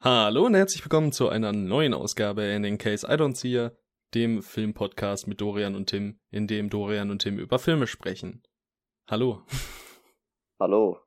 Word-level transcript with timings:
Hallo 0.00 0.46
und 0.46 0.54
herzlich 0.54 0.84
willkommen 0.84 1.10
zu 1.12 1.28
einer 1.28 1.52
neuen 1.52 1.92
Ausgabe 1.92 2.44
in 2.44 2.62
den 2.62 2.78
Case 2.78 3.06
I 3.06 3.14
Don't 3.14 3.34
See 3.34 3.48
Ya, 3.48 3.72
dem 4.14 4.42
Filmpodcast 4.42 5.26
mit 5.26 5.40
Dorian 5.40 5.74
und 5.74 5.86
Tim, 5.86 6.20
in 6.30 6.46
dem 6.46 6.70
Dorian 6.70 7.10
und 7.10 7.20
Tim 7.22 7.38
über 7.38 7.58
Filme 7.58 7.86
sprechen. 7.86 8.42
Hallo. 9.08 9.42
Hallo. 10.60 10.98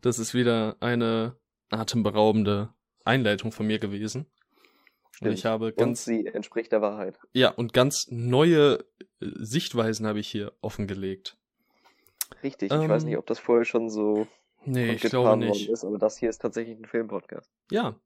Das 0.00 0.18
ist 0.20 0.32
wieder 0.34 0.76
eine 0.80 1.36
atemberaubende 1.70 2.72
Einleitung 3.04 3.50
von 3.50 3.66
mir 3.66 3.78
gewesen. 3.80 4.26
Und 5.20 5.32
ich 5.32 5.44
habe 5.46 5.72
ganz. 5.72 6.06
Und 6.06 6.14
sie 6.14 6.26
entspricht 6.26 6.70
der 6.72 6.82
Wahrheit. 6.82 7.18
Ja, 7.32 7.50
und 7.50 7.72
ganz 7.72 8.06
neue 8.10 8.84
äh, 9.20 9.26
Sichtweisen 9.38 10.06
habe 10.06 10.20
ich 10.20 10.28
hier 10.28 10.52
offengelegt. 10.60 11.36
Richtig, 12.42 12.70
ich 12.70 12.88
weiß 12.88 13.02
Ähm, 13.02 13.08
nicht, 13.08 13.18
ob 13.18 13.26
das 13.26 13.38
vorher 13.38 13.64
schon 13.64 13.88
so 13.88 14.26
Nee, 14.64 14.92
ich 14.92 15.02
getan 15.02 15.10
glaube 15.10 15.28
worden 15.30 15.40
nicht. 15.50 15.68
ist, 15.68 15.84
aber 15.84 15.98
das 15.98 16.18
hier 16.18 16.28
ist 16.28 16.38
tatsächlich 16.42 16.78
ein 16.78 16.84
Filmpodcast. 16.84 17.50
Ja. 17.70 17.98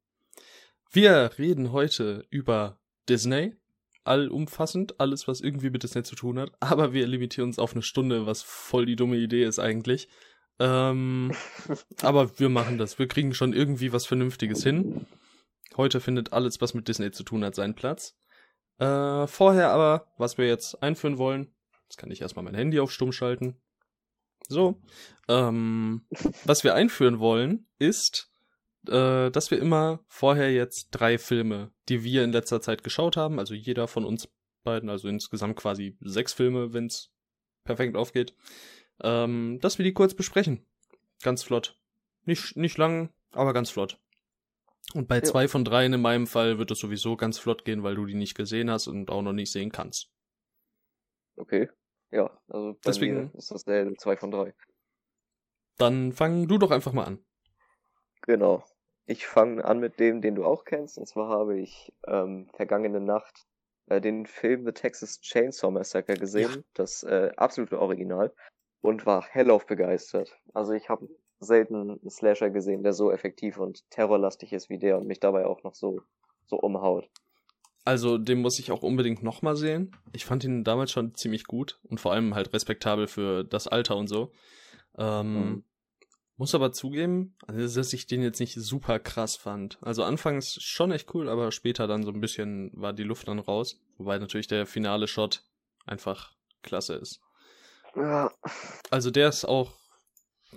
Wir 0.92 1.30
reden 1.38 1.70
heute 1.70 2.26
über 2.30 2.80
Disney. 3.08 3.54
Allumfassend, 4.02 4.98
alles, 4.98 5.28
was 5.28 5.40
irgendwie 5.40 5.70
mit 5.70 5.84
Disney 5.84 6.02
zu 6.02 6.16
tun 6.16 6.36
hat. 6.40 6.50
Aber 6.58 6.92
wir 6.92 7.06
limitieren 7.06 7.50
uns 7.50 7.60
auf 7.60 7.74
eine 7.74 7.82
Stunde, 7.82 8.26
was 8.26 8.42
voll 8.42 8.86
die 8.86 8.96
dumme 8.96 9.16
Idee 9.16 9.44
ist 9.44 9.60
eigentlich. 9.60 10.08
Ähm, 10.58 11.32
aber 12.02 12.40
wir 12.40 12.48
machen 12.48 12.76
das. 12.76 12.98
Wir 12.98 13.06
kriegen 13.06 13.34
schon 13.34 13.52
irgendwie 13.52 13.92
was 13.92 14.06
Vernünftiges 14.06 14.64
hin. 14.64 15.06
Heute 15.76 16.00
findet 16.00 16.32
alles, 16.32 16.60
was 16.60 16.74
mit 16.74 16.88
Disney 16.88 17.12
zu 17.12 17.22
tun 17.22 17.44
hat, 17.44 17.54
seinen 17.54 17.76
Platz. 17.76 18.16
Äh, 18.78 19.28
vorher 19.28 19.70
aber, 19.70 20.12
was 20.16 20.38
wir 20.38 20.48
jetzt 20.48 20.82
einführen 20.82 21.18
wollen, 21.18 21.54
jetzt 21.84 21.98
kann 21.98 22.10
ich 22.10 22.20
erstmal 22.20 22.44
mein 22.44 22.56
Handy 22.56 22.80
auf 22.80 22.90
Stumm 22.90 23.12
schalten. 23.12 23.60
So. 24.48 24.82
Ähm, 25.28 26.04
was 26.44 26.64
wir 26.64 26.74
einführen 26.74 27.20
wollen, 27.20 27.68
ist, 27.78 28.29
äh, 28.88 29.30
dass 29.30 29.50
wir 29.50 29.58
immer 29.58 30.00
vorher 30.08 30.52
jetzt 30.52 30.88
drei 30.90 31.18
Filme, 31.18 31.72
die 31.88 32.02
wir 32.04 32.24
in 32.24 32.32
letzter 32.32 32.60
Zeit 32.60 32.82
geschaut 32.84 33.16
haben, 33.16 33.38
also 33.38 33.54
jeder 33.54 33.88
von 33.88 34.04
uns 34.04 34.28
beiden, 34.62 34.88
also 34.90 35.08
insgesamt 35.08 35.56
quasi 35.56 35.96
sechs 36.00 36.32
Filme, 36.32 36.72
wenn's 36.72 37.10
perfekt 37.64 37.96
aufgeht, 37.96 38.34
ähm, 39.02 39.58
dass 39.60 39.78
wir 39.78 39.84
die 39.84 39.92
kurz 39.94 40.14
besprechen. 40.14 40.66
Ganz 41.22 41.42
flott. 41.42 41.78
Nicht, 42.24 42.56
nicht 42.56 42.78
lang, 42.78 43.12
aber 43.32 43.52
ganz 43.52 43.70
flott. 43.70 43.98
Und 44.94 45.08
bei 45.08 45.16
Ja. 45.16 45.22
zwei 45.22 45.46
von 45.48 45.64
dreien 45.64 45.92
in 45.92 46.00
meinem 46.02 46.26
Fall 46.26 46.58
wird 46.58 46.70
es 46.70 46.78
sowieso 46.78 47.16
ganz 47.16 47.38
flott 47.38 47.64
gehen, 47.64 47.82
weil 47.82 47.94
du 47.94 48.06
die 48.06 48.14
nicht 48.14 48.34
gesehen 48.34 48.70
hast 48.70 48.86
und 48.88 49.10
auch 49.10 49.22
noch 49.22 49.32
nicht 49.32 49.52
sehen 49.52 49.70
kannst. 49.72 50.10
Okay. 51.36 51.68
Ja, 52.10 52.30
also 52.48 52.76
Deswegen- 52.84 53.30
ist 53.34 53.50
das 53.50 53.64
der 53.64 53.94
zwei 53.96 54.16
von 54.16 54.30
drei. 54.30 54.54
Dann 55.78 56.12
fang 56.12 56.48
du 56.48 56.58
doch 56.58 56.70
einfach 56.70 56.92
mal 56.92 57.04
an. 57.04 57.24
Genau. 58.22 58.64
Ich 59.10 59.26
fange 59.26 59.64
an 59.64 59.80
mit 59.80 59.98
dem, 59.98 60.20
den 60.20 60.36
du 60.36 60.44
auch 60.44 60.64
kennst. 60.64 60.96
Und 60.96 61.04
zwar 61.08 61.28
habe 61.28 61.58
ich 61.58 61.92
ähm, 62.06 62.48
vergangene 62.54 63.00
Nacht 63.00 63.44
äh, 63.86 64.00
den 64.00 64.24
Film 64.24 64.64
The 64.64 64.70
Texas 64.70 65.20
Chainsaw 65.20 65.72
Massacre 65.72 66.14
gesehen. 66.14 66.62
Das 66.74 67.02
äh, 67.02 67.32
absolute 67.36 67.80
Original. 67.80 68.32
Und 68.82 69.06
war 69.06 69.26
hellauf 69.26 69.66
begeistert. 69.66 70.38
Also 70.54 70.74
ich 70.74 70.88
habe 70.88 71.08
selten 71.40 71.74
einen 71.74 72.08
Slasher 72.08 72.50
gesehen, 72.50 72.84
der 72.84 72.92
so 72.92 73.10
effektiv 73.10 73.58
und 73.58 73.82
terrorlastig 73.90 74.52
ist 74.52 74.70
wie 74.70 74.78
der 74.78 74.96
und 74.96 75.08
mich 75.08 75.18
dabei 75.18 75.44
auch 75.44 75.64
noch 75.64 75.74
so, 75.74 76.02
so 76.46 76.56
umhaut. 76.60 77.10
Also, 77.84 78.16
den 78.16 78.40
muss 78.42 78.60
ich 78.60 78.70
auch 78.70 78.84
unbedingt 78.84 79.24
nochmal 79.24 79.56
sehen. 79.56 79.96
Ich 80.12 80.24
fand 80.24 80.44
ihn 80.44 80.62
damals 80.62 80.92
schon 80.92 81.16
ziemlich 81.16 81.44
gut 81.44 81.80
und 81.82 81.98
vor 81.98 82.12
allem 82.12 82.36
halt 82.36 82.52
respektabel 82.52 83.08
für 83.08 83.42
das 83.42 83.66
Alter 83.66 83.96
und 83.96 84.06
so. 84.06 84.30
Ähm, 84.96 85.34
Mhm. 85.34 85.64
Muss 86.40 86.54
aber 86.54 86.72
zugeben, 86.72 87.36
also, 87.46 87.78
dass 87.78 87.92
ich 87.92 88.06
den 88.06 88.22
jetzt 88.22 88.40
nicht 88.40 88.54
super 88.54 88.98
krass 88.98 89.36
fand. 89.36 89.76
Also 89.82 90.04
anfangs 90.04 90.54
schon 90.62 90.90
echt 90.90 91.14
cool, 91.14 91.28
aber 91.28 91.52
später 91.52 91.86
dann 91.86 92.02
so 92.02 92.10
ein 92.12 92.22
bisschen 92.22 92.70
war 92.72 92.94
die 92.94 93.02
Luft 93.02 93.28
dann 93.28 93.40
raus. 93.40 93.78
Wobei 93.98 94.16
natürlich 94.16 94.46
der 94.46 94.64
finale 94.64 95.06
Shot 95.06 95.44
einfach 95.84 96.34
klasse 96.62 96.94
ist. 96.94 97.20
Ja, 97.94 98.32
Also 98.90 99.10
der 99.10 99.28
ist 99.28 99.44
auch, 99.44 99.74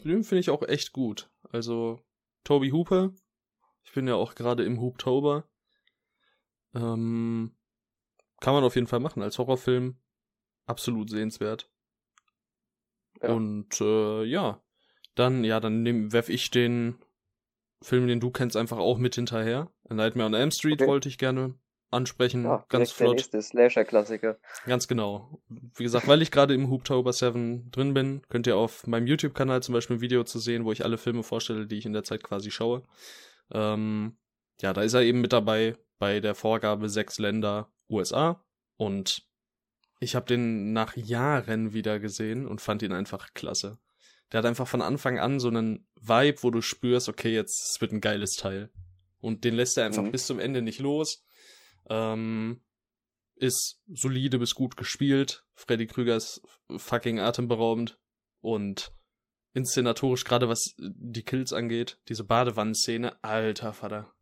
den 0.05 0.23
finde 0.23 0.39
ich 0.39 0.49
auch 0.51 0.61
echt 0.61 0.93
gut. 0.93 1.29
Also 1.51 1.99
Toby 2.45 2.69
Hooper, 2.69 3.11
ich 3.83 3.91
bin 3.91 4.07
ja 4.07 4.15
auch 4.15 4.35
gerade 4.35 4.63
im 4.63 4.79
Hooptober. 4.79 5.49
Ähm, 6.73 7.57
kann 8.39 8.53
man 8.53 8.63
auf 8.63 8.75
jeden 8.75 8.87
Fall 8.87 9.01
machen 9.01 9.21
als 9.21 9.37
Horrorfilm. 9.37 9.97
Absolut 10.65 11.09
sehenswert. 11.09 11.69
Ja. 13.21 13.33
Und 13.33 13.81
äh, 13.81 14.23
ja, 14.23 14.63
dann 15.15 15.43
ja, 15.43 15.59
dann 15.59 15.83
nehm, 15.83 16.11
werf 16.13 16.29
ich 16.29 16.51
den 16.51 16.95
Film, 17.81 18.07
den 18.07 18.19
du 18.19 18.31
kennst, 18.31 18.55
einfach 18.55 18.77
auch 18.77 18.97
mit 18.97 19.15
hinterher. 19.15 19.71
A 19.89 19.93
Nightmare 19.93 20.27
on 20.27 20.33
Elm 20.33 20.51
Street 20.51 20.81
Okay. 20.81 20.87
wollte 20.87 21.09
ich 21.09 21.17
gerne 21.17 21.55
ansprechen, 21.91 22.43
ja 22.43 22.65
ganz 22.69 22.89
der 22.89 22.95
flott. 23.05 23.15
nächste 23.17 23.41
Slasher-Klassiker. 23.41 24.39
Ganz 24.65 24.87
genau. 24.87 25.41
Wie 25.47 25.83
gesagt, 25.83 26.07
weil 26.07 26.21
ich 26.21 26.31
gerade 26.31 26.53
im 26.55 26.69
Hooptober 26.69 27.13
7 27.13 27.69
drin 27.71 27.93
bin, 27.93 28.21
könnt 28.29 28.47
ihr 28.47 28.57
auf 28.57 28.87
meinem 28.87 29.05
YouTube-Kanal 29.07 29.61
zum 29.61 29.73
Beispiel 29.73 29.97
ein 29.97 30.01
Video 30.01 30.23
zu 30.23 30.39
sehen, 30.39 30.65
wo 30.65 30.71
ich 30.71 30.83
alle 30.83 30.97
Filme 30.97 31.23
vorstelle, 31.23 31.67
die 31.67 31.77
ich 31.77 31.85
in 31.85 31.93
der 31.93 32.03
Zeit 32.03 32.23
quasi 32.23 32.49
schaue. 32.51 32.83
Ähm, 33.51 34.17
ja, 34.61 34.73
da 34.73 34.81
ist 34.81 34.93
er 34.93 35.01
eben 35.01 35.21
mit 35.21 35.33
dabei 35.33 35.77
bei 35.99 36.19
der 36.19 36.35
Vorgabe 36.35 36.89
sechs 36.89 37.19
Länder 37.19 37.71
USA 37.89 38.43
und 38.77 39.27
ich 39.99 40.15
habe 40.15 40.25
den 40.25 40.73
nach 40.73 40.97
Jahren 40.97 41.73
wieder 41.73 41.99
gesehen 41.99 42.47
und 42.47 42.59
fand 42.59 42.81
ihn 42.81 42.91
einfach 42.91 43.33
klasse. 43.33 43.77
Der 44.33 44.39
hat 44.39 44.45
einfach 44.45 44.67
von 44.67 44.81
Anfang 44.81 45.19
an 45.19 45.39
so 45.39 45.47
einen 45.47 45.87
Vibe, 46.01 46.41
wo 46.43 46.49
du 46.51 46.61
spürst, 46.61 47.07
okay, 47.07 47.33
jetzt 47.33 47.79
wird 47.79 47.91
ein 47.93 48.01
geiles 48.01 48.35
Teil. 48.35 48.71
Und 49.19 49.43
den 49.45 49.53
lässt 49.53 49.77
er 49.77 49.85
einfach 49.85 50.03
Mhm. 50.03 50.11
bis 50.11 50.25
zum 50.25 50.39
Ende 50.39 50.61
nicht 50.61 50.79
los. 50.79 51.23
Ähm, 51.89 52.61
ist 53.35 53.81
solide 53.87 54.39
bis 54.39 54.55
gut 54.55 54.75
gespielt. 54.75 55.45
Freddy 55.53 55.85
Krüger 55.87 56.15
ist 56.15 56.41
fucking 56.75 57.19
atemberaubend 57.19 57.99
und 58.41 58.91
inszenatorisch, 59.53 60.23
gerade 60.25 60.49
was 60.49 60.73
die 60.79 61.23
Kills 61.23 61.53
angeht, 61.53 61.99
diese 62.09 62.23
Badewannenszene, 62.23 63.23
alter 63.23 63.73
Vater. 63.73 64.13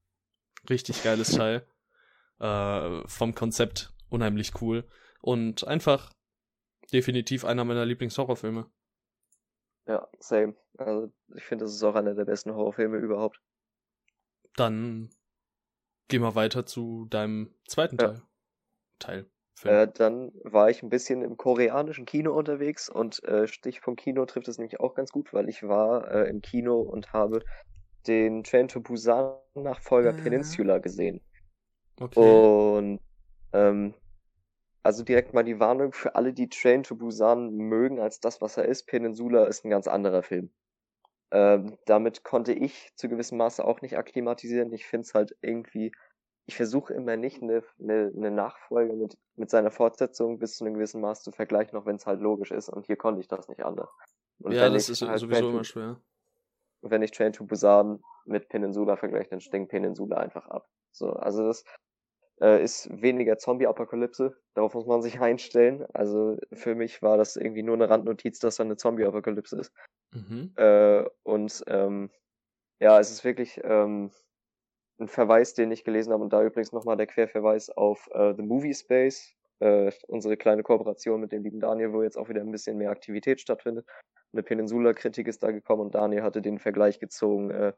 Richtig 0.70 1.04
geiles 1.04 1.30
Teil. 1.38 1.66
Äh, 2.40 3.08
vom 3.08 3.34
Konzept 3.34 3.94
unheimlich 4.10 4.62
cool. 4.62 4.88
Und 5.22 5.66
einfach 5.66 6.12
definitiv 6.92 7.46
einer 7.46 7.64
meiner 7.64 7.86
Lieblingshorrorfilme. 7.86 8.70
Ja, 9.92 10.08
same. 10.20 10.56
Also 10.78 11.12
ich 11.36 11.44
finde, 11.44 11.66
das 11.66 11.74
ist 11.74 11.84
auch 11.84 11.96
einer 11.96 12.16
der 12.16 12.24
besten 12.24 12.54
Horrorfilme 12.56 12.98
überhaupt. 12.98 13.42
Dann 14.56 15.10
gehen 16.08 16.22
wir 16.22 16.34
weiter 16.36 16.66
zu 16.66 17.08
deinem 17.10 17.54
zweiten 17.68 17.98
Ja. 18.00 18.08
Teil. 18.08 18.22
Teil. 19.00 19.26
Film. 19.56 19.76
Äh, 19.76 19.88
dann 19.94 20.32
war 20.46 20.70
ich 20.70 20.82
ein 20.82 20.90
bisschen 20.90 21.22
im 21.24 21.36
koreanischen 21.36 22.06
Kino 22.06 22.34
unterwegs 22.34 22.90
und 22.90 23.22
äh, 23.26 23.48
Stichpunkt 23.50 24.00
Kino 24.02 24.26
trifft 24.26 24.48
es 24.48 24.58
nämlich 24.58 24.80
auch 24.80 24.96
ganz 24.96 25.12
gut, 25.12 25.34
weil 25.34 25.50
ich 25.50 25.64
war 25.64 26.10
äh, 26.10 26.30
im 26.30 26.42
Kino 26.42 26.80
und 26.80 27.12
habe 27.12 27.44
den 28.08 28.44
Train 28.46 28.70
to 28.70 28.80
Busan 28.80 29.36
Nachfolger 29.56 30.12
Ah. 30.12 30.22
Peninsula 30.24 30.78
gesehen. 30.80 31.20
okay. 32.00 32.20
Und 32.20 33.02
ähm, 33.54 33.94
also 34.84 35.04
direkt 35.04 35.34
mal 35.34 35.44
die 35.44 35.60
Warnung 35.60 35.94
für 35.94 36.16
alle, 36.16 36.34
die 36.34 36.50
Train 36.50 36.84
to 36.84 36.96
Busan 36.96 37.52
mögen 37.52 38.00
als 38.00 38.20
das, 38.20 38.42
was 38.42 38.58
er 38.58 38.66
ist. 38.66 38.88
Peninsula 38.88 39.46
ist 39.46 39.64
ein 39.64 39.70
ganz 39.70 39.88
anderer 39.88 40.24
Film. 40.24 40.52
Ähm, 41.32 41.78
damit 41.86 42.24
konnte 42.24 42.52
ich 42.54 42.92
zu 42.96 43.08
gewissem 43.08 43.38
Maße 43.38 43.64
auch 43.64 43.82
nicht 43.82 43.98
akklimatisieren. 43.98 44.74
Ich 44.74 44.86
finde 44.86 45.06
es 45.06 45.14
halt 45.14 45.38
irgendwie, 45.42 45.92
ich 46.46 46.56
versuche 46.56 46.94
immer 46.94 47.16
nicht 47.16 47.42
eine, 47.42 47.64
eine, 47.80 48.12
eine 48.16 48.32
Nachfolge 48.32 48.94
mit, 48.94 49.18
mit 49.36 49.50
seiner 49.50 49.72
Fortsetzung 49.72 50.40
bis 50.40 50.58
zu 50.58 50.66
einem 50.66 50.74
gewissen 50.74 51.00
Maß 51.00 51.24
zu 51.24 51.32
vergleichen, 51.32 51.78
auch 51.78 51.86
wenn 51.86 51.96
es 51.96 52.06
halt 52.06 52.20
logisch 52.20 52.52
ist. 52.52 52.68
Und 52.68 52.88
hier 52.88 52.98
konnte 52.98 53.22
ich 53.22 53.28
das 53.28 53.48
nicht 53.48 53.64
anders. 53.64 53.96
Und 54.40 54.54
ja, 54.54 54.70
das 54.70 54.90
ist 54.90 55.02
halt 55.04 55.20
sowieso 55.20 55.50
immer 55.50 55.64
schwer. 55.64 56.02
wenn 56.82 57.04
ich 57.04 57.12
Train 57.12 57.32
to 57.32 57.46
Busan 57.46 58.04
mit 58.26 58.50
Peninsula 58.50 58.98
vergleiche, 58.98 59.30
dann 59.30 59.42
stinkt 59.42 59.70
Peninsula 59.70 60.18
einfach 60.18 60.48
ab. 60.48 60.68
So, 60.92 61.12
also 61.14 61.46
das 61.46 61.64
äh, 62.42 62.64
ist 62.64 62.90
weniger 63.02 63.38
Zombie-Apokalypse. 63.38 64.36
Darauf 64.56 64.74
muss 64.74 64.88
man 64.88 65.02
sich 65.02 65.20
einstellen. 65.22 65.86
Also 65.94 66.38
für 66.54 66.76
mich 66.76 67.02
war 67.02 67.18
das 67.18 67.36
irgendwie 67.36 67.64
nur 67.64 67.76
eine 67.76 67.90
Randnotiz, 67.90 68.40
dass 68.40 68.58
da 68.58 68.64
eine 68.64 68.78
Zombie-Apokalypse 68.78 69.60
ist. 69.60 69.74
Mhm. 70.14 70.54
Äh, 70.56 71.04
und 71.24 71.64
ähm, 71.68 72.10
ja, 72.80 73.00
es 73.00 73.12
ist 73.12 73.24
wirklich 73.24 73.62
ähm, 73.64 74.12
ein 75.00 75.08
Verweis, 75.08 75.54
den 75.54 75.72
ich 75.72 75.84
gelesen 75.84 76.14
habe. 76.14 76.24
Und 76.24 76.34
da 76.34 76.44
übrigens 76.44 76.72
nochmal 76.72 76.98
der 76.98 77.08
Querverweis 77.08 77.70
auf 77.70 78.10
äh, 78.14 78.34
The 78.36 78.44
Movie 78.44 78.74
Space, 78.74 79.34
äh, 79.60 79.92
unsere 80.08 80.38
kleine 80.38 80.64
Kooperation 80.64 81.22
mit 81.22 81.32
dem 81.32 81.44
lieben 81.44 81.60
Daniel, 81.60 81.94
wo 81.94 82.04
jetzt 82.04 82.18
auch 82.18 82.30
wieder 82.30 82.42
ein 82.42 82.52
bisschen 82.52 82.78
mehr 82.78 82.92
Aktivität 82.92 83.40
stattfindet. 83.40 83.86
Eine 84.34 84.44
Peninsula-Kritik 84.44 85.28
ist 85.28 85.44
da 85.44 85.52
gekommen 85.52 85.84
und 85.84 85.96
Daniel 85.96 86.24
hatte 86.24 86.42
den 86.42 86.58
Vergleich 86.58 87.00
gezogen, 87.00 87.52
äh, 87.52 87.74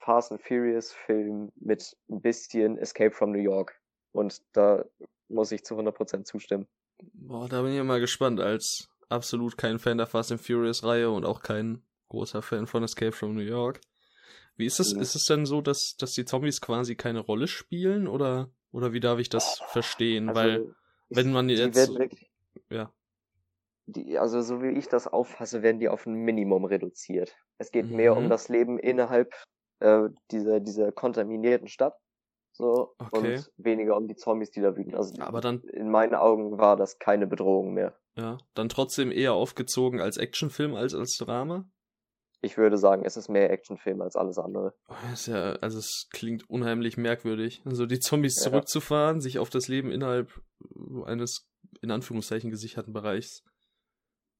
Fast 0.00 0.32
and 0.32 0.42
Furious 0.42 0.92
Film 0.92 1.52
mit 1.54 1.96
ein 2.10 2.20
bisschen 2.20 2.76
Escape 2.76 3.12
from 3.12 3.30
New 3.30 3.38
York. 3.38 3.80
Und 4.12 4.42
da 4.52 4.84
muss 5.28 5.52
ich 5.52 5.64
zu 5.64 5.74
100% 5.76 6.24
zustimmen. 6.24 6.66
Boah, 7.14 7.48
da 7.48 7.62
bin 7.62 7.72
ich 7.72 7.76
ja 7.78 7.84
mal 7.84 8.00
gespannt, 8.00 8.40
als 8.40 8.88
absolut 9.08 9.56
kein 9.58 9.78
Fan 9.78 9.98
der 9.98 10.06
Fast 10.06 10.32
and 10.32 10.40
Furious 10.40 10.84
Reihe 10.84 11.10
und 11.10 11.24
auch 11.24 11.40
kein 11.42 11.82
großer 12.08 12.42
Fan 12.42 12.66
von 12.66 12.82
Escape 12.82 13.12
from 13.12 13.34
New 13.34 13.40
York. 13.42 13.80
Wie 14.56 14.66
ist 14.66 14.80
es? 14.80 14.94
Mhm. 14.94 15.00
Ist 15.00 15.14
es 15.14 15.24
denn 15.24 15.46
so, 15.46 15.60
dass, 15.60 15.96
dass 15.98 16.12
die 16.12 16.24
Zombies 16.24 16.60
quasi 16.60 16.94
keine 16.94 17.20
Rolle 17.20 17.48
spielen 17.48 18.06
oder, 18.06 18.50
oder 18.70 18.92
wie 18.92 19.00
darf 19.00 19.18
ich 19.18 19.30
das 19.30 19.60
verstehen? 19.68 20.28
Also, 20.28 20.40
Weil, 20.40 20.74
wenn 21.08 21.32
man 21.32 21.48
die 21.48 21.54
jetzt. 21.54 21.94
wirklich, 21.94 22.30
Ja. 22.70 22.92
die, 23.86 24.18
also 24.18 24.42
so 24.42 24.62
wie 24.62 24.70
ich 24.78 24.88
das 24.88 25.06
auffasse, 25.06 25.62
werden 25.62 25.80
die 25.80 25.88
auf 25.88 26.06
ein 26.06 26.14
Minimum 26.14 26.64
reduziert. 26.66 27.34
Es 27.58 27.70
geht 27.72 27.90
mehr 27.90 28.16
um 28.16 28.24
Mhm. 28.24 28.28
das 28.28 28.48
Leben 28.48 28.78
innerhalb 28.78 29.32
äh, 29.80 30.08
dieser, 30.30 30.60
dieser 30.60 30.92
kontaminierten 30.92 31.68
Stadt. 31.68 31.94
So, 32.62 32.94
Okay. 32.98 33.36
und 33.36 33.50
weniger 33.56 33.96
um 33.96 34.06
die 34.06 34.14
Zombies, 34.14 34.50
die 34.52 34.60
da 34.60 34.76
wüten. 34.76 34.94
Also 34.94 35.20
Aber 35.20 35.40
dann, 35.40 35.62
in 35.64 35.90
meinen 35.90 36.14
Augen 36.14 36.58
war 36.58 36.76
das 36.76 36.98
keine 37.00 37.26
Bedrohung 37.26 37.74
mehr. 37.74 37.98
ja, 38.16 38.38
dann 38.54 38.68
trotzdem 38.68 39.10
eher 39.10 39.32
aufgezogen 39.34 40.00
als 40.00 40.16
Actionfilm 40.16 40.74
als 40.76 40.94
als 40.94 41.16
Drama? 41.18 41.64
Ich 42.40 42.56
würde 42.58 42.76
sagen, 42.78 43.04
es 43.04 43.16
ist 43.16 43.28
mehr 43.28 43.50
Actionfilm 43.50 44.00
als 44.00 44.14
alles 44.16 44.38
andere. 44.38 44.74
Oh, 44.88 44.94
Ist 45.12 45.26
ja, 45.26 45.52
also 45.60 45.78
es 45.78 46.08
klingt 46.12 46.48
unheimlich 46.48 46.96
merkwürdig. 46.96 47.62
Also 47.64 47.86
die 47.86 47.98
Zombies 48.00 48.36
Ja. 48.36 48.50
zurückzufahren, 48.50 49.20
sich 49.20 49.38
auf 49.38 49.50
das 49.50 49.68
Leben 49.68 49.90
innerhalb 49.90 50.30
eines, 51.04 51.48
in 51.80 51.90
Anführungszeichen, 51.90 52.50
gesicherten 52.50 52.92
Bereichs 52.92 53.42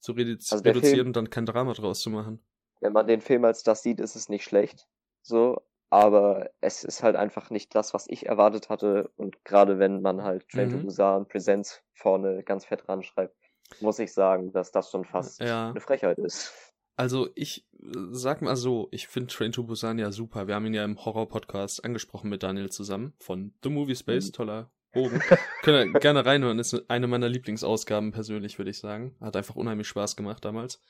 zu 0.01 0.13
redu 0.13 0.33
Also 0.51 0.63
reduzieren 0.65 0.95
Film- 0.95 1.07
und 1.09 1.17
dann 1.17 1.31
kein 1.31 1.47
Drama 1.47 1.73
draus 1.75 2.01
zu 2.01 2.11
machen. 2.11 2.41
Wenn 2.81 2.93
man 2.93 3.07
den 3.07 3.21
Film 3.21 3.45
als 3.45 3.63
das 3.63 3.83
sieht, 3.83 4.01
ist 4.01 4.17
es 4.17 4.29
nicht 4.29 4.43
schlecht. 4.45 4.87
So, 5.23 5.61
aber 5.93 6.49
es 6.63 6.85
ist 6.85 7.03
halt 7.03 7.17
einfach 7.17 7.51
nicht 7.51 7.75
das, 7.75 7.93
was 7.93 8.07
ich 8.09 8.25
erwartet 8.27 8.71
hatte. 8.71 9.11
Und 9.17 9.45
gerade 9.45 9.79
wenn 9.79 10.01
man 10.01 10.23
halt 10.23 10.49
Train 10.49 10.71
to 10.71 10.77
Mhm. 10.79 10.85
Busan 10.85 11.29
Präsenz 11.29 11.83
vorne 11.93 12.43
ganz 12.43 12.65
fett 12.65 12.89
ranschreibt, 12.89 13.37
muss 13.81 13.99
ich 13.99 14.13
sagen, 14.15 14.53
dass 14.53 14.73
das 14.73 14.91
schon 14.91 15.05
fast 15.05 15.41
Ja. 15.43 15.69
eine 15.71 15.81
Frechheit 15.81 16.19
ist. 16.19 16.51
Also 16.97 17.29
ich 17.35 17.67
äh, 17.79 17.89
sag 18.11 18.41
mal 18.41 18.57
so, 18.57 18.89
ich 18.91 19.07
finde 19.07 19.33
Train 19.35 19.53
to 19.53 19.65
Busan 19.65 19.99
ja 19.99 20.13
super. 20.13 20.47
Wir 20.47 20.55
haben 20.55 20.65
ihn 20.67 20.75
ja 20.75 20.85
im 20.85 21.03
Horror-Podcast 21.05 21.85
angesprochen 21.85 22.31
mit 22.31 22.43
Daniel 22.43 22.71
zusammen 22.71 23.13
von 23.19 23.53
The 23.63 23.69
Movie 23.71 23.97
Space, 23.97 24.29
Mhm. 24.29 24.33
toller 24.33 24.71
Bogen. 24.95 25.21
Könnt 25.63 25.95
ihr 25.95 26.01
gerne 26.01 26.25
reinhören, 26.25 26.59
ist 26.59 26.89
eine 26.91 27.07
meiner 27.07 27.29
Lieblingsausgaben 27.29 28.13
persönlich, 28.13 28.57
würde 28.59 28.71
ich 28.71 28.79
sagen. 28.79 29.15
Hat 29.21 29.37
einfach 29.37 29.57
unheimlich 29.57 29.89
Spaß 29.89 30.17
gemacht 30.17 30.43
damals. 30.45 30.81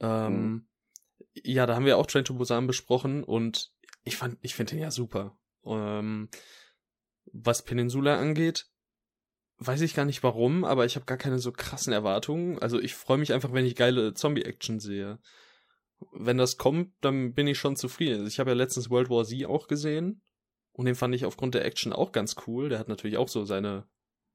Ähm, 0.00 0.32
Mhm. 0.32 0.66
Ja, 1.42 1.66
da 1.66 1.74
haben 1.74 1.84
wir 1.86 1.98
auch 1.98 2.06
Train 2.06 2.24
to 2.24 2.34
Busan 2.34 2.66
besprochen 2.68 3.24
und 3.24 3.72
ich 4.08 4.16
fand, 4.16 4.38
ich 4.40 4.54
finde 4.54 4.72
den 4.72 4.82
ja 4.82 4.90
super. 4.90 5.38
Ähm, 5.64 6.28
was 7.32 7.62
Peninsula 7.62 8.18
angeht, 8.18 8.66
weiß 9.58 9.80
ich 9.82 9.94
gar 9.94 10.04
nicht 10.04 10.22
warum, 10.22 10.64
aber 10.64 10.86
ich 10.86 10.96
habe 10.96 11.06
gar 11.06 11.18
keine 11.18 11.38
so 11.38 11.52
krassen 11.52 11.92
Erwartungen. 11.92 12.58
Also 12.58 12.80
ich 12.80 12.94
freue 12.94 13.18
mich 13.18 13.32
einfach, 13.32 13.52
wenn 13.52 13.66
ich 13.66 13.76
geile 13.76 14.14
Zombie-Action 14.14 14.80
sehe. 14.80 15.18
Wenn 16.12 16.38
das 16.38 16.56
kommt, 16.56 16.92
dann 17.00 17.34
bin 17.34 17.46
ich 17.46 17.58
schon 17.58 17.76
zufrieden. 17.76 18.26
Ich 18.26 18.40
habe 18.40 18.50
ja 18.50 18.56
letztens 18.56 18.88
World 18.88 19.10
War 19.10 19.24
Z 19.24 19.44
auch 19.46 19.68
gesehen 19.68 20.22
und 20.72 20.86
den 20.86 20.94
fand 20.94 21.14
ich 21.14 21.24
aufgrund 21.24 21.54
der 21.54 21.64
Action 21.64 21.92
auch 21.92 22.12
ganz 22.12 22.36
cool. 22.46 22.68
Der 22.68 22.78
hat 22.78 22.88
natürlich 22.88 23.18
auch 23.18 23.28
so 23.28 23.44
seine 23.44 23.88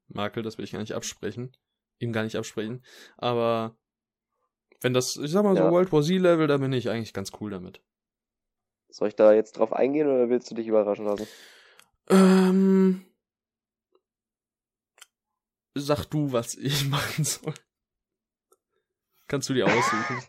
Makel, 0.08 0.42
das 0.42 0.58
will 0.58 0.64
ich 0.64 0.72
gar 0.72 0.80
nicht 0.80 0.94
absprechen. 0.94 1.56
Ihm 1.98 2.12
gar 2.12 2.22
nicht 2.22 2.36
absprechen. 2.36 2.84
Aber 3.16 3.78
wenn 4.82 4.92
das, 4.92 5.16
ich 5.16 5.30
sag 5.30 5.42
mal 5.42 5.56
so 5.56 5.62
Ja. 5.62 5.70
World 5.70 5.90
War 5.90 6.02
Z-Level, 6.02 6.46
da 6.46 6.58
bin 6.58 6.72
ich 6.72 6.90
eigentlich 6.90 7.14
ganz 7.14 7.32
cool 7.40 7.50
damit. 7.50 7.82
Soll 8.94 9.08
ich 9.08 9.16
da 9.16 9.32
jetzt 9.32 9.58
drauf 9.58 9.72
eingehen 9.72 10.06
oder 10.06 10.28
willst 10.28 10.48
du 10.52 10.54
dich 10.54 10.68
überraschen 10.68 11.04
lassen? 11.04 11.26
Ähm, 12.10 13.04
sag 15.74 16.04
du, 16.04 16.30
was 16.30 16.54
ich 16.54 16.88
machen 16.88 17.24
soll. 17.24 17.54
Kannst 19.26 19.48
du 19.48 19.54
dir 19.54 19.66
aussuchen? 19.66 20.22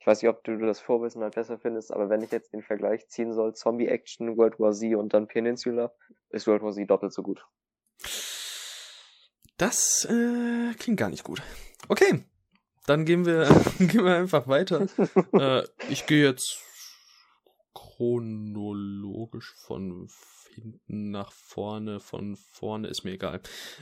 Ich 0.00 0.06
weiß 0.06 0.20
nicht, 0.20 0.28
ob 0.28 0.44
du 0.44 0.58
das 0.58 0.80
Vorwissen 0.80 1.22
halt 1.22 1.34
besser 1.34 1.58
findest, 1.58 1.90
aber 1.90 2.10
wenn 2.10 2.20
ich 2.20 2.30
jetzt 2.30 2.52
den 2.52 2.60
Vergleich 2.60 3.08
ziehen 3.08 3.32
soll, 3.32 3.54
Zombie 3.54 3.86
Action, 3.86 4.36
World 4.36 4.60
War 4.60 4.72
Z 4.72 4.96
und 4.96 5.14
dann 5.14 5.26
Peninsula, 5.26 5.94
ist 6.28 6.46
World 6.46 6.60
War 6.60 6.72
Z 6.72 6.90
doppelt 6.90 7.14
so 7.14 7.22
gut. 7.22 7.46
Das 9.56 10.04
äh, 10.04 10.74
klingt 10.74 11.00
gar 11.00 11.08
nicht 11.08 11.24
gut. 11.24 11.40
Okay, 11.88 12.22
dann 12.86 13.06
gehen 13.06 13.24
wir, 13.24 13.44
gehen 13.78 14.04
wir 14.04 14.14
einfach 14.14 14.46
weiter. 14.46 14.86
äh, 15.32 15.62
ich 15.88 16.04
gehe 16.04 16.22
jetzt 16.22 16.63
chronologisch 17.96 19.54
von 19.66 20.08
hinten 20.54 21.10
nach 21.10 21.32
vorne, 21.32 22.00
von 22.00 22.36
vorne 22.36 22.88
ist 22.88 23.04
mir 23.04 23.12
egal. 23.12 23.40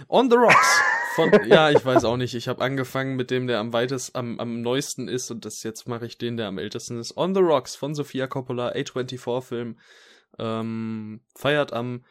On 0.08 0.30
the 0.30 0.36
Rocks. 0.36 0.80
Von, 1.14 1.30
ja, 1.46 1.70
ich 1.70 1.84
weiß 1.84 2.04
auch 2.04 2.16
nicht. 2.16 2.34
Ich 2.34 2.48
habe 2.48 2.64
angefangen 2.64 3.16
mit 3.16 3.30
dem, 3.30 3.46
der 3.46 3.58
am 3.58 3.74
weitest, 3.74 4.16
am, 4.16 4.40
am 4.40 4.62
neuesten 4.62 5.08
ist 5.08 5.30
und 5.30 5.44
das 5.44 5.62
jetzt 5.62 5.86
mache 5.86 6.06
ich 6.06 6.16
den, 6.16 6.38
der 6.38 6.46
am 6.46 6.56
ältesten 6.56 6.98
ist. 6.98 7.18
On 7.18 7.34
the 7.34 7.42
Rocks 7.42 7.76
von 7.76 7.94
Sofia 7.94 8.26
Coppola, 8.26 8.72
A24-Film. 8.72 9.78
Ähm, 10.38 11.20
feiert 11.36 11.74
am 11.74 12.06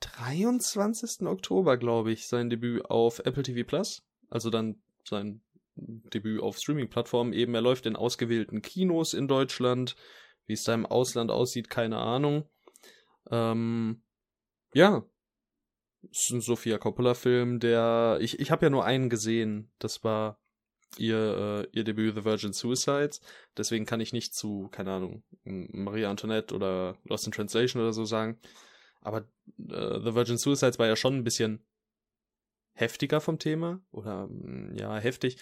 23. 0.00 1.26
Oktober, 1.26 1.76
glaube 1.76 2.10
ich, 2.10 2.26
sein 2.26 2.48
Debüt 2.48 2.86
auf 2.86 3.18
Apple 3.18 3.42
TV 3.42 3.66
Plus. 3.66 4.02
Also 4.30 4.48
dann 4.48 4.80
sein 5.04 5.42
Debüt 5.76 6.40
auf 6.40 6.56
Streaming-Plattformen. 6.56 7.34
Eben, 7.34 7.54
er 7.54 7.60
läuft 7.60 7.84
in 7.84 7.96
ausgewählten 7.96 8.62
Kinos 8.62 9.12
in 9.12 9.28
Deutschland. 9.28 9.94
Wie 10.52 10.54
es 10.54 10.64
da 10.64 10.74
im 10.74 10.84
Ausland 10.84 11.30
aussieht, 11.30 11.70
keine 11.70 11.96
Ahnung. 11.96 12.46
Ähm, 13.30 14.02
ja. 14.74 15.02
Es 16.10 16.24
ist 16.24 16.30
ein 16.30 16.40
Sofia 16.42 16.76
Coppola-Film, 16.76 17.58
der. 17.58 18.18
Ich, 18.20 18.38
ich 18.38 18.50
habe 18.50 18.66
ja 18.66 18.68
nur 18.68 18.84
einen 18.84 19.08
gesehen. 19.08 19.72
Das 19.78 20.04
war 20.04 20.38
ihr, 20.98 21.16
äh, 21.16 21.68
ihr 21.74 21.84
Debüt 21.84 22.16
The 22.16 22.26
Virgin 22.26 22.52
Suicides. 22.52 23.22
Deswegen 23.56 23.86
kann 23.86 24.02
ich 24.02 24.12
nicht 24.12 24.34
zu, 24.34 24.68
keine 24.70 24.92
Ahnung, 24.92 25.22
Maria 25.44 26.10
Antoinette 26.10 26.54
oder 26.54 26.98
Lost 27.04 27.24
in 27.24 27.32
Translation 27.32 27.80
oder 27.80 27.94
so 27.94 28.04
sagen. 28.04 28.38
Aber 29.00 29.20
äh, 29.56 30.00
The 30.00 30.14
Virgin 30.14 30.36
Suicides 30.36 30.78
war 30.78 30.86
ja 30.86 30.96
schon 30.96 31.14
ein 31.14 31.24
bisschen 31.24 31.64
heftiger 32.74 33.22
vom 33.22 33.38
Thema. 33.38 33.80
Oder 33.90 34.28
ja, 34.74 34.98
heftig. 34.98 35.38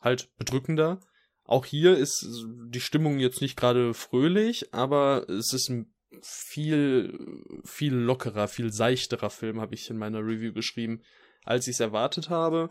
Halt 0.00 0.30
bedrückender. 0.36 1.00
Auch 1.44 1.64
hier 1.66 1.96
ist 1.96 2.26
die 2.68 2.80
Stimmung 2.80 3.18
jetzt 3.18 3.40
nicht 3.40 3.56
gerade 3.56 3.94
fröhlich, 3.94 4.72
aber 4.72 5.28
es 5.28 5.52
ist 5.52 5.68
ein 5.68 5.92
viel, 6.22 7.18
viel 7.64 7.94
lockerer, 7.94 8.48
viel 8.48 8.72
seichterer 8.72 9.30
Film, 9.30 9.60
habe 9.60 9.74
ich 9.74 9.90
in 9.90 9.98
meiner 9.98 10.20
Review 10.20 10.52
geschrieben, 10.52 11.02
als 11.44 11.66
ich 11.66 11.74
es 11.74 11.80
erwartet 11.80 12.30
habe. 12.30 12.70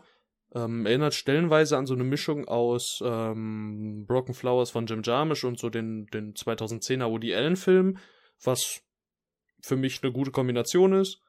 Ähm, 0.54 0.86
erinnert 0.86 1.14
stellenweise 1.14 1.76
an 1.76 1.86
so 1.86 1.94
eine 1.94 2.04
Mischung 2.04 2.46
aus 2.46 3.02
ähm, 3.04 4.04
Broken 4.06 4.34
Flowers 4.34 4.70
von 4.70 4.86
Jim 4.86 5.02
Jarmusch 5.02 5.44
und 5.44 5.58
so 5.58 5.70
den, 5.70 6.06
den 6.08 6.34
2010er 6.34 7.10
Woody 7.10 7.34
Allen 7.34 7.56
Film, 7.56 7.98
was 8.42 8.82
für 9.62 9.76
mich 9.76 10.02
eine 10.02 10.12
gute 10.12 10.30
Kombination 10.30 10.92
ist. 10.92 11.20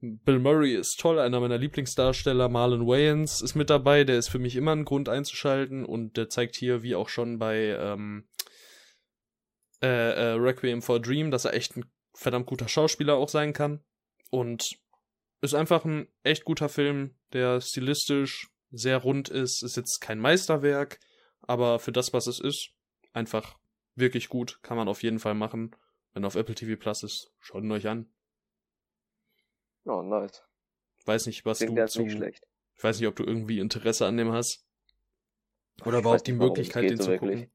Bill 0.00 0.38
Murray 0.38 0.74
ist 0.74 1.00
toll, 1.00 1.18
einer 1.18 1.40
meiner 1.40 1.58
Lieblingsdarsteller. 1.58 2.48
Marlon 2.48 2.86
Wayans 2.86 3.40
ist 3.40 3.56
mit 3.56 3.68
dabei, 3.68 4.04
der 4.04 4.18
ist 4.18 4.28
für 4.28 4.38
mich 4.38 4.54
immer 4.54 4.72
ein 4.72 4.84
Grund 4.84 5.08
einzuschalten 5.08 5.84
und 5.84 6.16
der 6.16 6.28
zeigt 6.28 6.54
hier, 6.54 6.82
wie 6.82 6.94
auch 6.94 7.08
schon 7.08 7.38
bei 7.38 7.76
ähm, 7.78 8.28
äh, 9.82 9.86
äh, 9.86 10.32
Requiem 10.34 10.82
for 10.82 10.96
a 10.96 10.98
Dream, 11.00 11.32
dass 11.32 11.44
er 11.44 11.54
echt 11.54 11.76
ein 11.76 11.84
verdammt 12.14 12.46
guter 12.46 12.68
Schauspieler 12.68 13.16
auch 13.16 13.28
sein 13.28 13.52
kann. 13.52 13.82
Und 14.30 14.78
ist 15.40 15.54
einfach 15.54 15.84
ein 15.84 16.08
echt 16.22 16.44
guter 16.44 16.68
Film, 16.68 17.16
der 17.32 17.60
stilistisch 17.60 18.48
sehr 18.70 18.98
rund 18.98 19.28
ist. 19.28 19.62
Ist 19.62 19.76
jetzt 19.76 20.00
kein 20.00 20.20
Meisterwerk, 20.20 21.00
aber 21.42 21.80
für 21.80 21.92
das, 21.92 22.12
was 22.12 22.28
es 22.28 22.38
ist, 22.38 22.70
einfach 23.12 23.58
wirklich 23.96 24.28
gut. 24.28 24.60
Kann 24.62 24.76
man 24.76 24.88
auf 24.88 25.02
jeden 25.02 25.18
Fall 25.18 25.34
machen. 25.34 25.74
Wenn 26.12 26.24
auf 26.24 26.36
Apple 26.36 26.54
TV 26.54 26.78
Plus 26.78 27.02
ist, 27.02 27.32
schaut 27.40 27.64
ihn 27.64 27.72
euch 27.72 27.88
an. 27.88 28.12
Oh, 29.88 30.02
nice. 30.02 30.42
Weiß 31.06 31.26
nicht, 31.26 31.44
was 31.46 31.58
Klingt 31.58 31.78
du 31.78 31.86
zu, 31.88 32.02
nicht 32.02 32.12
schlecht. 32.16 32.46
ich 32.76 32.84
weiß 32.84 32.98
nicht, 33.00 33.08
ob 33.08 33.16
du 33.16 33.24
irgendwie 33.24 33.58
Interesse 33.58 34.06
an 34.06 34.16
dem 34.16 34.32
hast. 34.32 34.64
Oder 35.84 35.98
Ich 35.98 36.02
überhaupt 36.02 36.26
die 36.26 36.32
nicht. 36.32 36.40
Möglichkeit, 36.40 36.90
den 36.90 36.96
so 36.98 37.04
zu 37.04 37.10
wirklich. 37.10 37.40
gucken. 37.40 37.52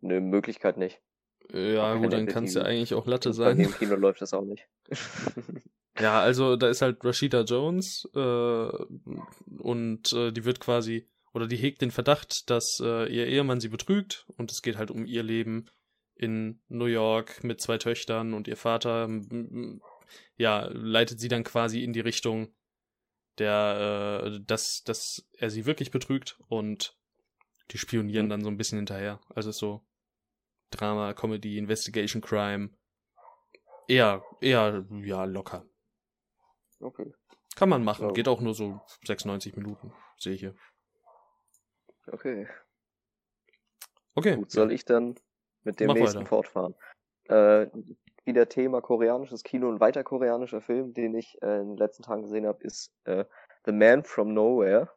Nö, 0.00 0.20
Möglichkeit 0.20 0.76
nicht. 0.76 1.00
Ja, 1.52 1.94
gut, 1.94 2.12
dann 2.12 2.26
kann 2.26 2.44
es 2.44 2.54
ja 2.54 2.62
eigentlich 2.62 2.94
auch 2.94 3.06
Latte 3.06 3.32
sein. 3.34 3.58
im 3.58 3.72
Kino 3.74 3.96
läuft 3.96 4.20
das 4.22 4.32
auch 4.34 4.44
nicht. 4.44 4.68
Ja, 6.00 6.20
also 6.20 6.54
da 6.54 6.68
ist 6.68 6.80
halt 6.80 7.04
Rashida 7.04 7.40
Jones 7.40 8.08
äh, 8.14 8.18
und 9.58 10.12
äh, 10.12 10.30
die 10.30 10.44
wird 10.44 10.60
quasi, 10.60 11.08
oder 11.32 11.48
die 11.48 11.56
hegt 11.56 11.82
den 11.82 11.90
Verdacht, 11.90 12.48
dass 12.50 12.78
äh, 12.80 13.12
ihr 13.12 13.26
Ehemann 13.26 13.58
sie 13.58 13.66
betrügt 13.68 14.24
und 14.36 14.52
es 14.52 14.62
geht 14.62 14.76
halt 14.76 14.92
um 14.92 15.06
ihr 15.06 15.24
Leben 15.24 15.66
in 16.14 16.60
New 16.68 16.84
York 16.84 17.42
mit 17.42 17.60
zwei 17.60 17.78
Töchtern 17.78 18.32
und 18.32 18.46
ihr 18.46 18.56
Vater, 18.56 19.08
ja, 20.36 20.68
leitet 20.72 21.20
sie 21.20 21.28
dann 21.28 21.44
quasi 21.44 21.82
in 21.84 21.92
die 21.92 22.00
Richtung 22.00 22.54
der, 23.38 24.22
äh, 24.24 24.40
dass, 24.44 24.82
dass 24.84 25.28
er 25.36 25.50
sie 25.50 25.64
wirklich 25.66 25.90
betrügt 25.90 26.38
und 26.48 26.96
die 27.70 27.78
spionieren 27.78 28.26
Mhm. 28.26 28.30
dann 28.30 28.40
so 28.42 28.48
ein 28.50 28.56
bisschen 28.56 28.78
hinterher. 28.78 29.20
Also 29.34 29.50
ist 29.50 29.58
so 29.58 29.86
Drama, 30.70 31.14
Comedy, 31.14 31.56
Investigation, 31.58 32.20
Crime. 32.20 32.70
Eher, 33.86 34.22
eher, 34.40 34.84
ja, 35.02 35.24
locker. 35.24 35.64
okay, 36.80 37.12
Kann 37.56 37.68
man 37.70 37.82
machen. 37.84 38.06
Ja. 38.08 38.12
Geht 38.12 38.28
auch 38.28 38.40
nur 38.40 38.54
so 38.54 38.80
96 39.06 39.56
Minuten. 39.56 39.92
Sehe 40.18 40.34
ich 40.34 40.40
hier. 40.40 40.54
okay. 42.12 42.46
Okay. 44.14 44.36
Gut, 44.36 44.50
soll 44.50 44.72
ich 44.72 44.84
dann 44.84 45.14
mit 45.62 45.78
dem 45.80 45.86
Mach 45.88 45.94
nächsten 45.94 46.18
weiter. 46.20 46.26
fortfahren. 46.28 46.74
Äh, 47.24 47.68
wieder 48.28 48.48
Thema 48.48 48.80
koreanisches 48.80 49.42
Kino. 49.42 49.68
Ein 49.68 49.80
weiter 49.80 50.04
koreanischer 50.04 50.60
Film, 50.60 50.94
den 50.94 51.14
ich 51.14 51.40
äh, 51.42 51.60
in 51.60 51.70
den 51.70 51.76
letzten 51.76 52.02
Tagen 52.04 52.22
gesehen 52.22 52.46
habe, 52.46 52.62
ist 52.62 52.92
äh, 53.04 53.24
The 53.64 53.72
Man 53.72 54.04
from 54.04 54.34
Nowhere. 54.34 54.90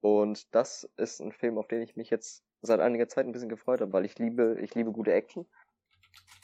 Und 0.00 0.54
das 0.54 0.90
ist 0.96 1.20
ein 1.20 1.32
Film, 1.32 1.56
auf 1.56 1.68
den 1.68 1.80
ich 1.80 1.96
mich 1.96 2.10
jetzt 2.10 2.44
seit 2.62 2.80
einiger 2.80 3.08
Zeit 3.08 3.26
ein 3.26 3.32
bisschen 3.32 3.48
gefreut 3.48 3.80
habe, 3.80 3.92
weil 3.92 4.04
ich 4.04 4.18
liebe, 4.18 4.58
ich 4.60 4.74
liebe 4.74 4.92
gute 4.92 5.12
Action. 5.12 5.46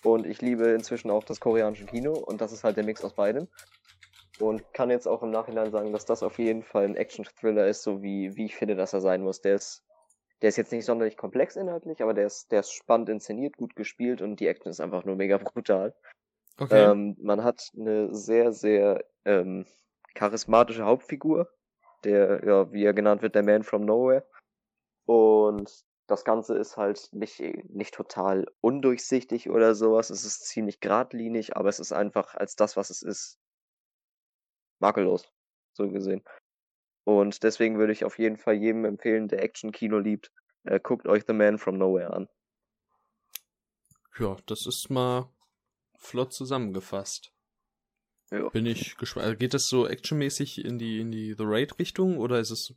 Und 0.04 0.26
ich 0.26 0.40
liebe 0.40 0.68
inzwischen 0.68 1.10
auch 1.10 1.24
das 1.24 1.40
koreanische 1.40 1.86
Kino 1.86 2.12
und 2.12 2.40
das 2.40 2.52
ist 2.52 2.64
halt 2.64 2.76
der 2.76 2.84
Mix 2.84 3.04
aus 3.04 3.14
beidem. 3.14 3.48
Und 4.38 4.72
kann 4.72 4.90
jetzt 4.90 5.06
auch 5.06 5.22
im 5.22 5.30
Nachhinein 5.30 5.70
sagen, 5.70 5.92
dass 5.92 6.06
das 6.06 6.22
auf 6.22 6.38
jeden 6.38 6.62
Fall 6.62 6.84
ein 6.84 6.96
Action-Thriller 6.96 7.66
ist, 7.66 7.82
so 7.82 8.02
wie, 8.02 8.34
wie 8.36 8.46
ich 8.46 8.56
finde, 8.56 8.76
dass 8.76 8.92
er 8.92 9.00
sein 9.00 9.22
muss. 9.22 9.40
Der 9.40 9.56
ist, 9.56 9.84
der 10.42 10.48
ist 10.48 10.56
jetzt 10.56 10.72
nicht 10.72 10.84
sonderlich 10.84 11.16
komplex 11.16 11.56
inhaltlich, 11.56 12.02
aber 12.02 12.14
der 12.14 12.26
ist, 12.26 12.50
der 12.50 12.60
ist 12.60 12.72
spannend 12.72 13.08
inszeniert, 13.08 13.56
gut 13.56 13.76
gespielt 13.76 14.20
und 14.20 14.40
die 14.40 14.48
Action 14.48 14.70
ist 14.70 14.80
einfach 14.80 15.04
nur 15.04 15.16
mega 15.16 15.38
brutal. 15.38 15.94
Okay. 16.58 16.90
Ähm, 16.90 17.16
man 17.20 17.42
hat 17.44 17.70
eine 17.76 18.12
sehr, 18.14 18.52
sehr 18.52 19.04
ähm, 19.24 19.66
charismatische 20.14 20.84
Hauptfigur, 20.84 21.48
der, 22.04 22.44
ja, 22.44 22.72
wie 22.72 22.84
er 22.84 22.92
genannt 22.92 23.22
wird, 23.22 23.36
der 23.36 23.44
Man 23.44 23.62
from 23.62 23.84
Nowhere. 23.84 24.26
Und 25.06 25.84
das 26.08 26.24
Ganze 26.24 26.58
ist 26.58 26.76
halt 26.76 27.08
nicht, 27.12 27.40
nicht 27.70 27.94
total 27.94 28.46
undurchsichtig 28.60 29.48
oder 29.48 29.74
sowas. 29.74 30.10
Es 30.10 30.24
ist 30.24 30.46
ziemlich 30.46 30.80
geradlinig, 30.80 31.56
aber 31.56 31.68
es 31.68 31.78
ist 31.78 31.92
einfach 31.92 32.34
als 32.34 32.56
das, 32.56 32.76
was 32.76 32.90
es 32.90 33.02
ist, 33.02 33.38
makellos, 34.80 35.32
so 35.72 35.88
gesehen. 35.88 36.22
Und 37.04 37.42
deswegen 37.42 37.78
würde 37.78 37.92
ich 37.92 38.04
auf 38.04 38.18
jeden 38.18 38.36
Fall 38.36 38.54
jedem 38.54 38.84
empfehlen, 38.84 39.28
der 39.28 39.42
Action-Kino 39.42 39.98
liebt, 39.98 40.30
äh, 40.64 40.78
guckt 40.80 41.06
euch 41.06 41.24
The 41.26 41.32
Man 41.32 41.58
from 41.58 41.76
Nowhere 41.78 42.12
an. 42.12 42.28
ja, 44.18 44.36
das 44.46 44.66
ist 44.66 44.90
mal 44.90 45.28
flott 45.98 46.32
zusammengefasst. 46.32 47.32
Ja. 48.30 48.48
Bin 48.50 48.66
ich 48.66 48.96
gespannt. 48.96 49.26
Also 49.26 49.36
Geht 49.38 49.54
das 49.54 49.66
so 49.68 49.86
actionmäßig 49.86 50.64
in 50.64 50.78
die, 50.78 51.00
in 51.00 51.10
die 51.10 51.34
The 51.36 51.44
Raid-Richtung 51.44 52.18
oder 52.18 52.38
ist 52.40 52.50
es 52.50 52.74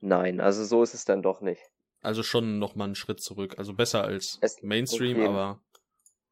Nein, 0.00 0.40
also 0.40 0.64
so 0.64 0.82
ist 0.82 0.94
es 0.94 1.04
dann 1.04 1.22
doch 1.22 1.40
nicht. 1.40 1.60
also 2.02 2.22
schon 2.22 2.58
nochmal 2.60 2.86
einen 2.86 2.94
Schritt 2.94 3.20
zurück? 3.20 3.54
Also 3.58 3.74
besser 3.74 4.04
als 4.04 4.38
Es- 4.42 4.62
Mainstream, 4.62 5.16
okay. 5.18 5.26
aber 5.26 5.60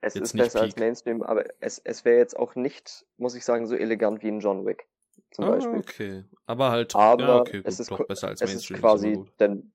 Es 0.00 0.14
ist 0.16 0.36
besser 0.36 0.60
als 0.60 0.74
Peak. 0.74 0.80
Mainstream, 0.84 1.22
aber 1.22 1.44
es, 1.60 1.78
es 1.84 2.04
wäre 2.04 2.18
jetzt 2.18 2.36
auch 2.36 2.54
nicht, 2.54 3.04
muss 3.16 3.34
ich 3.34 3.44
sagen, 3.44 3.66
so 3.66 3.74
elegant 3.74 4.22
wie 4.22 4.28
ein 4.28 4.38
John 4.40 4.64
Wick. 4.66 4.86
Zum 5.32 5.44
ah, 5.44 5.50
Beispiel. 5.50 5.78
okay. 5.78 6.24
Aber 6.46 6.70
halt, 6.70 6.94
Aber 6.94 7.22
ja, 7.22 7.40
okay, 7.40 7.58
gut, 7.58 7.66
es 7.66 7.80
ist, 7.80 7.90
doch 7.90 8.06
besser 8.06 8.28
als 8.28 8.40
es 8.40 8.50
ist 8.50 8.54
Mainstream. 8.54 8.80
quasi 8.80 9.08
immer 9.08 9.16
gut. 9.24 9.32
dann 9.38 9.72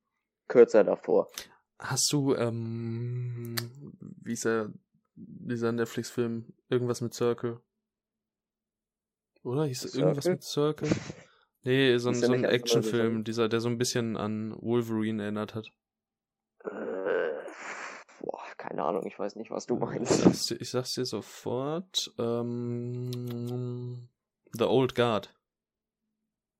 kürzer 0.47 0.83
davor. 0.83 1.29
Hast 1.79 2.11
du, 2.13 2.35
ähm, 2.35 3.55
wie 4.23 4.33
ist 4.33 4.45
der, 4.45 4.71
dieser 5.15 5.71
Netflix-Film, 5.71 6.45
irgendwas 6.69 7.01
mit 7.01 7.13
Circle? 7.13 7.59
Oder? 9.43 9.65
Hieß 9.65 9.95
irgendwas 9.95 10.25
Circle? 10.25 10.31
mit 10.33 10.43
Circle? 10.43 10.89
Nee, 11.63 11.95
so 11.99 12.09
ein, 12.09 12.15
Ist 12.15 12.25
so 12.25 12.33
ein 12.33 12.43
Actionfilm, 12.43 13.23
dieser, 13.23 13.47
der 13.47 13.61
so 13.61 13.69
ein 13.69 13.77
bisschen 13.77 14.17
an 14.17 14.55
Wolverine 14.59 15.21
erinnert 15.21 15.53
hat. 15.53 15.67
Äh, 16.63 16.69
boah, 18.19 18.41
keine 18.57 18.83
Ahnung, 18.83 19.05
ich 19.05 19.19
weiß 19.19 19.35
nicht, 19.35 19.51
was 19.51 19.67
du 19.67 19.75
Ich 19.75 19.79
meinst. 19.79 20.21
sag's, 20.23 20.47
dir- 20.47 20.59
ich 20.59 20.71
sag's 20.71 20.95
dir 20.95 21.05
sofort. 21.05 22.11
Ähm, 22.17 24.07
The 24.53 24.65
Old 24.65 24.95
Guard. 24.95 25.33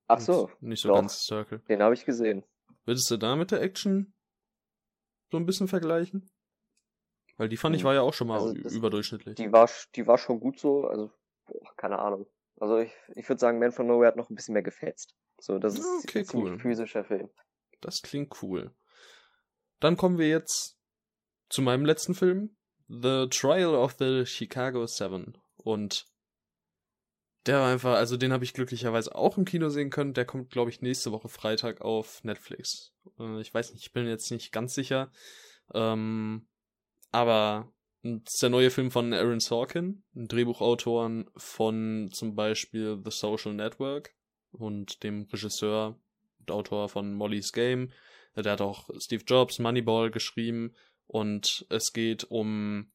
Ach 0.08 0.20
so, 0.20 0.50
Nicht 0.60 0.82
so 0.82 0.88
doch. 0.88 0.96
ganz 0.96 1.24
Circle. 1.24 1.60
den 1.68 1.82
habe 1.82 1.94
ich 1.94 2.04
gesehen. 2.04 2.44
Würdest 2.84 3.10
du 3.10 3.16
da 3.16 3.36
mit 3.36 3.50
der 3.50 3.62
Action 3.62 4.12
so 5.30 5.36
ein 5.38 5.46
bisschen 5.46 5.68
vergleichen? 5.68 6.30
Weil 7.36 7.48
die 7.48 7.56
fand 7.56 7.74
ich 7.76 7.82
Hm. 7.82 7.86
war 7.86 7.94
ja 7.94 8.02
auch 8.02 8.12
schon 8.14 8.28
mal 8.28 8.38
Also 8.40 8.52
das- 8.54 8.72
überdurchschnittlich. 8.74 9.36
Die 9.36 9.52
war, 9.52 9.68
die 9.94 10.06
war 10.06 10.18
schon 10.18 10.40
gut 10.40 10.58
so, 10.58 10.86
also, 10.86 11.10
boah, 11.46 11.74
keine 11.76 11.98
Ahnung. 11.98 12.26
Also 12.60 12.78
ich, 12.78 12.92
ich 13.16 13.28
würde 13.28 13.40
sagen, 13.40 13.58
Man 13.58 13.72
from 13.72 13.86
Nowhere 13.86 14.08
hat 14.08 14.16
noch 14.16 14.28
ein 14.30 14.34
bisschen 14.34 14.52
mehr 14.52 14.62
gefetzt. 14.62 15.14
So, 15.40 15.58
das 15.58 15.78
ist 15.78 16.04
Okay, 16.04 16.20
ein 16.20 16.26
cool. 16.34 16.58
physischer 16.60 17.04
Film. 17.04 17.30
Das 17.80 18.02
klingt 18.02 18.42
cool. 18.42 18.74
Dann 19.80 19.96
kommen 19.96 20.18
wir 20.18 20.28
jetzt 20.28 20.78
zu 21.48 21.62
meinem 21.62 21.84
letzten 21.84 22.14
Film, 22.14 22.56
The 22.88 23.28
Trial 23.30 23.74
of 23.74 23.96
the 23.98 24.24
Chicago 24.26 24.86
Seven. 24.86 25.38
Und 25.56 26.06
der 27.46 27.58
war 27.58 27.72
einfach, 27.72 27.94
also 27.94 28.16
den 28.16 28.32
habe 28.32 28.44
ich 28.44 28.54
glücklicherweise 28.54 29.14
auch 29.14 29.36
im 29.36 29.44
Kino 29.44 29.68
sehen 29.68 29.90
können. 29.90 30.14
Der 30.14 30.24
kommt, 30.24 30.50
glaube 30.50 30.70
ich, 30.70 30.80
nächste 30.80 31.12
Woche 31.12 31.28
Freitag 31.28 31.80
auf 31.80 32.22
Netflix. 32.24 32.92
Äh, 33.18 33.40
Ich 33.40 33.52
weiß 33.52 33.72
nicht, 33.72 33.82
ich 33.82 33.92
bin 33.92 34.06
jetzt 34.06 34.30
nicht 34.30 34.52
ganz 34.52 34.74
sicher. 34.74 35.10
Ähm, 35.74 36.46
aber 37.10 37.72
das 38.02 38.34
ist 38.34 38.42
der 38.42 38.50
neue 38.50 38.70
Film 38.70 38.90
von 38.90 39.12
Aaron 39.12 39.40
Sorkin, 39.40 40.02
ein 40.14 40.28
Drehbuchautoren 40.28 41.30
von 41.36 42.10
zum 42.12 42.34
Beispiel 42.34 43.00
The 43.04 43.10
Social 43.10 43.54
Network 43.54 44.14
und 44.50 45.02
dem 45.02 45.28
Regisseur 45.32 45.98
und 46.40 46.50
Autor 46.50 46.88
von 46.88 47.14
Molly's 47.14 47.52
Game. 47.52 47.92
Der 48.34 48.52
hat 48.52 48.60
auch 48.60 48.88
Steve 48.98 49.22
Jobs, 49.26 49.58
Moneyball 49.58 50.10
geschrieben 50.10 50.74
und 51.06 51.66
es 51.68 51.92
geht 51.92 52.24
um 52.24 52.90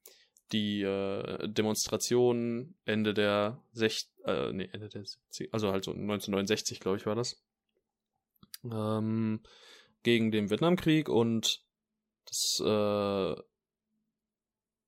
die 0.51 0.82
äh, 0.82 1.48
Demonstration 1.48 2.75
Ende 2.86 3.13
der 3.13 3.62
sech 3.74 4.08
äh, 4.24 4.51
nee, 4.54 4.70
Ende 4.72 4.89
der 4.89 5.06
70 5.06 5.54
also 5.54 5.72
halt 5.72 5.84
so 5.84 5.92
1969, 5.92 6.80
glaube 6.80 6.98
ich, 6.98 7.06
war 7.06 7.16
das. 7.16 7.42
Ähm, 8.63 9.42
gegen 10.04 10.32
den 10.32 10.50
Vietnamkrieg 10.50 11.10
und 11.10 11.63
das 12.25 12.62
äh, 12.66 13.36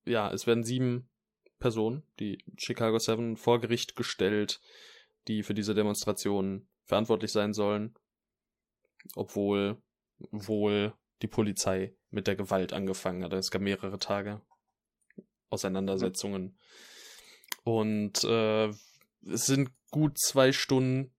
ja, 0.05 0.31
es 0.31 0.47
werden 0.47 0.63
sieben 0.63 1.09
Personen, 1.59 2.03
die 2.19 2.43
Chicago 2.57 2.99
Seven, 2.99 3.37
vor 3.37 3.59
Gericht 3.59 3.95
gestellt, 3.95 4.61
die 5.27 5.43
für 5.43 5.53
diese 5.53 5.75
Demonstration 5.75 6.67
verantwortlich 6.85 7.31
sein 7.31 7.53
sollen, 7.53 7.95
obwohl 9.15 9.77
wohl 10.31 10.93
die 11.21 11.27
Polizei 11.27 11.93
mit 12.11 12.27
der 12.27 12.35
Gewalt 12.35 12.73
angefangen 12.73 13.23
hat. 13.23 13.33
Es 13.33 13.51
gab 13.51 13.61
mehrere 13.61 13.99
Tage 13.99 14.41
Auseinandersetzungen. 15.49 16.57
Und 17.63 18.23
äh, 18.23 18.67
es 18.67 19.45
sind 19.45 19.71
gut 19.91 20.19
zwei 20.19 20.51
Stunden 20.51 21.11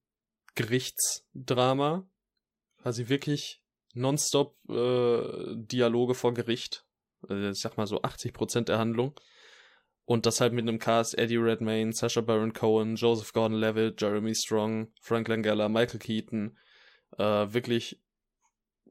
Gerichtsdrama. 0.54 2.08
Quasi 2.82 3.08
wirklich 3.08 3.62
nonstop 3.94 4.56
äh, 4.68 5.54
Dialoge 5.54 6.14
vor 6.14 6.34
Gericht. 6.34 6.84
Also 7.28 7.48
ich 7.48 7.60
sag 7.60 7.76
mal 7.76 7.86
so 7.86 8.00
80% 8.02 8.64
der 8.64 8.78
Handlung. 8.78 9.14
Und 10.04 10.26
das 10.26 10.40
halt 10.40 10.52
mit 10.52 10.66
einem 10.66 10.78
Cast 10.78 11.16
Eddie 11.16 11.36
Redmayne, 11.36 11.92
Sacha 11.92 12.20
Baron 12.20 12.52
Cohen, 12.52 12.96
Joseph 12.96 13.32
Gordon-Levitt, 13.32 14.00
Jeremy 14.00 14.34
Strong, 14.34 14.92
Frank 15.00 15.28
Langella, 15.28 15.68
Michael 15.68 16.00
Keaton. 16.00 16.58
Äh, 17.16 17.52
wirklich 17.52 18.00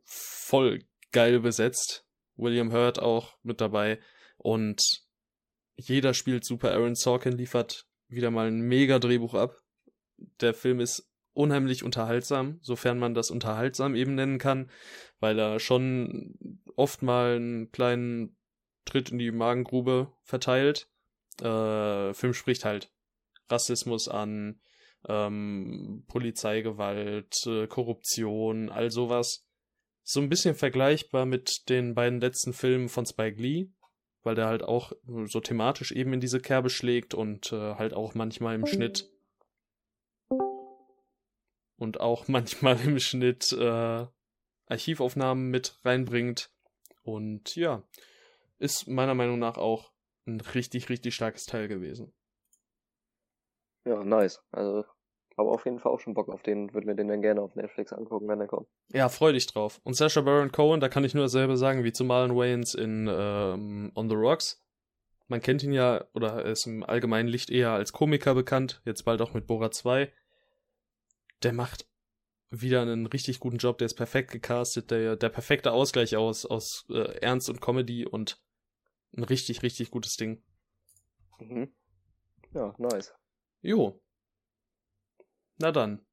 voll 0.05 0.85
geil 1.11 1.39
besetzt. 1.39 2.05
William 2.37 2.71
Hurt 2.71 2.99
auch 2.99 3.37
mit 3.43 3.59
dabei. 3.59 3.99
Und 4.37 5.08
jeder 5.79 6.13
spielt 6.13 6.45
super. 6.45 6.71
Aaron 6.71 6.95
Sorkin 6.95 7.33
liefert 7.33 7.87
wieder 8.07 8.31
mal 8.31 8.47
ein 8.47 8.61
mega 8.61 8.99
Drehbuch 8.99 9.33
ab. 9.33 9.57
Der 10.41 10.53
Film 10.53 10.79
ist 10.79 11.09
unheimlich 11.33 11.83
unterhaltsam, 11.83 12.59
sofern 12.61 12.99
man 12.99 13.13
das 13.13 13.31
unterhaltsam 13.31 13.95
eben 13.95 14.15
nennen 14.15 14.39
kann, 14.39 14.69
weil 15.19 15.39
er 15.39 15.59
schon 15.59 16.61
oft 16.75 17.01
mal 17.01 17.35
einen 17.35 17.71
kleinen 17.71 18.37
Tritt 18.85 19.11
in 19.11 19.19
die 19.19 19.31
Magengrube 19.31 20.11
verteilt. 20.23 20.89
Äh, 21.41 22.13
Film 22.13 22.33
spricht 22.33 22.65
halt 22.65 22.91
Rassismus 23.49 24.09
an, 24.09 24.59
ähm, 25.07 26.03
Polizeigewalt, 26.07 27.45
äh, 27.45 27.67
Korruption, 27.67 28.69
all 28.69 28.91
sowas. 28.91 29.45
So 30.03 30.19
ein 30.19 30.29
bisschen 30.29 30.55
vergleichbar 30.55 31.25
mit 31.25 31.69
den 31.69 31.93
beiden 31.93 32.19
letzten 32.19 32.51
Filmen 32.51 32.89
von 32.89 33.05
Spike 33.05 33.41
Lee, 33.41 33.71
weil 34.23 34.35
der 34.35 34.47
halt 34.47 34.63
auch 34.63 34.93
so 35.25 35.39
thematisch 35.39 35.91
eben 35.91 36.13
in 36.13 36.19
diese 36.19 36.39
Kerbe 36.39 36.69
schlägt 36.69 37.13
und 37.13 37.51
äh, 37.51 37.75
halt 37.75 37.93
auch 37.93 38.15
manchmal 38.15 38.55
im 38.55 38.65
Schnitt 38.65 39.09
und 41.77 41.99
auch 41.99 42.27
manchmal 42.27 42.79
im 42.81 42.99
Schnitt 42.99 43.51
äh, 43.53 44.05
Archivaufnahmen 44.67 45.49
mit 45.49 45.79
reinbringt. 45.83 46.51
Und 47.01 47.55
ja, 47.55 47.83
ist 48.59 48.87
meiner 48.87 49.15
Meinung 49.15 49.39
nach 49.39 49.57
auch 49.57 49.91
ein 50.27 50.41
richtig, 50.41 50.89
richtig 50.89 51.15
starkes 51.15 51.45
Teil 51.45 51.67
gewesen. 51.67 52.13
Ja, 53.85 54.03
nice. 54.03 54.43
Also, 54.51 54.85
habe 55.39 55.49
auf 55.49 55.65
jeden 55.65 55.79
Fall 55.79 55.91
auch 55.91 55.99
schon 55.99 56.13
Bock 56.13 56.29
auf 56.29 56.43
den, 56.43 56.73
würde 56.73 56.85
mir 56.85 56.95
den 56.95 57.07
dann 57.07 57.21
gerne 57.21 57.41
auf 57.41 57.55
Netflix 57.55 57.93
angucken, 57.93 58.27
wenn 58.27 58.41
er 58.41 58.47
kommt. 58.47 58.67
Ja, 58.91 59.09
freu 59.09 59.31
dich 59.31 59.47
drauf. 59.47 59.79
Und 59.83 59.95
Sacha 59.95 60.21
Baron 60.21 60.51
Cohen, 60.51 60.81
da 60.81 60.89
kann 60.89 61.03
ich 61.03 61.13
nur 61.13 61.23
dasselbe 61.23 61.57
sagen 61.57 61.83
wie 61.83 61.93
zu 61.93 62.03
Marlon 62.03 62.37
Wayans 62.37 62.75
in 62.75 63.09
ähm, 63.09 63.91
On 63.95 64.09
the 64.09 64.15
Rocks. 64.15 64.61
Man 65.27 65.41
kennt 65.41 65.63
ihn 65.63 65.71
ja, 65.71 66.05
oder 66.13 66.43
er 66.43 66.51
ist 66.51 66.65
im 66.65 66.83
allgemeinen 66.83 67.29
Licht 67.29 67.49
eher 67.49 67.71
als 67.71 67.93
Komiker 67.93 68.35
bekannt, 68.35 68.81
jetzt 68.85 69.03
bald 69.03 69.21
auch 69.21 69.33
mit 69.33 69.47
Bora 69.47 69.71
2. 69.71 70.11
Der 71.43 71.53
macht 71.53 71.87
wieder 72.51 72.81
einen 72.81 73.05
richtig 73.05 73.39
guten 73.39 73.57
Job, 73.57 73.77
der 73.77 73.85
ist 73.85 73.93
perfekt 73.93 74.31
gecastet, 74.31 74.91
der, 74.91 75.15
der 75.15 75.29
perfekte 75.29 75.71
Ausgleich 75.71 76.17
aus, 76.17 76.45
aus 76.45 76.85
äh, 76.89 77.19
Ernst 77.21 77.49
und 77.49 77.61
Comedy 77.61 78.05
und 78.05 78.41
ein 79.15 79.23
richtig, 79.23 79.63
richtig 79.63 79.91
gutes 79.91 80.17
Ding. 80.17 80.43
Mhm. 81.39 81.71
Ja, 82.53 82.73
nice. 82.77 83.13
Jo. 83.61 84.01
Na 85.59 85.71
dann. 85.71 86.05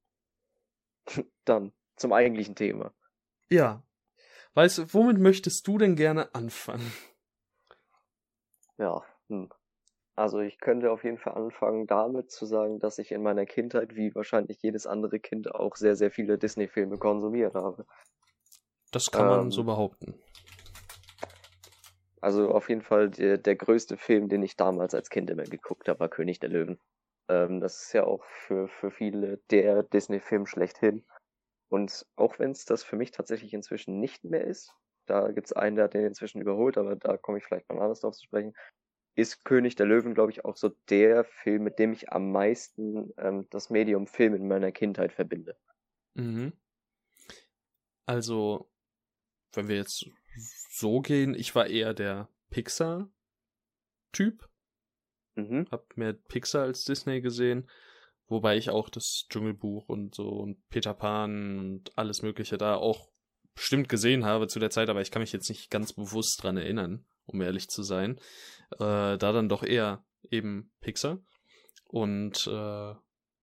Dann 1.45 1.71
zum 1.95 2.13
eigentlichen 2.13 2.55
Thema. 2.55 2.93
Ja. 3.49 3.83
Weißt 4.53 4.77
du, 4.77 4.93
womit 4.93 5.19
möchtest 5.19 5.67
du 5.67 5.77
denn 5.77 5.95
gerne 5.95 6.35
anfangen? 6.35 6.91
Ja, 8.77 9.03
hm. 9.29 9.49
Also 10.15 10.39
ich 10.39 10.59
könnte 10.59 10.91
auf 10.91 11.03
jeden 11.03 11.19
Fall 11.19 11.33
anfangen 11.35 11.85
damit 11.85 12.31
zu 12.31 12.45
sagen, 12.45 12.79
dass 12.79 12.97
ich 12.97 13.11
in 13.11 13.21
meiner 13.21 13.45
Kindheit, 13.45 13.95
wie 13.95 14.15
wahrscheinlich 14.15 14.61
jedes 14.63 14.87
andere 14.87 15.19
Kind, 15.19 15.53
auch 15.53 15.75
sehr, 15.75 15.95
sehr 15.95 16.11
viele 16.11 16.37
Disney-Filme 16.37 16.97
konsumiert 16.97 17.53
habe. 17.53 17.85
Das 18.91 19.11
kann 19.11 19.27
man 19.27 19.45
Ähm, 19.45 19.51
so 19.51 19.63
behaupten. 19.63 20.15
Also 22.19 22.49
auf 22.49 22.67
jeden 22.69 22.81
Fall 22.81 23.11
der, 23.11 23.37
der 23.37 23.55
größte 23.55 23.95
Film, 23.95 24.27
den 24.27 24.41
ich 24.41 24.57
damals 24.57 24.95
als 24.95 25.09
Kind 25.09 25.29
immer 25.29 25.43
geguckt 25.43 25.87
habe, 25.87 25.99
war 25.99 26.09
König 26.09 26.39
der 26.39 26.49
Löwen. 26.49 26.79
Ähm, 27.29 27.59
das 27.59 27.83
ist 27.83 27.93
ja 27.93 28.03
auch 28.03 28.23
für, 28.25 28.67
für 28.67 28.91
viele 28.91 29.37
der 29.49 29.83
Disney-Film 29.83 30.45
schlechthin. 30.45 31.05
Und 31.69 32.05
auch 32.15 32.39
wenn 32.39 32.51
es 32.51 32.65
das 32.65 32.83
für 32.83 32.95
mich 32.95 33.11
tatsächlich 33.11 33.53
inzwischen 33.53 33.99
nicht 33.99 34.23
mehr 34.23 34.45
ist, 34.45 34.73
da 35.05 35.31
gibt's 35.31 35.53
einen, 35.53 35.75
der 35.75 35.85
hat 35.85 35.93
den 35.93 36.05
inzwischen 36.05 36.41
überholt, 36.41 36.77
aber 36.77 36.95
da 36.95 37.17
komme 37.17 37.37
ich 37.37 37.43
vielleicht 37.43 37.69
mal 37.69 37.81
anders 37.81 38.01
drauf 38.01 38.15
zu 38.15 38.25
sprechen, 38.25 38.55
ist 39.15 39.43
König 39.45 39.75
der 39.75 39.87
Löwen, 39.87 40.13
glaube 40.13 40.31
ich, 40.31 40.45
auch 40.45 40.55
so 40.57 40.69
der 40.89 41.23
Film, 41.23 41.63
mit 41.63 41.79
dem 41.79 41.91
ich 41.91 42.11
am 42.11 42.31
meisten 42.31 43.11
ähm, 43.17 43.47
das 43.49 43.69
Medium 43.69 44.05
Film 44.05 44.35
in 44.35 44.47
meiner 44.47 44.71
Kindheit 44.71 45.11
verbinde. 45.11 45.57
Mhm. 46.13 46.53
Also, 48.05 48.69
wenn 49.53 49.67
wir 49.67 49.75
jetzt 49.77 50.05
so 50.71 51.01
gehen, 51.01 51.33
ich 51.33 51.55
war 51.55 51.67
eher 51.67 51.93
der 51.93 52.29
Pixar-Typ. 52.51 53.09
Mhm. 55.37 55.67
Hab 55.71 55.95
mehr 55.95 56.13
Pixar 56.13 56.63
als 56.63 56.83
Disney 56.83 57.21
gesehen. 57.21 57.69
Wobei 58.27 58.57
ich 58.57 58.69
auch 58.69 58.89
das 58.89 59.25
Dschungelbuch 59.29 59.87
und 59.87 60.13
so 60.13 60.27
und 60.27 60.67
Peter 60.69 60.93
Pan 60.93 61.59
und 61.59 61.97
alles 61.97 62.21
Mögliche 62.21 62.57
da 62.57 62.75
auch 62.75 63.09
bestimmt 63.55 63.87
gesehen 63.87 64.25
habe 64.25 64.47
zu 64.47 64.59
der 64.59 64.69
Zeit, 64.69 64.89
aber 64.89 65.01
ich 65.01 65.11
kann 65.11 65.21
mich 65.21 65.31
jetzt 65.31 65.49
nicht 65.49 65.71
ganz 65.71 65.93
bewusst 65.93 66.43
dran 66.43 66.57
erinnern, 66.57 67.05
um 67.25 67.41
ehrlich 67.41 67.69
zu 67.69 67.83
sein. 67.83 68.17
Äh, 68.73 69.17
da 69.17 69.17
dann 69.17 69.47
doch 69.47 69.63
eher 69.63 70.03
eben 70.29 70.71
Pixar. 70.81 71.19
Und 71.85 72.47
äh, 72.47 72.93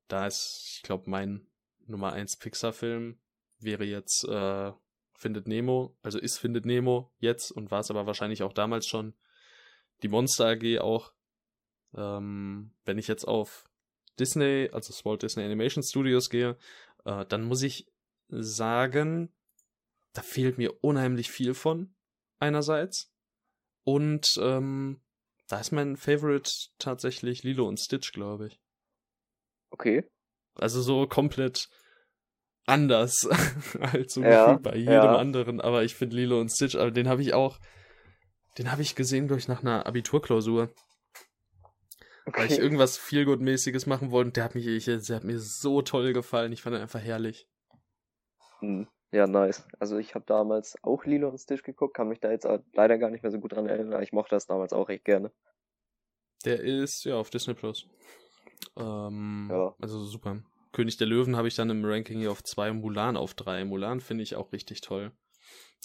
da 0.09 0.27
ist, 0.27 0.75
ich 0.77 0.83
glaube, 0.83 1.09
mein 1.09 1.47
Nummer 1.87 2.13
1 2.13 2.37
Pixar-Film 2.39 3.19
wäre 3.59 3.85
jetzt 3.85 4.25
äh, 4.29 4.73
Findet 5.17 5.49
Nemo, 5.49 5.97
also 6.03 6.19
ist 6.19 6.39
Findet 6.39 6.67
Nemo 6.67 7.13
jetzt 7.19 7.51
und 7.51 7.71
war 7.71 7.81
es 7.81 7.91
aber 7.91 8.07
wahrscheinlich 8.07 8.43
auch 8.43 8.53
damals 8.53 8.87
schon. 8.87 9.15
Die 10.03 10.09
Monster 10.09 10.49
AG 10.49 10.81
auch. 10.81 11.14
Ähm, 11.97 12.73
wenn 12.85 12.99
ich 12.99 13.09
jetzt 13.09 13.27
auf 13.27 13.65
Disney, 14.19 14.69
also 14.73 14.93
das 14.93 15.05
Walt 15.05 15.23
Disney 15.23 15.45
Animation 15.45 15.83
Studios 15.83 16.31
gehe, 16.31 16.57
äh, 17.05 17.25
dann 17.27 17.45
muss 17.45 17.63
ich 17.63 17.87
sagen, 18.29 19.33
da 20.13 20.23
fehlt 20.23 20.59
mir 20.59 20.73
unheimlich 20.83 21.31
viel 21.31 21.55
von, 21.55 21.95
einerseits. 22.39 23.13
Und 23.85 24.39
ähm, 24.41 25.01
da 25.49 25.61
ist 25.61 25.73
mein 25.73 25.97
Favorite 25.97 26.51
tatsächlich 26.79 27.43
Lilo 27.43 27.69
und 27.69 27.79
Stitch, 27.79 28.13
glaube 28.13 28.49
ich. 28.49 28.61
Okay. 29.71 30.09
Also 30.55 30.81
so 30.81 31.07
komplett 31.07 31.69
anders 32.67 33.29
als 33.81 34.15
so 34.15 34.23
Ja, 34.23 34.57
bei 34.57 34.77
jedem 34.77 34.93
ja. 34.93 35.17
anderen. 35.17 35.61
Aber 35.61 35.85
ich 35.85 35.95
finde 35.95 36.17
Lilo 36.17 36.41
und 36.41 36.51
Stitch, 36.51 36.77
aber 36.77 36.91
den 36.91 37.09
habe 37.09 37.23
ich 37.23 37.35
auch, 37.35 37.59
den 38.57 38.71
habe 38.71 38.83
ich 38.83 38.95
gesehen, 38.95 39.27
glaube 39.27 39.41
ich, 39.41 39.49
nach 39.49 39.61
einer 39.61 39.87
Abiturklausur. 39.87 40.73
Weil 42.27 42.47
ich 42.47 42.53
okay. 42.55 42.63
irgendwas 42.63 42.99
Feelgood-mäßiges 42.99 43.87
machen 43.89 44.11
wollte. 44.11 44.29
Und 44.29 44.37
der 44.37 44.45
hat 44.45 44.55
mich, 44.55 44.67
ich, 44.67 44.87
der 44.87 45.17
hat 45.17 45.25
mir 45.25 45.39
so 45.39 45.83
toll 45.83 46.13
gefallen. 46.13 46.53
Ich 46.53 46.63
fand 46.63 46.75
ihn 46.77 46.83
einfach 46.83 47.01
herrlich. 47.01 47.49
Hm. 48.61 48.89
Ja, 49.13 49.27
nice. 49.27 49.67
Also 49.79 49.99
ich 49.99 50.15
habe 50.15 50.25
damals 50.27 50.77
auch 50.83 51.05
Lilo 51.05 51.29
und 51.29 51.39
Stitch 51.39 51.63
geguckt, 51.63 51.95
kann 51.95 52.09
mich 52.09 52.19
da 52.19 52.31
jetzt 52.33 52.49
leider 52.73 52.99
gar 52.99 53.11
nicht 53.11 53.23
mehr 53.23 53.31
so 53.31 53.39
gut 53.39 53.53
dran 53.53 53.67
erinnern, 53.69 53.93
aber 53.93 54.03
ich 54.03 54.13
mochte 54.13 54.35
das 54.35 54.47
damals 54.47 54.73
auch 54.73 54.89
recht 54.89 55.05
gerne. 55.05 55.31
Der 56.45 56.61
ist 56.61 57.05
ja 57.05 57.17
auf 57.17 57.31
Disney 57.31 57.55
Plus. 57.55 57.87
Ähm, 58.77 59.49
Ja. 59.53 59.75
Also 59.81 60.03
super. 60.03 60.43
König 60.73 60.97
der 60.97 61.07
Löwen 61.07 61.37
habe 61.37 61.47
ich 61.47 61.55
dann 61.55 61.71
im 61.71 61.85
Ranking 61.85 62.19
hier 62.19 62.33
auf 62.33 62.43
zwei, 62.43 62.73
Mulan 62.73 63.17
auf 63.17 63.35
drei. 63.35 63.65
Mulan 63.65 64.01
finde 64.01 64.25
ich 64.25 64.35
auch 64.35 64.53
richtig 64.53 64.81
toll. 64.81 65.13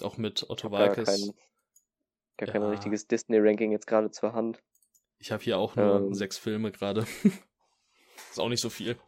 Auch 0.02 0.16
mit 0.16 0.48
Otto 0.50 0.68
Gar 0.68 0.80
Walkes. 0.80 1.06
kein, 1.06 1.30
gar 2.38 2.48
kein 2.52 2.62
Ja. 2.62 2.68
richtiges 2.70 3.06
Disney-Ranking 3.06 3.70
jetzt 3.70 3.86
gerade 3.86 4.10
zur 4.10 4.32
Hand. 4.32 4.60
Ich 5.20 5.30
habe 5.30 5.42
hier 5.44 5.58
auch 5.58 5.76
nur 5.76 6.00
Ähm. 6.00 6.14
sechs 6.14 6.38
Filme 6.38 6.72
gerade. 6.72 7.06
ist 8.30 8.40
auch 8.40 8.48
nicht 8.48 8.62
so 8.62 8.70
viel. 8.70 8.98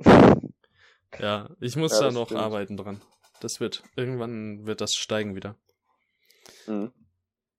Ja, 1.20 1.48
ich 1.60 1.76
muss 1.76 1.92
Ja, 1.92 2.00
da 2.00 2.10
noch 2.10 2.26
stimmt. 2.26 2.40
arbeiten 2.40 2.76
dran. 2.76 3.00
Das 3.40 3.60
wird, 3.60 3.84
irgendwann 3.94 4.66
wird 4.66 4.80
das 4.80 4.94
steigen 4.94 5.36
wieder. 5.36 5.56
Mhm. 6.66 6.92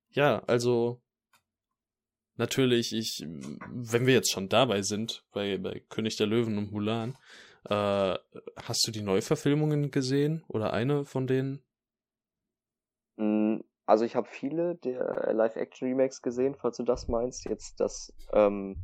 Ja, 0.09 0.43
also 0.45 1.01
natürlich, 2.35 2.91
ich, 2.93 3.23
wenn 3.25 4.05
wir 4.05 4.13
jetzt 4.13 4.29
schon 4.29 4.49
dabei 4.49 4.81
sind, 4.81 5.23
bei, 5.31 5.57
bei 5.57 5.79
König 5.87 6.17
der 6.17 6.27
Löwen 6.27 6.57
und 6.57 6.73
Mulan, 6.73 7.17
äh, 7.63 8.17
hast 8.57 8.85
du 8.85 8.91
die 8.91 9.01
Neuverfilmungen 9.01 9.89
gesehen? 9.89 10.43
Oder 10.49 10.73
eine 10.73 11.05
von 11.05 11.25
denen? 11.25 11.63
Also 13.85 14.05
ich 14.05 14.15
habe 14.15 14.27
viele 14.27 14.75
der 14.75 15.33
Live-Action-Remakes 15.33 16.21
gesehen, 16.21 16.55
falls 16.55 16.77
du 16.77 16.83
das 16.83 17.07
meinst. 17.07 17.45
Jetzt 17.45 17.79
das, 17.79 18.11
ähm, 18.33 18.77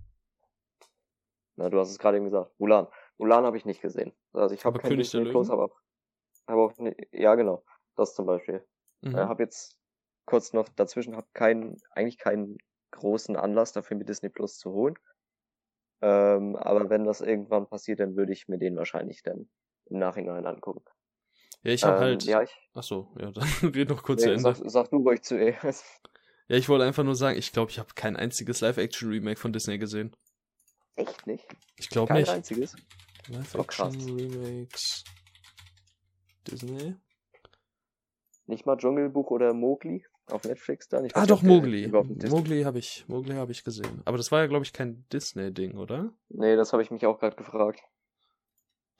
na, 1.55 1.69
du 1.69 1.79
hast 1.79 1.89
es 1.89 1.99
gerade 1.99 2.17
eben 2.17 2.25
gesagt, 2.25 2.51
Mulan. 2.59 2.87
Mulan 3.17 3.45
habe 3.45 3.57
ich 3.57 3.65
nicht 3.65 3.81
gesehen. 3.81 4.13
Also 4.33 4.53
ich 4.53 4.63
habe 4.65 4.75
Aber 4.75 4.79
kein 4.79 4.91
König 4.91 5.09
der 5.11 5.21
Disney 5.21 5.31
Plus, 5.31 5.49
aber, 5.49 5.71
aber 6.45 6.65
auch, 6.65 6.77
ne, 6.77 6.95
ja 7.11 7.35
genau, 7.35 7.63
das 7.95 8.15
zum 8.15 8.25
Beispiel. 8.25 8.65
Mhm. 9.01 9.15
Äh, 9.15 9.21
habe 9.21 9.43
jetzt 9.43 9.77
kurz 10.25 10.53
noch 10.53 10.69
dazwischen, 10.69 11.15
habe 11.15 11.27
keinen, 11.33 11.77
eigentlich 11.91 12.17
keinen 12.17 12.57
großen 12.91 13.35
Anlass 13.35 13.73
dafür, 13.73 13.97
mir 13.97 14.05
Disney 14.05 14.29
Plus 14.29 14.57
zu 14.57 14.71
holen. 14.71 14.95
Ähm, 16.01 16.55
aber 16.55 16.89
wenn 16.89 17.05
das 17.05 17.21
irgendwann 17.21 17.67
passiert, 17.67 17.99
dann 17.99 18.15
würde 18.15 18.33
ich 18.33 18.47
mir 18.47 18.57
den 18.57 18.75
wahrscheinlich 18.75 19.23
dann 19.23 19.49
im 19.85 19.99
Nachhinein 19.99 20.45
angucken. 20.45 20.83
Ja, 21.63 21.73
ich 21.73 21.83
habe 21.83 21.97
ähm, 21.97 22.01
halt. 22.03 22.23
Ja, 22.23 22.41
ich, 22.41 22.51
Ach 22.73 22.83
so, 22.83 23.09
ja, 23.19 23.31
dann 23.31 23.43
red 23.75 23.89
noch 23.89 24.03
kurz 24.03 24.21
zu 24.21 24.27
nee, 24.27 24.35
Ende. 24.35 24.55
sag, 24.55 24.69
sag 24.69 24.89
du 24.89 24.97
ruhig 24.97 25.21
zuerst. 25.23 25.85
Ja, 26.47 26.57
ich 26.57 26.67
wollte 26.67 26.83
einfach 26.83 27.05
nur 27.05 27.15
sagen, 27.15 27.39
ich 27.39 27.53
glaube, 27.53 27.71
ich 27.71 27.79
habe 27.79 27.87
kein 27.95 28.17
einziges 28.17 28.59
Live-Action-Remake 28.59 29.39
von 29.39 29.53
Disney 29.53 29.77
gesehen. 29.77 30.13
Echt 30.97 31.25
nicht? 31.25 31.47
Ich 31.77 31.87
glaube 31.87 32.09
Kein 32.09 32.17
nicht. 32.17 32.29
einziges? 32.29 32.75
Oh. 33.29 33.35
Live-Action-Remakes. 33.35 35.05
Disney? 36.45 36.95
Nicht 38.47 38.65
mal 38.65 38.75
Dschungelbuch 38.75 39.31
oder 39.31 39.53
Mowgli 39.53 40.05
auf 40.27 40.43
Netflix 40.43 40.89
dann? 40.89 41.07
Ah, 41.13 41.25
doch, 41.25 41.41
Mowgli. 41.41 41.87
Mowgli 41.87 42.63
habe 42.63 42.79
ich, 42.79 43.05
Mowgli 43.07 43.35
habe 43.35 43.53
ich 43.53 43.63
gesehen. 43.63 44.01
Aber 44.03 44.17
das 44.17 44.29
war 44.33 44.41
ja, 44.41 44.47
glaube 44.47 44.65
ich, 44.65 44.73
kein 44.73 45.05
Disney-Ding, 45.13 45.77
oder? 45.77 46.13
Nee, 46.27 46.57
das 46.57 46.73
habe 46.73 46.83
ich 46.83 46.91
mich 46.91 47.05
auch 47.05 47.19
gerade 47.19 47.37
gefragt. 47.37 47.81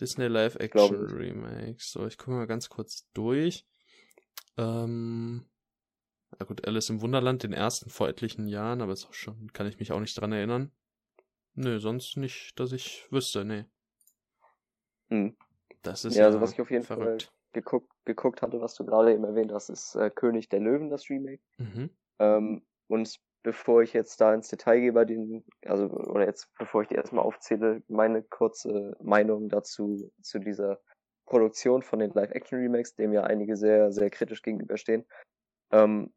Disney 0.01 0.25
glaube 0.25 0.33
Live-Action 0.33 1.05
nicht. 1.05 1.15
Remakes. 1.15 1.91
So, 1.91 2.07
ich 2.07 2.17
gucke 2.17 2.31
mal 2.31 2.47
ganz 2.47 2.69
kurz 2.69 3.07
durch. 3.13 3.65
Ähm, 4.57 5.45
na 6.37 6.45
gut, 6.45 6.67
Alice 6.67 6.89
im 6.89 7.01
Wunderland, 7.01 7.43
den 7.43 7.53
ersten 7.53 7.89
vor 7.89 8.09
etlichen 8.09 8.47
Jahren, 8.47 8.81
aber 8.81 8.93
ist 8.93 9.05
auch 9.05 9.13
schon, 9.13 9.53
kann 9.53 9.67
ich 9.67 9.79
mich 9.79 9.91
auch 9.91 9.99
nicht 9.99 10.19
dran 10.19 10.31
erinnern. 10.31 10.71
Nö, 11.53 11.79
sonst 11.79 12.17
nicht, 12.17 12.59
dass 12.59 12.71
ich 12.71 13.05
wüsste, 13.11 13.45
nee. 13.45 13.65
Hm. 15.09 15.37
Das 15.81 16.05
ist 16.05 16.15
Ja, 16.15 16.21
ja, 16.21 16.25
also 16.27 16.41
was 16.41 16.53
ich 16.53 16.61
auf 16.61 16.71
jeden 16.71 16.83
verrückt. 16.83 17.23
Fall 17.23 17.31
geguckt, 17.53 17.91
geguckt 18.05 18.41
hatte, 18.41 18.61
was 18.61 18.75
du 18.75 18.85
gerade 18.85 19.13
eben 19.13 19.23
erwähnt 19.23 19.51
hast, 19.51 19.69
ist 19.69 19.95
äh, 19.95 20.09
König 20.09 20.49
der 20.49 20.61
Löwen, 20.61 20.89
das 20.89 21.09
Remake. 21.09 21.41
Mhm. 21.57 21.89
Ähm, 22.19 22.65
und 22.87 23.19
bevor 23.43 23.81
ich 23.81 23.93
jetzt 23.93 24.21
da 24.21 24.33
ins 24.33 24.47
Detail 24.47 24.79
gehe 24.79 24.93
bei 24.93 25.05
den, 25.05 25.43
also, 25.65 25.85
oder 25.89 26.25
jetzt, 26.25 26.49
bevor 26.57 26.83
ich 26.83 26.89
dir 26.89 26.97
erstmal 26.97 27.25
aufzähle, 27.25 27.83
meine 27.87 28.23
kurze 28.23 28.95
Meinung 28.99 29.49
dazu, 29.49 30.11
zu 30.21 30.39
dieser 30.39 30.79
Produktion 31.25 31.81
von 31.81 31.99
den 31.99 32.11
Live-Action-Remakes, 32.11 32.95
dem 32.95 33.13
ja 33.13 33.23
einige 33.23 33.55
sehr, 33.55 33.91
sehr 33.91 34.09
kritisch 34.09 34.41
gegenüberstehen. 34.41 35.05
Ähm, 35.71 36.13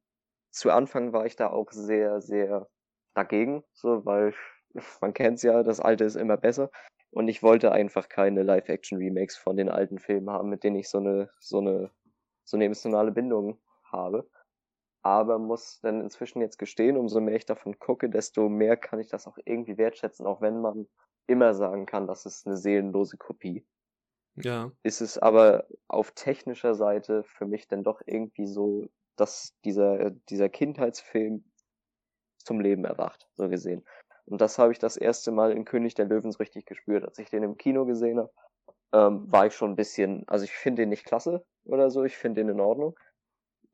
zu 0.51 0.71
Anfang 0.71 1.13
war 1.13 1.27
ich 1.27 1.37
da 1.37 1.51
auch 1.51 1.71
sehr, 1.71 2.21
sehr 2.21 2.69
dagegen, 3.15 3.65
so, 3.73 4.05
weil 4.05 4.35
man 5.01 5.15
kennt's 5.15 5.43
ja, 5.43 5.63
das 5.63 5.81
Alte 5.81 6.05
ist 6.05 6.17
immer 6.17 6.37
besser. 6.37 6.71
Und 7.11 7.29
ich 7.29 7.45
wollte 7.45 7.71
einfach 7.71 8.09
keine 8.09 8.43
Live-Action-Remakes 8.43 9.37
von 9.37 9.57
den 9.57 9.69
alten 9.69 10.01
Filmen 10.01 10.31
haben, 10.31 10.49
mit 10.49 10.65
denen 10.65 10.77
ich 10.77 10.89
so 10.89 10.99
eine, 10.99 11.31
so 11.39 11.59
eine, 11.59 11.91
so 12.45 12.57
eine 12.57 12.65
emotionale 12.65 13.13
Bindung 13.13 13.61
habe. 13.85 14.29
Aber 15.05 15.39
muss 15.39 15.81
dann 15.83 16.01
inzwischen 16.01 16.41
jetzt 16.41 16.59
gestehen, 16.59 16.97
umso 16.97 17.21
mehr 17.21 17.37
ich 17.37 17.47
davon 17.47 17.79
gucke, 17.79 18.11
desto 18.11 18.49
mehr 18.49 18.77
kann 18.77 19.01
ich 19.01 19.09
das 19.09 19.27
auch 19.27 19.39
irgendwie 19.45 19.79
wertschätzen, 19.79 20.27
auch 20.27 20.41
wenn 20.41 20.61
man 20.61 20.89
immer 21.27 21.55
sagen 21.55 21.87
kann, 21.87 22.07
das 22.07 22.27
ist 22.27 22.47
eine 22.47 22.57
seelenlose 22.57 23.19
Kopie. 23.19 23.67
Ja, 24.37 24.73
Ist 24.83 25.01
es 25.01 25.19
aber 25.19 25.67
auf 25.89 26.13
technischer 26.13 26.75
Seite 26.75 27.23
für 27.25 27.47
mich 27.47 27.69
dann 27.69 27.85
doch 27.85 28.01
irgendwie 28.07 28.47
so, 28.47 28.87
dass 29.17 29.55
dieser, 29.65 30.11
dieser 30.11 30.49
Kindheitsfilm 30.49 31.45
zum 32.39 32.61
Leben 32.61 32.85
erwacht, 32.85 33.29
so 33.35 33.49
gesehen. 33.49 33.85
Und 34.27 34.41
das 34.41 34.59
habe 34.59 34.73
ich 34.73 34.79
das 34.79 34.97
erste 34.97 35.33
Mal 35.33 35.53
in 35.53 35.65
König 35.65 35.95
der 35.95 36.07
Löwen 36.07 36.33
so 36.33 36.39
richtig 36.39 36.67
gespürt. 36.67 37.05
Als 37.05 37.19
ich 37.19 37.31
den 37.31 37.43
im 37.43 37.57
Kino 37.57 37.85
gesehen 37.85 38.19
habe, 38.19 38.33
ähm, 38.93 39.31
war 39.31 39.47
ich 39.47 39.55
schon 39.55 39.73
ein 39.73 39.77
bisschen, 39.77 40.25
also 40.29 40.45
ich 40.45 40.53
finde 40.53 40.83
den 40.83 40.91
nicht 40.91 41.05
klasse 41.05 41.45
oder 41.65 41.91
so, 41.91 42.05
ich 42.05 42.17
finde 42.17 42.43
den 42.43 42.51
in 42.51 42.61
Ordnung. 42.61 42.99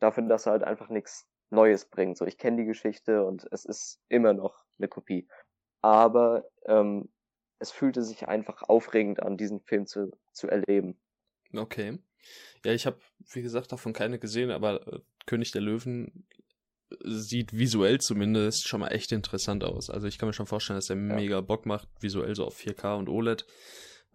Dafür, 0.00 0.24
dass 0.24 0.46
er 0.46 0.52
halt 0.52 0.64
einfach 0.64 0.88
nichts 0.88 1.28
Neues 1.50 1.84
bringt. 1.84 2.16
So, 2.16 2.24
ich 2.26 2.38
kenne 2.38 2.58
die 2.58 2.66
Geschichte 2.66 3.24
und 3.24 3.46
es 3.52 3.64
ist 3.64 4.00
immer 4.08 4.32
noch 4.32 4.64
eine 4.78 4.88
Kopie. 4.88 5.28
Aber 5.82 6.44
ähm, 6.66 7.08
es 7.58 7.70
fühlte 7.70 8.02
sich 8.02 8.28
einfach 8.28 8.62
aufregend 8.62 9.22
an, 9.22 9.36
diesen 9.36 9.60
Film 9.60 9.86
zu, 9.86 10.10
zu 10.32 10.48
erleben. 10.48 10.98
Okay. 11.54 11.98
Ja, 12.64 12.72
ich 12.72 12.86
habe, 12.86 12.98
wie 13.32 13.42
gesagt, 13.42 13.72
davon 13.72 13.92
keine 13.92 14.18
gesehen, 14.18 14.50
aber 14.50 14.86
äh, 14.86 15.00
König 15.26 15.52
der 15.52 15.62
Löwen 15.62 16.26
sieht 17.04 17.56
visuell 17.56 17.98
zumindest 17.98 18.66
schon 18.66 18.80
mal 18.80 18.88
echt 18.88 19.12
interessant 19.12 19.64
aus. 19.64 19.90
Also 19.90 20.06
ich 20.06 20.18
kann 20.18 20.28
mir 20.28 20.32
schon 20.32 20.46
vorstellen, 20.46 20.78
dass 20.78 20.90
er 20.90 20.96
ja. 20.96 21.14
mega 21.14 21.40
Bock 21.40 21.66
macht, 21.66 21.88
visuell 22.00 22.34
so 22.34 22.44
auf 22.46 22.58
4K 22.58 22.98
und 22.98 23.08
OLED. 23.08 23.46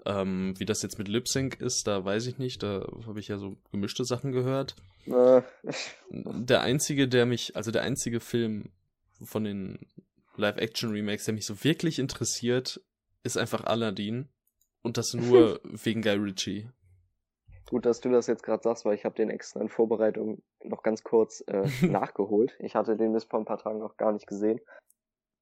Ähm, 0.06 0.54
wie 0.58 0.66
das 0.66 0.82
jetzt 0.82 0.98
mit 0.98 1.08
Lip 1.08 1.28
Sync 1.28 1.60
ist, 1.62 1.88
da 1.88 2.04
weiß 2.04 2.28
ich 2.28 2.38
nicht. 2.38 2.62
Da 2.62 2.88
habe 3.08 3.20
ich 3.20 3.28
ja 3.28 3.38
so 3.38 3.58
gemischte 3.72 4.04
Sachen 4.04 4.32
gehört. 4.32 4.76
Äh. 5.08 5.42
Der 6.10 6.62
einzige, 6.62 7.08
der 7.08 7.26
mich, 7.26 7.56
also 7.56 7.72
der 7.72 7.84
einzige 7.84 8.20
Film 8.20 8.72
von 9.24 9.44
den 9.44 9.88
Live-Action-Remakes, 10.36 11.26
der 11.26 11.34
mich 11.34 11.46
so 11.46 11.64
wirklich 11.64 12.00
interessiert, 12.00 12.82
ist 13.24 13.38
einfach 13.38 13.64
Aladdin. 13.64 14.30
Und 14.82 14.98
das 14.98 15.14
nur 15.14 15.60
wegen 15.64 16.02
Guy 16.02 16.16
Ritchie. 16.16 16.70
Gut, 17.70 17.86
dass 17.86 18.00
du 18.00 18.10
das 18.10 18.28
jetzt 18.28 18.44
gerade 18.44 18.62
sagst, 18.62 18.86
weil 18.86 18.94
ich 18.94 19.06
habe 19.06 19.16
den 19.16 19.32
extra 19.32 19.60
in 19.60 19.70
Vorbereitung 19.70 20.44
noch 20.64 20.84
ganz 20.84 21.04
kurz 21.04 21.44
äh, 21.48 21.68
nachgeholt. 21.86 22.56
Ich 22.60 22.76
hatte 22.76 22.96
den 22.96 23.14
bis 23.14 23.24
vor 23.24 23.40
ein 23.40 23.46
paar 23.46 23.58
Tagen 23.58 23.80
noch 23.80 23.98
gar 23.98 24.12
nicht 24.12 24.28
gesehen. 24.28 24.60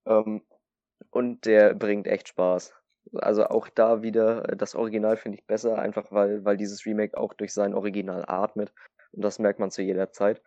Ähm, 0.05 0.41
und 1.09 1.45
der 1.45 1.73
bringt 1.73 2.07
echt 2.07 2.29
Spaß. 2.29 2.73
Also 3.13 3.45
auch 3.45 3.67
da 3.69 4.01
wieder, 4.01 4.49
äh, 4.49 4.57
das 4.57 4.75
Original 4.75 5.17
finde 5.17 5.37
ich 5.37 5.45
besser, 5.45 5.77
einfach 5.77 6.11
weil, 6.11 6.43
weil 6.45 6.57
dieses 6.57 6.85
Remake 6.85 7.17
auch 7.17 7.33
durch 7.33 7.53
sein 7.53 7.73
Original 7.73 8.23
atmet. 8.27 8.73
Und 9.11 9.23
das 9.23 9.39
merkt 9.39 9.59
man 9.59 9.71
zu 9.71 9.81
jeder 9.81 10.11
Zeit. 10.11 10.41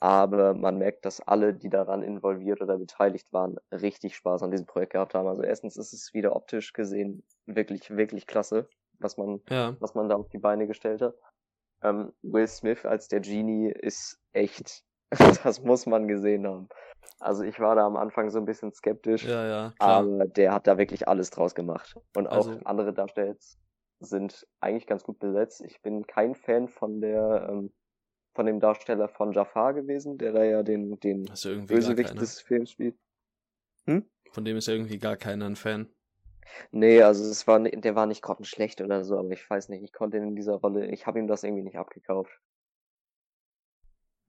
Aber 0.00 0.54
man 0.54 0.78
merkt, 0.78 1.04
dass 1.04 1.20
alle, 1.20 1.54
die 1.54 1.68
daran 1.68 2.02
involviert 2.02 2.60
oder 2.60 2.76
beteiligt 2.76 3.32
waren, 3.32 3.58
richtig 3.70 4.16
Spaß 4.16 4.42
an 4.42 4.50
diesem 4.50 4.66
Projekt 4.66 4.94
gehabt 4.94 5.14
haben. 5.14 5.28
Also 5.28 5.42
erstens 5.44 5.76
ist 5.76 5.92
es 5.92 6.12
wieder 6.12 6.34
optisch 6.34 6.72
gesehen 6.72 7.22
wirklich, 7.46 7.88
wirklich 7.88 8.26
klasse, 8.26 8.68
was 8.98 9.16
man, 9.16 9.40
ja. 9.48 9.76
was 9.78 9.94
man 9.94 10.08
da 10.08 10.16
auf 10.16 10.28
die 10.28 10.38
Beine 10.38 10.66
gestellt 10.66 11.02
hat. 11.02 11.14
Ähm, 11.82 12.12
Will 12.22 12.48
Smith 12.48 12.84
als 12.84 13.06
der 13.06 13.20
Genie 13.20 13.70
ist 13.70 14.20
echt, 14.32 14.84
das 15.44 15.62
muss 15.62 15.86
man 15.86 16.08
gesehen 16.08 16.46
haben. 16.46 16.68
Also 17.20 17.44
ich 17.44 17.60
war 17.60 17.76
da 17.76 17.86
am 17.86 17.96
Anfang 17.96 18.30
so 18.30 18.38
ein 18.38 18.44
bisschen 18.44 18.72
skeptisch, 18.72 19.24
ja, 19.24 19.46
ja, 19.46 19.74
aber 19.78 20.26
der 20.26 20.52
hat 20.52 20.66
da 20.66 20.78
wirklich 20.78 21.06
alles 21.06 21.30
draus 21.30 21.54
gemacht. 21.54 21.94
Und 22.16 22.26
auch 22.26 22.48
also, 22.48 22.58
andere 22.64 22.92
Darsteller 22.92 23.36
sind 24.00 24.46
eigentlich 24.60 24.86
ganz 24.86 25.04
gut 25.04 25.18
besetzt. 25.20 25.60
Ich 25.60 25.80
bin 25.82 26.06
kein 26.06 26.34
Fan 26.34 26.68
von 26.68 27.00
der 27.00 27.48
ähm, 27.48 27.72
von 28.34 28.46
dem 28.46 28.60
Darsteller 28.60 29.08
von 29.08 29.32
Jafar 29.32 29.74
gewesen, 29.74 30.18
der 30.18 30.32
da 30.32 30.42
ja 30.42 30.62
den 30.62 30.98
den 31.00 31.24
Bösewicht 31.24 32.20
des 32.20 32.40
Films 32.40 32.72
spielt. 32.72 32.96
Hm? 33.84 34.08
Von 34.30 34.44
dem 34.44 34.56
ist 34.56 34.68
irgendwie 34.68 34.98
gar 34.98 35.16
keiner 35.16 35.46
ein 35.46 35.56
Fan. 35.56 35.88
Nee, 36.70 37.02
also 37.02 37.24
es 37.24 37.46
war 37.46 37.60
der 37.60 37.94
war 37.94 38.06
nicht 38.06 38.22
grottenschlecht 38.22 38.80
oder 38.80 39.04
so, 39.04 39.18
aber 39.18 39.30
ich 39.30 39.48
weiß 39.48 39.68
nicht, 39.68 39.82
ich 39.82 39.92
konnte 39.92 40.16
in 40.16 40.34
dieser 40.34 40.54
Rolle, 40.54 40.86
ich 40.86 41.06
habe 41.06 41.18
ihm 41.18 41.26
das 41.26 41.44
irgendwie 41.44 41.62
nicht 41.62 41.78
abgekauft. 41.78 42.32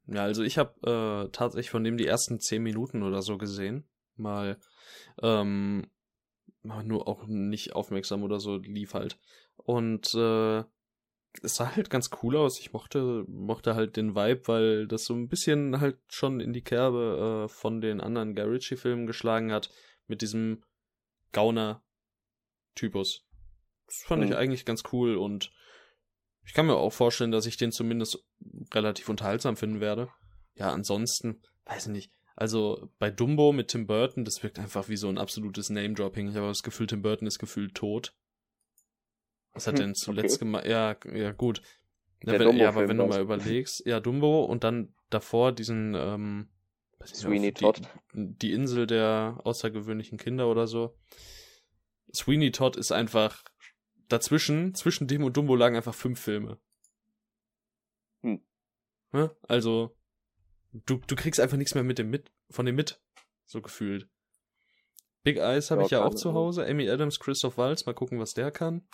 Ja, 0.08 0.24
also 0.24 0.44
ich 0.44 0.58
habe 0.58 1.26
äh, 1.26 1.30
tatsächlich 1.32 1.70
von 1.70 1.84
dem 1.84 1.98
die 1.98 2.08
ersten 2.08 2.40
zehn 2.40 2.62
Minuten 2.62 3.04
oder 3.04 3.22
so 3.22 3.38
gesehen. 3.38 3.88
Mal, 4.16 4.60
ähm, 5.22 5.88
nur 6.62 7.08
auch 7.08 7.26
nicht 7.28 7.74
aufmerksam 7.74 8.24
oder 8.24 8.40
so, 8.40 8.58
lief 8.58 8.94
halt. 8.94 9.18
Und 9.56 10.14
äh, 10.14 10.64
es 11.42 11.56
sah 11.56 11.76
halt 11.76 11.90
ganz 11.90 12.10
cool 12.22 12.38
aus. 12.38 12.60
Ich 12.60 12.74
mochte, 12.74 13.26
mochte 13.28 13.76
halt 13.76 13.98
den 13.98 14.16
Vibe, 14.16 14.48
weil 14.48 14.88
das 14.88 15.06
so 15.06 15.14
ein 15.14 15.30
bisschen 15.30 15.80
halt 15.80 15.98
schon 16.08 16.40
in 16.40 16.54
die 16.54 16.64
Kerbe 16.64 17.46
äh, 17.46 17.50
von 17.50 17.82
den 17.82 18.02
anderen 18.02 18.36
Guy 18.36 18.46
Ritchie-Filmen 18.46 19.08
geschlagen 19.08 19.52
hat. 19.52 19.70
Mit 20.08 20.22
diesem 20.22 20.64
Gauner-Typus. 21.32 23.26
Das 23.88 24.04
fand 24.04 24.22
mhm. 24.22 24.28
ich 24.30 24.36
eigentlich 24.36 24.66
ganz 24.66 24.84
cool 24.92 25.16
und 25.16 25.52
ich 26.46 26.54
kann 26.54 26.66
mir 26.66 26.76
auch 26.76 26.94
vorstellen, 26.94 27.32
dass 27.32 27.46
ich 27.46 27.58
den 27.58 27.72
zumindest 27.72 28.24
relativ 28.74 29.10
unterhaltsam 29.10 29.56
finden 29.56 29.80
werde. 29.80 30.10
Ja, 30.56 30.72
ansonsten, 30.72 31.42
weiß 31.66 31.88
ich 31.88 31.92
nicht. 31.92 32.12
Also 32.36 32.90
bei 33.00 33.12
Dumbo 33.12 33.52
mit 33.52 33.70
Tim 33.70 33.86
Burton, 33.86 34.26
das 34.26 34.42
wirkt 34.44 34.60
einfach 34.60 34.90
wie 34.90 34.98
so 34.98 35.08
ein 35.08 35.18
absolutes 35.18 35.70
Name-Dropping. 35.70 36.30
Ich 36.30 36.36
habe 36.36 36.48
das 36.48 36.64
Gefühl, 36.64 36.88
Tim 36.88 37.02
Burton 37.02 37.28
ist 37.28 37.40
gefühlt 37.40 37.76
tot. 37.76 38.16
Was 39.54 39.68
hat 39.68 39.76
er 39.76 39.86
denn 39.86 39.96
zuletzt 39.96 40.36
okay. 40.36 40.46
gemacht? 40.46 40.66
Ja, 40.66 40.96
ja, 41.14 41.32
gut. 41.32 41.62
Ja, 42.24 42.40
wenn, 42.40 42.58
ja 42.58 42.70
aber 42.70 42.88
wenn 42.88 42.98
du 42.98 43.06
mal 43.06 43.22
überlegst, 43.22 43.86
ja, 43.86 44.00
Dumbo 44.00 44.46
und 44.46 44.64
dann 44.64 44.96
davor 45.10 45.52
diesen, 45.52 45.94
ähm, 45.96 46.50
Sweeney 47.06 47.54
Todd. 47.54 47.82
Die, 48.14 48.38
die 48.38 48.52
Insel 48.54 48.88
der 48.88 49.40
außergewöhnlichen 49.44 50.18
Kinder 50.18 50.48
oder 50.48 50.68
so. 50.68 50.96
Sweeney 52.14 52.52
Todd 52.52 52.78
ist 52.78 52.92
einfach 52.92 53.44
dazwischen, 54.08 54.76
zwischen 54.76 55.08
dem 55.08 55.24
und 55.24 55.38
Dumbo 55.38 55.56
lagen 55.56 55.76
einfach 55.76 55.96
fünf 55.96 56.20
Filme. 56.20 56.60
Hm. 58.22 58.42
Ne? 59.12 59.36
Also, 59.48 59.96
du, 60.72 61.00
du 61.08 61.16
kriegst 61.16 61.40
einfach 61.40 61.58
nichts 61.58 61.76
mehr 61.76 61.84
mit 61.84 62.00
dem 62.00 62.10
mit, 62.10 62.32
von 62.50 62.66
dem 62.66 62.76
mit, 62.76 63.02
so 63.46 63.62
gefühlt. 63.62 64.10
Big 65.24 65.38
Eyes 65.38 65.72
habe 65.72 65.82
ja, 65.82 65.86
ich 65.86 65.92
ja 65.92 66.04
auch 66.04 66.16
zu 66.16 66.34
Hause. 66.34 66.66
Amy 66.68 66.90
Adams, 66.90 67.20
Christoph 67.20 67.58
Waltz, 67.58 67.86
mal 67.86 67.94
gucken, 67.94 68.20
was 68.20 68.34
der 68.34 68.52
kann. 68.52 68.86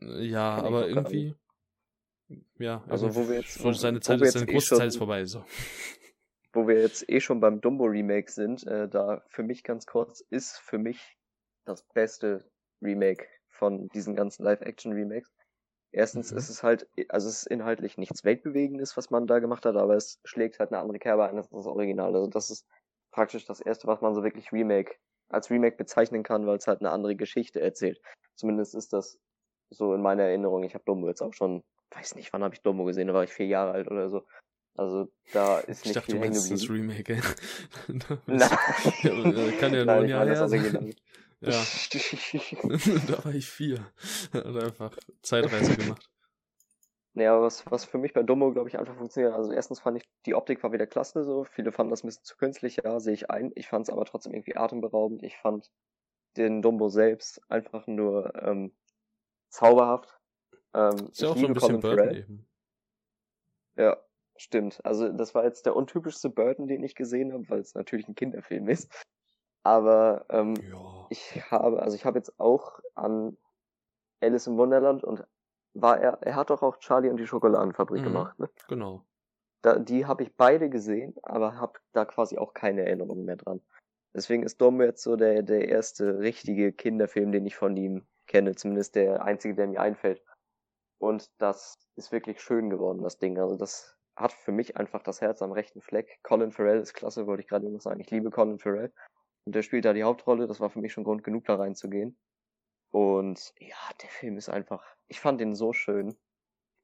Ja, 0.00 0.56
kann 0.56 0.66
aber 0.66 0.88
irgendwie. 0.88 1.34
Ja, 2.58 2.82
also 2.88 3.14
wo 3.14 3.28
wir 3.28 3.36
jetzt. 3.36 3.62
Wo, 3.62 3.72
seine 3.72 4.00
Zeit 4.00 4.20
ist, 4.22 4.32
seine 4.32 4.46
große 4.46 4.74
eh 4.74 4.78
Zeit 4.78 4.88
ist 4.88 4.96
vorbei, 4.96 5.24
so. 5.24 5.44
Wo 6.52 6.68
wir 6.68 6.80
jetzt 6.80 7.08
eh 7.10 7.20
schon 7.20 7.40
beim 7.40 7.60
Dumbo 7.60 7.84
Remake 7.84 8.30
sind, 8.30 8.64
äh, 8.66 8.88
da 8.88 9.24
für 9.26 9.42
mich 9.42 9.64
ganz 9.64 9.86
kurz, 9.86 10.20
ist 10.20 10.56
für 10.58 10.78
mich 10.78 11.18
das 11.64 11.82
beste 11.88 12.48
Remake 12.84 13.26
von 13.50 13.88
diesen 13.88 14.14
ganzen 14.14 14.44
Live-Action-Remakes. 14.44 15.32
Erstens 15.92 16.32
mhm. 16.32 16.38
ist 16.38 16.48
es 16.48 16.62
halt, 16.62 16.88
also 17.08 17.28
es 17.28 17.42
ist 17.42 17.46
inhaltlich 17.46 17.98
nichts 17.98 18.24
Weltbewegendes, 18.24 18.96
was 18.96 19.10
man 19.10 19.26
da 19.26 19.38
gemacht 19.38 19.64
hat, 19.64 19.76
aber 19.76 19.94
es 19.94 20.20
schlägt 20.24 20.58
halt 20.58 20.72
eine 20.72 20.80
andere 20.80 20.98
Kerbe 20.98 21.24
ein 21.24 21.36
als 21.36 21.48
das 21.48 21.66
Original. 21.66 22.14
Also 22.14 22.28
das 22.28 22.50
ist 22.50 22.66
praktisch 23.12 23.46
das 23.46 23.60
erste, 23.60 23.86
was 23.86 24.00
man 24.00 24.14
so 24.14 24.24
wirklich 24.24 24.52
Remake, 24.52 24.96
als 25.28 25.50
Remake 25.50 25.76
bezeichnen 25.76 26.24
kann, 26.24 26.46
weil 26.46 26.56
es 26.56 26.66
halt 26.66 26.80
eine 26.80 26.90
andere 26.90 27.14
Geschichte 27.14 27.60
erzählt. 27.60 28.00
Zumindest 28.34 28.74
ist 28.74 28.92
das 28.92 29.18
so 29.70 29.94
in 29.94 30.02
meiner 30.02 30.24
Erinnerung. 30.24 30.64
Ich 30.64 30.74
habe 30.74 30.84
Dumbo 30.84 31.08
jetzt 31.08 31.22
auch 31.22 31.32
schon, 31.32 31.62
weiß 31.92 32.16
nicht, 32.16 32.32
wann 32.32 32.42
habe 32.42 32.54
ich 32.54 32.62
Dumbo 32.62 32.84
gesehen, 32.84 33.06
da 33.06 33.14
war 33.14 33.24
ich 33.24 33.32
vier 33.32 33.46
Jahre 33.46 33.72
alt 33.72 33.88
oder 33.88 34.08
so. 34.08 34.26
Also 34.76 35.08
da 35.32 35.60
ist 35.60 35.84
nicht 35.84 35.86
ich 35.86 35.92
dachte, 35.92 36.12
viel 36.12 36.20
hängen 36.20 36.34
geblieben. 36.34 36.56
Das 36.58 36.68
Remake, 36.68 37.12
ey. 37.14 37.20
Nein. 38.26 39.58
kann 39.60 39.74
ja 39.74 39.84
nur 39.84 39.94
ein 39.94 40.08
Jahr 40.08 40.26
her 40.26 40.48
sein. 40.48 40.94
Ja. 41.46 41.62
da 43.06 43.24
war 43.24 43.34
ich 43.34 43.48
vier. 43.48 43.84
Hat 44.32 44.46
einfach 44.46 44.96
Zeitreise 45.22 45.76
gemacht. 45.76 46.10
Naja, 47.16 47.40
was, 47.40 47.64
was 47.70 47.84
für 47.84 47.98
mich 47.98 48.12
bei 48.12 48.24
Dumbo, 48.24 48.52
glaube 48.52 48.68
ich, 48.68 48.78
einfach 48.78 48.96
funktioniert. 48.96 49.34
Also 49.34 49.52
erstens 49.52 49.80
fand 49.80 49.98
ich, 49.98 50.08
die 50.26 50.34
Optik 50.34 50.62
war 50.64 50.72
wieder 50.72 50.86
klasse 50.86 51.22
so. 51.22 51.44
Viele 51.44 51.70
fanden 51.70 51.90
das 51.90 52.02
ein 52.02 52.08
bisschen 52.08 52.24
zu 52.24 52.36
künstlich, 52.36 52.80
ja, 52.84 52.98
sehe 52.98 53.14
ich 53.14 53.30
ein. 53.30 53.52
Ich 53.54 53.68
fand 53.68 53.86
es 53.86 53.92
aber 53.92 54.04
trotzdem 54.04 54.34
irgendwie 54.34 54.56
atemberaubend. 54.56 55.22
Ich 55.22 55.36
fand 55.36 55.70
den 56.36 56.60
Dumbo 56.60 56.88
selbst 56.88 57.40
einfach 57.48 57.86
nur 57.86 58.34
ähm, 58.42 58.72
zauberhaft. 59.48 60.18
Ähm, 60.74 61.08
ist 61.12 61.22
ja 61.22 61.28
auch 61.28 61.36
so 61.36 61.46
ein 61.46 61.54
bisschen 61.54 61.78
Burton 61.78 62.14
eben. 62.16 62.46
Ja, 63.76 63.96
stimmt. 64.36 64.84
Also 64.84 65.08
das 65.12 65.34
war 65.36 65.44
jetzt 65.44 65.66
der 65.66 65.76
untypischste 65.76 66.30
Burton, 66.30 66.66
den 66.66 66.82
ich 66.82 66.96
gesehen 66.96 67.32
habe, 67.32 67.48
weil 67.48 67.60
es 67.60 67.74
natürlich 67.74 68.08
ein 68.08 68.16
Kinderfilm 68.16 68.68
ist. 68.68 68.92
Aber 69.64 70.26
ähm, 70.28 70.54
ja. 70.56 71.06
ich 71.08 71.50
habe, 71.50 71.82
also 71.82 71.96
ich 71.96 72.04
habe 72.04 72.18
jetzt 72.18 72.38
auch 72.38 72.80
an 72.94 73.36
Alice 74.20 74.46
im 74.46 74.56
Wunderland 74.56 75.02
und 75.02 75.24
war 75.72 75.98
er, 75.98 76.22
er 76.22 76.36
hat 76.36 76.50
doch 76.50 76.62
auch 76.62 76.76
Charlie 76.78 77.10
und 77.10 77.16
die 77.16 77.26
Schokoladenfabrik 77.26 78.02
mhm, 78.02 78.04
gemacht, 78.04 78.38
ne? 78.38 78.48
Genau. 78.68 79.04
Da, 79.62 79.78
die 79.78 80.04
habe 80.04 80.22
ich 80.22 80.36
beide 80.36 80.68
gesehen, 80.68 81.14
aber 81.22 81.56
habe 81.58 81.80
da 81.92 82.04
quasi 82.04 82.36
auch 82.36 82.52
keine 82.52 82.84
Erinnerungen 82.84 83.24
mehr 83.24 83.36
dran. 83.36 83.62
Deswegen 84.14 84.42
ist 84.42 84.60
Dumbo 84.60 84.84
jetzt 84.84 85.02
so 85.02 85.16
der, 85.16 85.42
der 85.42 85.68
erste 85.68 86.18
richtige 86.18 86.72
Kinderfilm, 86.72 87.32
den 87.32 87.46
ich 87.46 87.56
von 87.56 87.76
ihm 87.76 88.06
kenne, 88.26 88.54
zumindest 88.54 88.94
der 88.94 89.24
einzige, 89.24 89.54
der 89.54 89.66
mir 89.66 89.80
einfällt. 89.80 90.22
Und 90.98 91.30
das 91.38 91.78
ist 91.96 92.12
wirklich 92.12 92.40
schön 92.40 92.70
geworden, 92.70 93.02
das 93.02 93.18
Ding. 93.18 93.38
Also 93.38 93.56
das 93.56 93.96
hat 94.16 94.32
für 94.32 94.52
mich 94.52 94.76
einfach 94.76 95.02
das 95.02 95.20
Herz 95.20 95.42
am 95.42 95.52
rechten 95.52 95.80
Fleck. 95.80 96.20
Colin 96.22 96.52
Farrell 96.52 96.80
ist 96.80 96.94
klasse, 96.94 97.26
wollte 97.26 97.42
ich 97.42 97.48
gerade 97.48 97.68
noch 97.68 97.80
sagen. 97.80 98.00
Ich 98.00 98.10
liebe 98.10 98.30
Colin 98.30 98.58
Farrell. 98.58 98.92
Und 99.44 99.54
der 99.54 99.62
spielt 99.62 99.84
da 99.84 99.92
die 99.92 100.04
Hauptrolle. 100.04 100.46
Das 100.46 100.60
war 100.60 100.70
für 100.70 100.80
mich 100.80 100.92
schon 100.92 101.04
Grund 101.04 101.22
genug, 101.24 101.44
da 101.44 101.56
reinzugehen. 101.56 102.16
Und 102.90 103.52
ja, 103.58 103.76
der 104.00 104.08
Film 104.08 104.36
ist 104.36 104.48
einfach, 104.48 104.84
ich 105.08 105.20
fand 105.20 105.40
den 105.40 105.54
so 105.54 105.72
schön. 105.72 106.16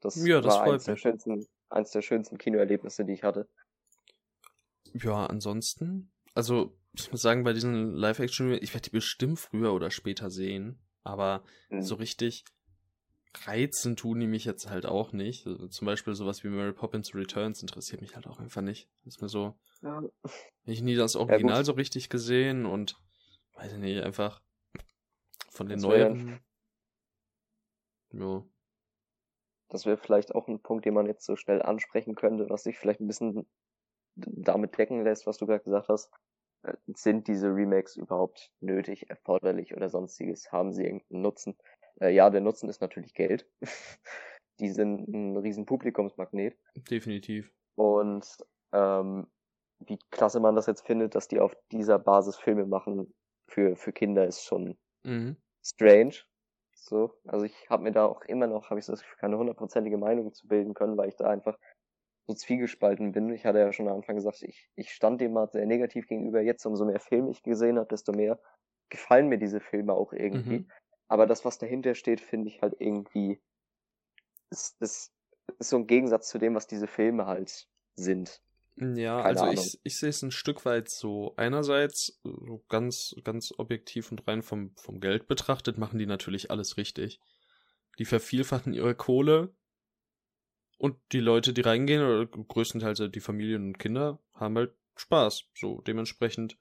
Das, 0.01 0.16
ja, 0.27 0.40
das 0.40 0.55
war 0.55 0.64
eins 0.64 0.85
der, 0.85 0.96
schönsten, 0.96 1.46
eins 1.68 1.90
der 1.90 2.03
schönsten 2.03 2.38
Kinoerlebnisse, 2.38 3.05
die 3.05 3.12
ich 3.12 3.23
hatte. 3.23 3.49
Ja, 4.92 5.27
ansonsten, 5.27 6.11
also 6.35 6.77
ich 6.94 7.11
muss 7.12 7.23
sagen, 7.23 7.44
bei 7.44 7.53
diesen 7.53 7.94
Live-Action, 7.94 8.53
ich 8.53 8.75
werde 8.75 8.90
die 8.90 8.96
bestimmt 8.96 9.38
früher 9.38 9.73
oder 9.73 9.90
später 9.90 10.31
sehen, 10.31 10.81
aber 11.05 11.44
mhm. 11.68 11.83
so 11.83 11.94
richtig 11.94 12.44
reizen 13.47 13.97
tun 13.97 14.21
die 14.21 14.27
mich 14.27 14.45
jetzt 14.45 14.69
halt 14.69 14.87
auch 14.87 15.12
nicht. 15.12 15.47
Also 15.47 15.69
zum 15.69 15.87
Beispiel 15.87 16.14
sowas 16.14 16.43
wie 16.45 16.49
Mary 16.49 16.73
Poppins 16.73 17.14
Returns 17.14 17.62
interessiert 17.62 18.01
mich 18.01 18.16
halt 18.16 18.27
auch 18.27 18.40
einfach 18.40 18.62
nicht. 18.62 18.88
Das 19.05 19.16
ist 19.16 19.23
mir 19.23 19.29
so. 19.29 19.59
Ja. 19.83 20.03
Ich 20.64 20.83
nie 20.83 20.97
das 20.97 21.16
Original 21.16 21.59
ja, 21.59 21.64
so 21.64 21.73
richtig 21.73 22.09
gesehen 22.09 22.66
und 22.66 23.01
weiß 23.55 23.73
ich 23.73 23.79
nicht, 23.79 24.03
einfach 24.03 24.43
von 25.51 25.69
den 25.69 25.81
neuen. 25.81 26.40
Ja. 28.12 28.45
Das 29.69 29.87
wäre 29.87 29.97
vielleicht 29.97 30.35
auch 30.35 30.49
ein 30.49 30.61
Punkt, 30.61 30.85
den 30.85 30.95
man 30.95 31.07
jetzt 31.07 31.25
so 31.25 31.37
schnell 31.37 31.62
ansprechen 31.62 32.16
könnte, 32.16 32.51
was 32.51 32.64
sich 32.64 32.77
vielleicht 32.77 33.01
ein 33.01 33.07
bisschen 33.07 33.47
damit 34.16 34.77
decken 34.77 35.05
lässt, 35.05 35.27
was 35.27 35.38
du 35.38 35.47
gerade 35.47 35.62
gesagt 35.62 35.88
hast. 35.88 36.11
Äh, 36.62 36.75
sind 36.87 37.29
diese 37.29 37.49
Remakes 37.49 37.97
überhaupt 37.97 38.51
nötig, 38.61 39.09
erforderlich 39.09 39.75
oder 39.75 39.88
sonstiges? 39.88 40.51
Haben 40.51 40.73
sie 40.73 40.85
irgendeinen 40.85 41.23
Nutzen? 41.23 41.57
Äh, 42.01 42.15
ja, 42.15 42.31
der 42.31 42.41
Nutzen 42.41 42.69
ist 42.69 42.81
natürlich 42.81 43.15
Geld. 43.15 43.47
die 44.61 44.71
sind 44.71 45.09
ein 45.09 45.37
riesen 45.37 45.67
Publikumsmagnet. 45.67 46.57
Definitiv. 46.75 47.51
Und 47.77 48.27
ähm, 48.73 49.27
wie 49.81 49.99
klasse 50.11 50.41
man 50.41 50.55
das 50.55 50.67
jetzt 50.67 50.87
findet, 50.87 51.15
dass 51.15 51.29
die 51.29 51.41
auf 51.41 51.57
dieser 51.73 51.99
Basis 51.99 52.37
Filme 52.37 52.67
machen 52.67 53.13
für, 53.49 53.77
für 53.77 53.93
Kinder, 53.93 54.27
ist 54.27 54.45
schon 54.45 54.77
mhm. 55.05 55.37
strange. 55.65 56.15
So, 56.75 57.15
also 57.27 57.45
ich 57.45 57.69
habe 57.69 57.83
mir 57.83 57.93
da 57.93 58.07
auch 58.07 58.23
immer 58.23 58.47
noch, 58.47 58.71
habe 58.71 58.81
ich 58.81 58.87
das 58.87 59.03
keine 59.19 59.37
hundertprozentige 59.39 59.99
Meinung 59.99 60.33
zu 60.33 60.49
bilden 60.49 60.75
können, 60.75 60.97
weil 60.97 61.09
ich 61.09 61.17
da 61.17 61.29
einfach 61.29 61.59
so 62.27 62.35
zwiegespalten 62.35 63.13
bin. 63.13 63.31
Ich 63.31 63.45
hatte 63.45 63.59
ja 63.59 63.73
schon 63.73 63.89
am 63.89 63.97
Anfang 63.97 64.17
gesagt, 64.17 64.43
ich, 64.43 64.69
ich 64.77 64.93
stand 64.93 65.21
dem 65.21 65.33
mal 65.33 65.49
sehr 65.51 65.67
negativ 65.67 66.07
gegenüber. 66.07 66.41
Jetzt, 66.41 66.65
umso 66.65 66.85
mehr 66.85 67.01
Filme 67.01 67.31
ich 67.31 67.43
gesehen 67.43 67.79
habe, 67.79 67.89
desto 67.89 68.13
mehr 68.13 68.41
gefallen 68.89 69.29
mir 69.29 69.39
diese 69.39 69.61
Filme 69.61 69.93
auch 69.93 70.13
irgendwie. 70.13 70.61
Mhm. 70.61 70.71
Aber 71.11 71.27
das, 71.27 71.44
was 71.44 71.59
dahinter 71.59 71.96
steht, 71.96 72.20
finde 72.20 72.49
ich 72.49 72.62
halt 72.62 72.77
irgendwie, 72.79 73.40
ist, 74.51 74.81
ist, 74.81 75.12
ist 75.59 75.70
so 75.70 75.77
ein 75.77 75.88
Gegensatz 75.88 76.29
zu 76.29 76.38
dem, 76.38 76.55
was 76.55 76.68
diese 76.68 76.87
Filme 76.87 77.27
halt 77.27 77.66
sind. 77.96 78.40
Ja, 78.77 79.16
Keine 79.16 79.27
also 79.27 79.42
Ahnung. 79.42 79.55
ich, 79.57 79.81
ich 79.83 79.99
sehe 79.99 80.11
es 80.11 80.23
ein 80.23 80.31
Stück 80.31 80.64
weit 80.64 80.88
so. 80.88 81.35
Einerseits, 81.37 82.20
so 82.23 82.64
ganz, 82.68 83.16
ganz 83.25 83.53
objektiv 83.59 84.12
und 84.12 84.27
rein 84.29 84.42
vom, 84.42 84.73
vom 84.77 85.01
Geld 85.01 85.27
betrachtet, 85.27 85.79
machen 85.79 85.99
die 85.99 86.07
natürlich 86.07 86.53
alles 86.53 86.77
richtig. 86.77 87.20
Die 87.99 88.05
vervielfachen 88.05 88.73
ihre 88.73 88.94
Kohle 88.94 89.53
und 90.79 90.96
die 91.11 91.18
Leute, 91.18 91.53
die 91.53 91.62
reingehen, 91.62 92.03
oder 92.03 92.25
größtenteils 92.25 93.03
die 93.12 93.20
Familien 93.20 93.64
und 93.64 93.79
Kinder, 93.81 94.20
haben 94.33 94.57
halt 94.57 94.77
Spaß. 94.94 95.46
So, 95.57 95.81
dementsprechend 95.81 96.57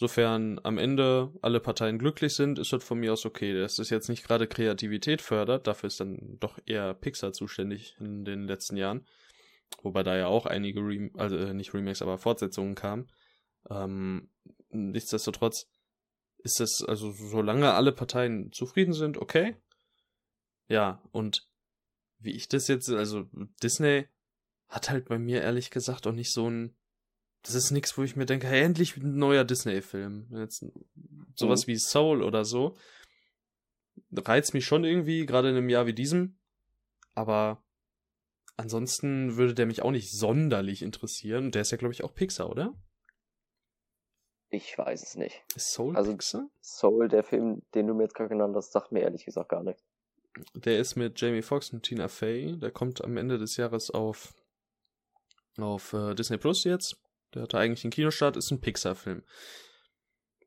Sofern 0.00 0.60
am 0.62 0.78
Ende 0.78 1.32
alle 1.42 1.58
Parteien 1.58 1.98
glücklich 1.98 2.34
sind, 2.34 2.60
ist 2.60 2.72
das 2.72 2.84
von 2.84 3.00
mir 3.00 3.12
aus 3.12 3.26
okay. 3.26 3.52
Das 3.52 3.80
ist 3.80 3.90
jetzt 3.90 4.08
nicht 4.08 4.24
gerade 4.24 4.46
Kreativität 4.46 5.20
fördert, 5.20 5.66
dafür 5.66 5.88
ist 5.88 5.98
dann 5.98 6.36
doch 6.38 6.56
eher 6.66 6.94
Pixar 6.94 7.32
zuständig 7.32 7.96
in 7.98 8.24
den 8.24 8.46
letzten 8.46 8.76
Jahren. 8.76 9.04
Wobei 9.82 10.04
da 10.04 10.16
ja 10.16 10.28
auch 10.28 10.46
einige, 10.46 10.86
Rem 10.86 11.10
also 11.16 11.36
äh, 11.36 11.52
nicht 11.52 11.74
Remakes, 11.74 12.00
aber 12.00 12.16
Fortsetzungen 12.16 12.76
kamen. 12.76 13.10
Ähm, 13.68 14.30
nichtsdestotrotz 14.70 15.68
ist 16.44 16.60
es, 16.60 16.84
also 16.86 17.10
solange 17.10 17.74
alle 17.74 17.90
Parteien 17.90 18.52
zufrieden 18.52 18.92
sind, 18.92 19.16
okay. 19.16 19.56
Ja, 20.68 21.02
und 21.10 21.48
wie 22.20 22.36
ich 22.36 22.48
das 22.48 22.68
jetzt, 22.68 22.88
also 22.88 23.28
Disney 23.64 24.06
hat 24.68 24.90
halt 24.90 25.08
bei 25.08 25.18
mir 25.18 25.42
ehrlich 25.42 25.70
gesagt 25.70 26.06
auch 26.06 26.12
nicht 26.12 26.32
so 26.32 26.48
ein 26.48 26.76
das 27.42 27.54
ist 27.54 27.70
nichts, 27.70 27.96
wo 27.96 28.02
ich 28.02 28.16
mir 28.16 28.26
denke, 28.26 28.46
hey, 28.46 28.62
endlich 28.62 28.96
ein 28.96 29.16
neuer 29.16 29.44
Disney-Film. 29.44 30.28
Jetzt 30.32 30.64
sowas 31.34 31.66
mhm. 31.66 31.72
wie 31.72 31.76
Soul 31.76 32.22
oder 32.22 32.44
so. 32.44 32.76
Reizt 34.12 34.54
mich 34.54 34.64
schon 34.64 34.84
irgendwie, 34.84 35.26
gerade 35.26 35.50
in 35.50 35.56
einem 35.56 35.68
Jahr 35.68 35.86
wie 35.86 35.94
diesem. 35.94 36.38
Aber 37.14 37.62
ansonsten 38.56 39.36
würde 39.36 39.54
der 39.54 39.66
mich 39.66 39.82
auch 39.82 39.90
nicht 39.90 40.10
sonderlich 40.12 40.82
interessieren. 40.82 41.50
Der 41.50 41.62
ist 41.62 41.70
ja, 41.70 41.78
glaube 41.78 41.94
ich, 41.94 42.04
auch 42.04 42.14
Pixar, 42.14 42.50
oder? 42.50 42.74
Ich 44.50 44.76
weiß 44.76 45.02
es 45.02 45.14
nicht. 45.16 45.42
Ist 45.54 45.72
Soul 45.72 45.96
also, 45.96 46.12
Pixar? 46.12 46.48
Soul, 46.60 47.08
der 47.08 47.22
Film, 47.22 47.62
den 47.74 47.86
du 47.86 47.94
mir 47.94 48.04
jetzt 48.04 48.14
gerade 48.14 48.30
genannt 48.30 48.54
hast, 48.56 48.72
sagt 48.72 48.92
mir 48.92 49.00
ehrlich 49.00 49.24
gesagt 49.24 49.50
gar 49.50 49.62
nichts. 49.62 49.84
Der 50.54 50.78
ist 50.78 50.96
mit 50.96 51.20
Jamie 51.20 51.42
Foxx 51.42 51.72
und 51.72 51.82
Tina 51.82 52.08
Fey. 52.08 52.56
Der 52.58 52.70
kommt 52.70 53.02
am 53.04 53.16
Ende 53.16 53.38
des 53.38 53.56
Jahres 53.56 53.90
auf, 53.90 54.34
auf 55.58 55.92
äh, 55.92 56.14
Disney 56.14 56.38
Plus 56.38 56.64
jetzt. 56.64 56.96
Der 57.34 57.42
hatte 57.42 57.58
eigentlich 57.58 57.84
einen 57.84 57.90
Kinostart, 57.90 58.36
ist 58.36 58.50
ein 58.50 58.60
Pixar-Film. 58.60 59.22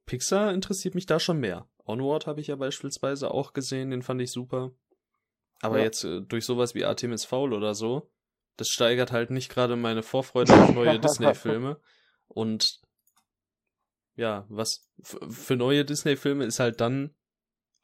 Pixar 0.06 0.54
interessiert 0.54 0.96
mich 0.96 1.06
da 1.06 1.20
schon 1.20 1.40
mehr. 1.40 1.70
Onward 1.86 2.28
habe 2.28 2.42
ich 2.42 2.48
ja 2.48 2.56
beispielsweise 2.56 3.32
auch 3.32 3.54
gesehen, 3.54 3.92
den 3.92 4.02
fand 4.02 4.22
ich 4.22 4.32
super. 4.32 4.72
Aber 5.62 5.78
ja. 5.78 5.86
jetzt 5.86 6.04
äh, 6.04 6.22
durch 6.22 6.46
sowas 6.46 6.76
wie 6.76 6.86
Artemis 6.86 7.26
Fowl 7.26 7.54
oder 7.54 7.76
so, 7.76 8.12
das 8.58 8.68
steigert 8.70 9.12
halt 9.12 9.30
nicht 9.30 9.50
gerade 9.50 9.76
meine 9.76 10.04
Vorfreude 10.04 10.54
auf 10.54 10.74
neue 10.74 11.00
Disney-Filme. 11.00 11.80
Und 12.28 12.82
ja, 14.16 14.46
was 14.50 14.90
für 15.02 15.56
neue 15.56 15.86
Disney-Filme 15.86 16.46
ist 16.46 16.60
halt 16.60 16.82
dann 16.82 17.16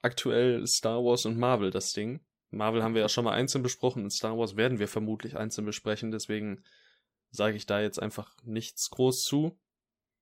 aktuell 0.02 0.66
Star 0.68 1.04
Wars 1.04 1.26
und 1.26 1.38
Marvel 1.38 1.72
das 1.72 1.94
Ding. 1.94 2.22
Marvel 2.50 2.84
haben 2.84 2.94
wir 2.94 3.02
ja 3.02 3.10
schon 3.10 3.26
mal 3.26 3.34
einzeln 3.34 3.64
besprochen 3.64 4.04
und 4.04 4.12
Star 4.12 4.38
Wars 4.38 4.56
werden 4.56 4.80
wir 4.80 4.88
vermutlich 4.88 5.36
einzeln 5.36 5.66
besprechen, 5.66 6.12
deswegen 6.12 6.64
sage 7.32 7.56
ich 7.56 7.66
da 7.66 7.82
jetzt 7.82 8.02
einfach 8.02 8.36
nichts 8.44 8.90
groß 8.90 9.24
zu. 9.24 9.58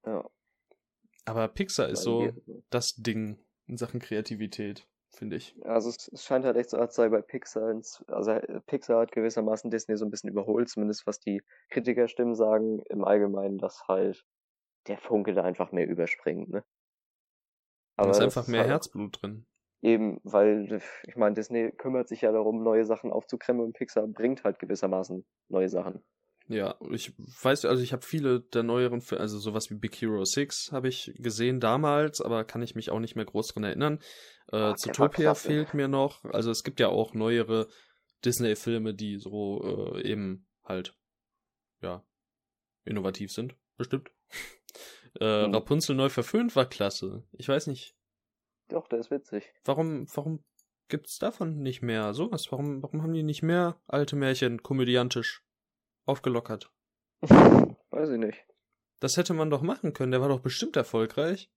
Ja. 0.06 0.28
Aber 1.26 1.48
Pixar 1.48 1.90
ist 1.90 2.04
so 2.04 2.32
das 2.70 2.96
Ding 2.96 3.40
in 3.68 3.78
Sachen 3.78 4.00
Kreativität, 4.00 4.88
finde 5.12 5.38
ich. 5.38 5.56
Also 5.64 5.90
es, 5.90 6.08
es, 6.10 6.24
scheint 6.24 6.46
halt 6.46 6.56
echt 6.56 6.70
so, 6.70 6.78
als 6.78 6.96
sei 6.96 7.10
bei 7.10 7.22
Pixar, 7.22 7.72
ins, 7.72 8.04
also 8.08 8.32
äh, 8.32 8.62
Pixar 8.68 9.02
hat 9.02 9.12
gewissermaßen 9.12 9.72
Disney 9.72 9.98
so 9.98 10.06
ein 10.06 10.12
bisschen 10.12 10.30
überholt, 10.30 10.70
zumindest 10.70 11.08
was 11.08 11.20
die 11.20 11.42
Kritikerstimmen 11.70 12.36
sagen, 12.36 12.82
im 12.90 13.04
Allgemeinen, 13.04 13.58
dass 13.58 13.88
halt 13.88 14.24
der 14.88 15.00
Funke 15.00 15.34
da 15.34 15.44
einfach 15.44 15.72
mehr 15.72 15.88
überspringt, 15.88 16.50
ne? 16.50 16.64
Aber 17.98 18.12
da 18.12 18.18
ist 18.18 18.24
einfach 18.24 18.48
mehr 18.48 18.62
halt 18.62 18.70
Herzblut 18.70 19.22
drin. 19.22 19.48
Eben, 19.82 20.20
weil, 20.24 20.82
ich 21.08 21.16
meine, 21.16 21.36
Disney 21.36 21.72
kümmert 21.72 22.08
sich 22.08 22.22
ja 22.22 22.32
darum, 22.32 22.64
neue 22.64 22.86
Sachen 22.86 23.12
aufzukremmen 23.12 23.64
und 23.64 23.74
Pixar 23.74 24.08
bringt 24.08 24.44
halt 24.44 24.60
gewissermaßen 24.60 25.26
neue 25.50 25.70
Sachen. 25.70 26.04
Ja, 26.48 26.76
ich 26.92 27.14
weiß, 27.18 27.66
also 27.66 27.82
ich 27.82 27.92
habe 27.92 28.06
viele 28.06 28.42
der 28.42 28.62
neueren, 28.62 29.02
also 29.18 29.40
sowas 29.40 29.72
wie 29.72 29.76
Big 29.76 30.00
Hero 30.00 30.24
6 30.24 30.72
habe 30.72 30.88
ich 30.88 31.12
gesehen 31.16 31.60
damals, 31.60 32.22
aber 32.22 32.44
kann 32.44 32.62
ich 32.62 32.76
mich 32.76 32.92
auch 32.92 33.00
nicht 33.00 33.16
mehr 33.16 33.26
groß 33.26 33.48
dran 33.48 33.64
erinnern. 33.64 34.00
Äh, 34.52 34.58
Ach, 34.58 34.76
Zootopia 34.76 35.34
fehlt 35.34 35.74
mir 35.74 35.88
noch. 35.88 36.24
Also 36.26 36.52
es 36.52 36.64
gibt 36.64 36.80
ja 36.80 36.90
auch 36.90 37.16
neuere 37.16 37.68
Disney-Filme, 38.24 38.94
die 38.94 39.18
so 39.18 39.96
äh, 39.96 40.08
eben 40.08 40.46
halt, 40.64 40.96
ja, 41.82 42.06
innovativ 42.84 43.32
sind, 43.32 43.56
bestimmt. 43.78 44.12
äh, 45.20 45.48
mhm. 45.48 45.54
Rapunzel 45.56 45.96
neu 45.96 46.10
verföhnt 46.10 46.56
war 46.56 46.68
klasse. 46.68 47.24
Ich 47.32 47.48
weiß 47.48 47.66
nicht. 47.68 47.96
Doch, 48.68 48.88
der 48.88 49.00
ist 49.00 49.10
witzig. 49.10 49.52
Warum, 49.64 50.06
warum 50.14 50.44
gibt's 50.90 51.18
davon 51.18 51.58
nicht 51.58 51.82
mehr 51.82 52.14
sowas? 52.14 52.52
Warum, 52.52 52.84
warum 52.84 53.02
haben 53.02 53.14
die 53.14 53.24
nicht 53.24 53.42
mehr 53.42 53.80
alte 53.88 54.16
Märchen 54.16 54.62
komödiantisch? 54.62 55.45
Aufgelockert. 56.06 56.72
Weiß 57.22 58.10
ich 58.10 58.18
nicht. 58.18 58.46
Das 59.00 59.18
hätte 59.18 59.34
man 59.34 59.50
doch 59.50 59.62
machen 59.62 59.94
können, 59.94 60.12
der 60.12 60.22
war 60.22 60.30
doch 60.30 60.40
bestimmt 60.40 60.76
erfolgreich. 60.76 61.52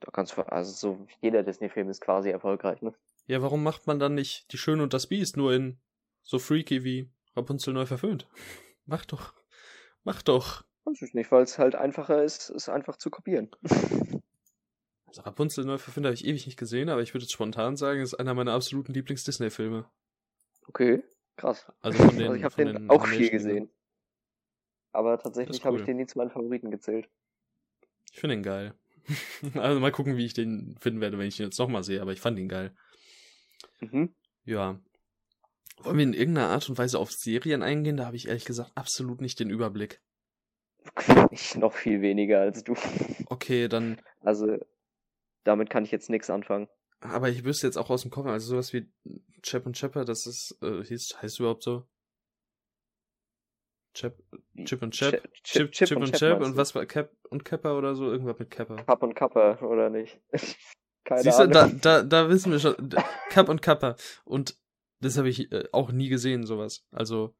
Da 0.00 0.10
kannst 0.12 0.36
du, 0.36 0.42
also 0.42 0.70
so 0.72 1.06
jeder 1.20 1.42
Disney-Film 1.42 1.88
ist 1.88 2.00
quasi 2.00 2.30
erfolgreich, 2.30 2.82
ne? 2.82 2.94
Ja, 3.26 3.42
warum 3.42 3.62
macht 3.62 3.86
man 3.86 3.98
dann 3.98 4.14
nicht 4.14 4.52
Die 4.52 4.58
Schöne 4.58 4.82
und 4.82 4.94
das 4.94 5.06
Biest 5.06 5.36
nur 5.36 5.52
in 5.52 5.78
so 6.22 6.38
freaky 6.38 6.84
wie 6.84 7.10
Rapunzel 7.34 7.74
neu 7.74 7.86
verföhnt? 7.86 8.28
Mach 8.86 9.04
doch. 9.04 9.34
Mach 10.04 10.22
doch. 10.22 10.64
Weiß 10.84 11.02
ich 11.02 11.14
nicht, 11.14 11.30
weil 11.32 11.42
es 11.42 11.58
halt 11.58 11.74
einfacher 11.74 12.22
ist, 12.22 12.48
es 12.50 12.68
einfach 12.68 12.96
zu 12.96 13.10
kopieren. 13.10 13.50
Also 15.08 15.22
Rapunzel 15.22 15.64
neu 15.64 15.78
verföhnt 15.78 16.04
habe 16.04 16.12
ich 16.12 16.26
ewig 16.26 16.44
nicht 16.44 16.58
gesehen, 16.58 16.90
aber 16.90 17.00
ich 17.00 17.14
würde 17.14 17.24
jetzt 17.24 17.32
spontan 17.32 17.78
sagen, 17.78 18.02
es 18.02 18.12
ist 18.12 18.18
einer 18.18 18.34
meiner 18.34 18.52
absoluten 18.52 18.92
Lieblings-Disney-Filme. 18.92 19.90
Okay. 20.66 21.02
Krass. 21.38 21.66
Also, 21.80 21.98
den, 22.08 22.20
also 22.20 22.34
ich 22.34 22.42
habe 22.42 22.54
den, 22.56 22.66
den, 22.66 22.90
auch 22.90 23.06
viel 23.06 23.30
gesehen. 23.30 23.70
Aber 24.92 25.18
tatsächlich 25.18 25.60
cool. 25.60 25.66
habe 25.66 25.78
ich 25.78 25.84
den 25.84 25.96
nie 25.96 26.06
zu 26.06 26.18
meinen 26.18 26.30
Favoriten 26.30 26.70
gezählt. 26.70 27.08
Ich 28.12 28.18
finde 28.18 28.34
ihn 28.34 28.42
geil. 28.42 28.74
also 29.54 29.78
mal 29.78 29.92
gucken, 29.92 30.16
wie 30.16 30.26
ich 30.26 30.34
den 30.34 30.76
finden 30.80 31.00
werde, 31.00 31.16
wenn 31.16 31.28
ich 31.28 31.38
ihn 31.38 31.46
jetzt 31.46 31.58
nochmal 31.58 31.84
sehe, 31.84 32.02
aber 32.02 32.12
ich 32.12 32.20
fand 32.20 32.38
ihn 32.40 32.48
geil. 32.48 32.74
Mhm. 33.80 34.12
Ja. 34.44 34.80
Wollen 35.78 35.96
wir 35.96 36.04
in 36.04 36.12
irgendeiner 36.12 36.48
Art 36.48 36.68
und 36.68 36.76
Weise 36.76 36.98
auf 36.98 37.12
Serien 37.12 37.62
eingehen? 37.62 37.96
Da 37.96 38.06
habe 38.06 38.16
ich 38.16 38.26
ehrlich 38.26 38.44
gesagt 38.44 38.72
absolut 38.74 39.20
nicht 39.20 39.38
den 39.38 39.50
Überblick. 39.50 40.00
Ich 41.30 41.54
noch 41.54 41.74
viel 41.74 42.00
weniger 42.00 42.40
als 42.40 42.64
du. 42.64 42.74
Okay, 43.26 43.68
dann. 43.68 44.00
Also, 44.22 44.56
damit 45.44 45.70
kann 45.70 45.84
ich 45.84 45.92
jetzt 45.92 46.10
nichts 46.10 46.30
anfangen. 46.30 46.68
Aber 47.00 47.28
ich 47.28 47.44
wüsste 47.44 47.66
jetzt 47.66 47.76
auch 47.76 47.90
aus 47.90 48.02
dem 48.02 48.10
Kopf, 48.10 48.26
also 48.26 48.48
sowas 48.48 48.72
wie 48.72 48.90
Chap 49.42 49.66
und 49.66 49.76
Chapper, 49.76 50.04
das 50.04 50.26
ist, 50.26 50.58
äh, 50.62 50.82
hieß, 50.82 51.18
heißt 51.22 51.38
überhaupt 51.38 51.62
so? 51.62 51.86
Chip, 53.94 54.22
Chip 54.64 54.82
und 54.82 54.94
Chap. 54.94 55.10
Chip, 55.12 55.32
Chip, 55.42 55.72
Chip, 55.72 55.88
Chip 55.88 55.98
und 55.98 56.12
Chap. 56.12 56.40
Und 56.40 56.56
was 56.56 56.74
war 56.74 56.86
Cap 56.86 57.10
und 57.30 57.44
Kappa 57.44 57.76
oder 57.76 57.94
so? 57.94 58.10
Irgendwas 58.10 58.38
mit 58.38 58.50
Kappa. 58.50 58.76
Cap 58.76 59.02
und 59.02 59.14
Kappa, 59.14 59.58
oder 59.60 59.90
nicht? 59.90 60.20
Keine 61.04 61.22
Siehst 61.22 61.40
Ahnung. 61.40 61.52
Du, 61.52 61.78
da, 61.78 62.02
da, 62.02 62.02
da 62.02 62.28
wissen 62.28 62.52
wir 62.52 62.58
schon. 62.58 62.76
Cap 63.30 63.48
und 63.48 63.62
Kappa. 63.62 63.96
Und 64.24 64.56
das 65.00 65.16
habe 65.16 65.28
ich 65.28 65.50
äh, 65.52 65.64
auch 65.72 65.90
nie 65.90 66.08
gesehen, 66.08 66.46
sowas. 66.46 66.84
Also, 66.90 67.34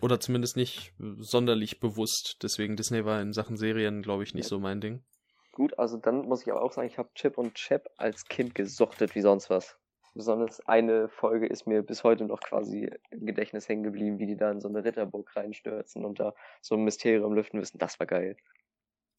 oder 0.00 0.20
zumindest 0.20 0.56
nicht 0.56 0.94
sonderlich 1.18 1.80
bewusst. 1.80 2.38
Deswegen 2.42 2.76
Disney 2.76 3.04
war 3.04 3.20
in 3.20 3.32
Sachen 3.32 3.56
Serien, 3.56 4.02
glaube 4.02 4.22
ich, 4.24 4.34
nicht 4.34 4.46
so 4.46 4.58
mein 4.58 4.80
Ding. 4.80 5.04
Gut, 5.52 5.78
also 5.78 5.98
dann 5.98 6.22
muss 6.26 6.42
ich 6.42 6.50
aber 6.50 6.62
auch 6.62 6.72
sagen, 6.72 6.88
ich 6.88 6.98
habe 6.98 7.10
Chip 7.14 7.36
und 7.36 7.54
Chap 7.54 7.90
als 7.98 8.24
Kind 8.24 8.54
gesuchtet 8.54 9.14
wie 9.14 9.20
sonst 9.20 9.50
was. 9.50 9.78
Besonders 10.14 10.60
eine 10.66 11.08
Folge 11.08 11.46
ist 11.46 11.66
mir 11.66 11.82
bis 11.82 12.04
heute 12.04 12.24
noch 12.24 12.40
quasi 12.40 12.90
im 13.10 13.24
Gedächtnis 13.24 13.68
hängen 13.68 13.82
geblieben, 13.82 14.18
wie 14.18 14.26
die 14.26 14.36
da 14.36 14.50
in 14.50 14.60
so 14.60 14.68
eine 14.68 14.84
Ritterburg 14.84 15.34
reinstürzen 15.36 16.04
und 16.04 16.20
da 16.20 16.34
so 16.60 16.74
ein 16.74 16.84
Mysterium 16.84 17.34
lüften 17.34 17.58
müssen. 17.58 17.78
Das 17.78 17.98
war 18.00 18.06
geil. 18.06 18.36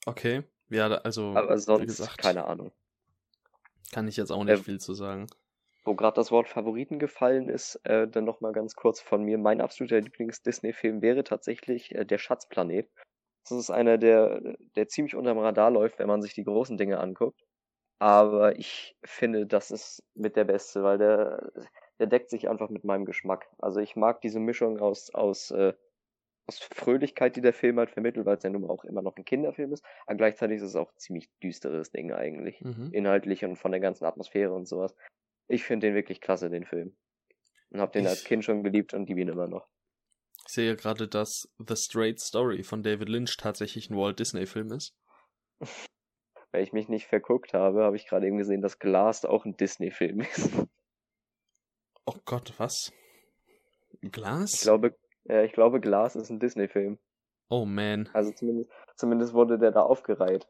Okay, 0.05 0.43
ja, 0.69 0.87
also. 0.87 1.35
Aber 1.35 1.57
sonst 1.57 1.85
gesagt, 1.85 2.17
keine 2.17 2.45
Ahnung. 2.45 2.71
Kann 3.91 4.07
ich 4.07 4.17
jetzt 4.17 4.31
auch 4.31 4.43
nicht 4.43 4.59
äh, 4.59 4.63
viel 4.63 4.79
zu 4.79 4.93
sagen. 4.93 5.27
Wo 5.83 5.95
gerade 5.95 6.15
das 6.15 6.31
Wort 6.31 6.47
Favoriten 6.47 6.97
gefallen 6.97 7.49
ist, 7.49 7.75
äh, 7.85 8.07
dann 8.07 8.25
nochmal 8.25 8.53
ganz 8.53 8.75
kurz 8.75 9.01
von 9.01 9.23
mir. 9.23 9.37
Mein 9.37 9.61
absoluter 9.61 9.99
Lieblings-Disney-Film 9.99 11.01
wäre 11.01 11.23
tatsächlich 11.23 11.93
äh, 11.93 12.05
Der 12.05 12.17
Schatzplanet. 12.17 12.89
Das 13.43 13.51
ist 13.51 13.69
einer, 13.69 13.97
der, 13.97 14.55
der 14.75 14.87
ziemlich 14.87 15.15
unterm 15.15 15.37
Radar 15.37 15.71
läuft, 15.71 15.99
wenn 15.99 16.07
man 16.07 16.21
sich 16.21 16.33
die 16.33 16.43
großen 16.43 16.77
Dinge 16.77 16.99
anguckt. 16.99 17.43
Aber 17.99 18.57
ich 18.57 18.97
finde, 19.03 19.45
das 19.45 19.71
ist 19.71 20.03
mit 20.13 20.35
der 20.35 20.43
Beste, 20.43 20.83
weil 20.83 20.97
der, 20.97 21.51
der 21.99 22.07
deckt 22.07 22.29
sich 22.29 22.49
einfach 22.49 22.69
mit 22.69 22.83
meinem 22.83 23.05
Geschmack. 23.05 23.47
Also 23.59 23.79
ich 23.79 23.95
mag 23.95 24.21
diese 24.21 24.39
Mischung 24.39 24.79
aus, 24.79 25.13
aus, 25.13 25.51
äh, 25.51 25.73
aus 26.47 26.59
Fröhlichkeit, 26.59 27.35
die 27.35 27.41
der 27.41 27.53
Film 27.53 27.79
halt 27.79 27.91
vermittelt, 27.91 28.25
weil 28.25 28.37
es 28.37 28.43
ja 28.43 28.49
nun 28.49 28.69
auch 28.69 28.83
immer 28.83 29.01
noch 29.01 29.15
ein 29.15 29.25
Kinderfilm 29.25 29.71
ist, 29.71 29.85
aber 30.05 30.17
gleichzeitig 30.17 30.57
ist 30.57 30.63
es 30.63 30.75
auch 30.75 30.91
ein 30.91 30.97
ziemlich 30.97 31.29
düsteres 31.41 31.91
Ding 31.91 32.11
eigentlich. 32.11 32.59
Mhm. 32.61 32.89
Inhaltlich 32.91 33.45
und 33.45 33.55
von 33.55 33.71
der 33.71 33.79
ganzen 33.79 34.05
Atmosphäre 34.05 34.53
und 34.53 34.67
sowas. 34.67 34.93
Ich 35.47 35.63
finde 35.63 35.87
den 35.87 35.95
wirklich 35.95 36.19
klasse, 36.19 36.49
den 36.49 36.65
Film. 36.65 36.95
Und 37.69 37.79
hab 37.79 37.93
den 37.93 38.03
ich, 38.03 38.09
als 38.09 38.23
Kind 38.23 38.43
schon 38.43 38.63
geliebt 38.63 38.93
und 38.93 39.07
liebe 39.07 39.21
ihn 39.21 39.29
immer 39.29 39.47
noch. 39.47 39.67
Ich 40.53 40.55
sehe 40.55 40.75
gerade, 40.75 41.07
dass 41.07 41.49
The 41.57 41.75
Straight 41.75 42.19
Story 42.19 42.61
von 42.61 42.83
David 42.83 43.09
Lynch 43.09 43.37
tatsächlich 43.37 43.89
ein 43.89 43.97
Walt 43.97 44.19
Disney 44.19 44.45
Film 44.45 44.71
ist. 44.71 44.95
Weil 46.51 46.61
ich 46.61 46.73
mich 46.73 46.89
nicht 46.89 47.07
verguckt 47.07 47.55
habe, 47.55 47.83
habe 47.83 47.95
ich 47.95 48.05
gerade 48.05 48.27
eben 48.27 48.37
gesehen, 48.37 48.61
dass 48.61 48.77
Glass 48.77 49.25
auch 49.25 49.45
ein 49.45 49.57
Disney 49.57 49.89
Film 49.89 50.21
ist. 50.21 50.51
Oh 52.05 52.19
Gott, 52.25 52.53
was? 52.57 52.91
Glass? 54.01 54.53
Ich 54.53 54.61
glaube, 54.61 54.95
ja, 55.23 55.41
ich 55.41 55.53
glaube, 55.53 55.79
Glass 55.79 56.15
ist 56.17 56.29
ein 56.29 56.39
Disney-Film. 56.39 56.99
Oh 57.49 57.65
man. 57.65 58.09
Also 58.13 58.31
zumindest, 58.33 58.69
zumindest 58.97 59.33
wurde 59.33 59.57
der 59.57 59.71
da 59.71 59.81
aufgereiht. 59.81 60.45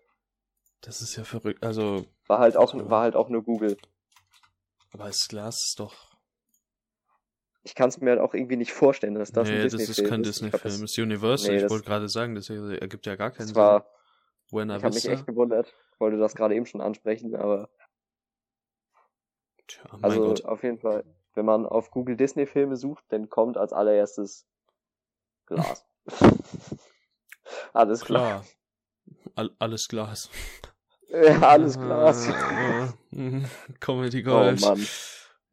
Das 0.81 1.01
ist 1.01 1.15
ja 1.15 1.23
verrückt. 1.23 1.63
Also. 1.63 2.07
War 2.25 2.39
halt 2.39 2.57
auch, 2.57 2.73
war 2.89 3.03
halt 3.03 3.15
auch 3.15 3.29
nur 3.29 3.43
Google. 3.43 3.77
Aber 4.91 5.07
ist 5.07 5.31
doch. 5.77 6.12
Ich 7.63 7.75
kann 7.75 7.89
es 7.89 7.99
mir 8.01 8.11
halt 8.11 8.19
auch 8.19 8.33
irgendwie 8.33 8.57
nicht 8.57 8.73
vorstellen, 8.73 9.15
dass 9.15 9.31
das 9.31 9.47
nee, 9.47 9.55
ein 9.55 9.61
Disney-Film 9.61 9.89
ist. 9.89 9.89
das 9.89 10.03
ist 10.05 10.09
kein 10.09 10.23
Disney-Film, 10.23 10.81
das 10.81 10.81
ist 10.81 10.99
Universal. 10.99 11.55
Nee, 11.55 11.63
ich 11.63 11.69
wollte 11.69 11.85
gerade 11.85 12.09
sagen, 12.09 12.35
das 12.35 12.49
ergibt 12.49 13.05
ja 13.05 13.15
gar 13.15 13.31
keinen 13.31 13.47
Sinn. 13.47 13.55
War, 13.55 13.87
Buena 14.51 14.77
ich 14.77 14.83
habe 14.83 14.93
mich 14.93 15.07
echt 15.07 15.25
gewundert. 15.25 15.73
Ich 15.93 15.99
wollte 15.99 16.17
das 16.17 16.35
gerade 16.35 16.55
eben 16.55 16.65
schon 16.65 16.81
ansprechen, 16.81 17.35
aber. 17.35 17.69
Tja, 19.67 19.83
also 20.01 20.25
Gott. 20.25 20.45
auf 20.45 20.61
jeden 20.63 20.79
Fall, 20.79 21.05
wenn 21.35 21.45
man 21.45 21.65
auf 21.65 21.89
Google 21.89 22.17
Disney-Filme 22.17 22.75
sucht, 22.75 23.05
dann 23.09 23.29
kommt 23.29 23.57
als 23.57 23.71
allererstes 23.71 24.45
Glas. 25.45 25.85
alles 27.73 28.03
klar. 28.03 28.43
klar. 28.43 28.45
All, 29.35 29.51
alles 29.59 29.87
Glas. 29.87 30.29
Ja, 31.09 31.41
alles 31.41 31.79
Glas. 31.79 32.27
Comedy 33.79 34.21
Gold. 34.23 34.61
Oh 34.63 34.67
Mann. 34.67 34.87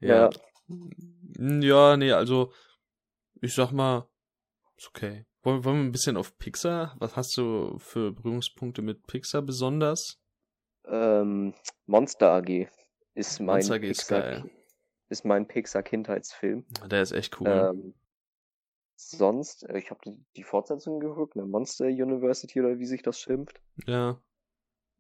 Ja. 0.01 0.31
ja. 0.31 0.31
Ja, 1.39 1.97
nee, 1.97 2.13
also 2.13 2.53
ich 3.41 3.55
sag 3.55 3.73
mal, 3.73 4.09
ist 4.77 4.89
okay. 4.89 5.27
Wollen, 5.43 5.65
wollen 5.65 5.77
wir 5.77 5.85
ein 5.85 5.93
bisschen 5.93 6.17
auf 6.17 6.37
Pixar? 6.39 6.97
Was 6.99 7.17
hast 7.17 7.37
du 7.37 7.79
für 7.79 8.13
Berührungspunkte 8.13 8.83
mit 8.83 9.07
Pixar 9.07 9.43
besonders? 9.43 10.21
Ähm, 10.87 11.55
Monster 11.87 12.33
AG 12.33 12.69
ist 13.15 13.41
mein 13.41 13.57
Monster 13.57 13.75
AG 13.75 13.83
ist, 13.85 14.09
Pixar, 14.09 14.45
ist 15.09 15.25
mein 15.25 15.47
Pixar 15.47 15.83
Kindheitsfilm. 15.83 16.67
Der 16.87 17.03
ist 17.03 17.13
echt 17.13 17.41
cool. 17.41 17.49
Ähm, 17.49 17.95
sonst, 18.97 19.69
äh, 19.69 19.79
ich 19.79 19.91
habe 19.91 20.01
die, 20.37 20.43
Fortsetzung 20.43 21.01
geguckt, 21.01 21.37
eine 21.37 21.47
Monster 21.47 21.87
University 21.87 22.61
oder 22.61 22.79
wie 22.79 22.87
sich 22.87 23.03
das 23.03 23.19
schimpft. 23.19 23.61
Ja. 23.87 24.21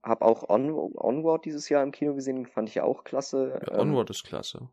Hab 0.02 0.22
auch 0.22 0.48
On 0.48 0.70
Onward 0.96 1.44
dieses 1.44 1.68
Jahr 1.68 1.82
im 1.82 1.92
Kino 1.92 2.14
gesehen, 2.14 2.46
fand 2.46 2.70
ich 2.70 2.80
auch 2.80 3.04
klasse. 3.04 3.60
Ja, 3.66 3.78
Onward 3.78 4.08
ähm, 4.08 4.12
ist 4.12 4.24
klasse. 4.24 4.70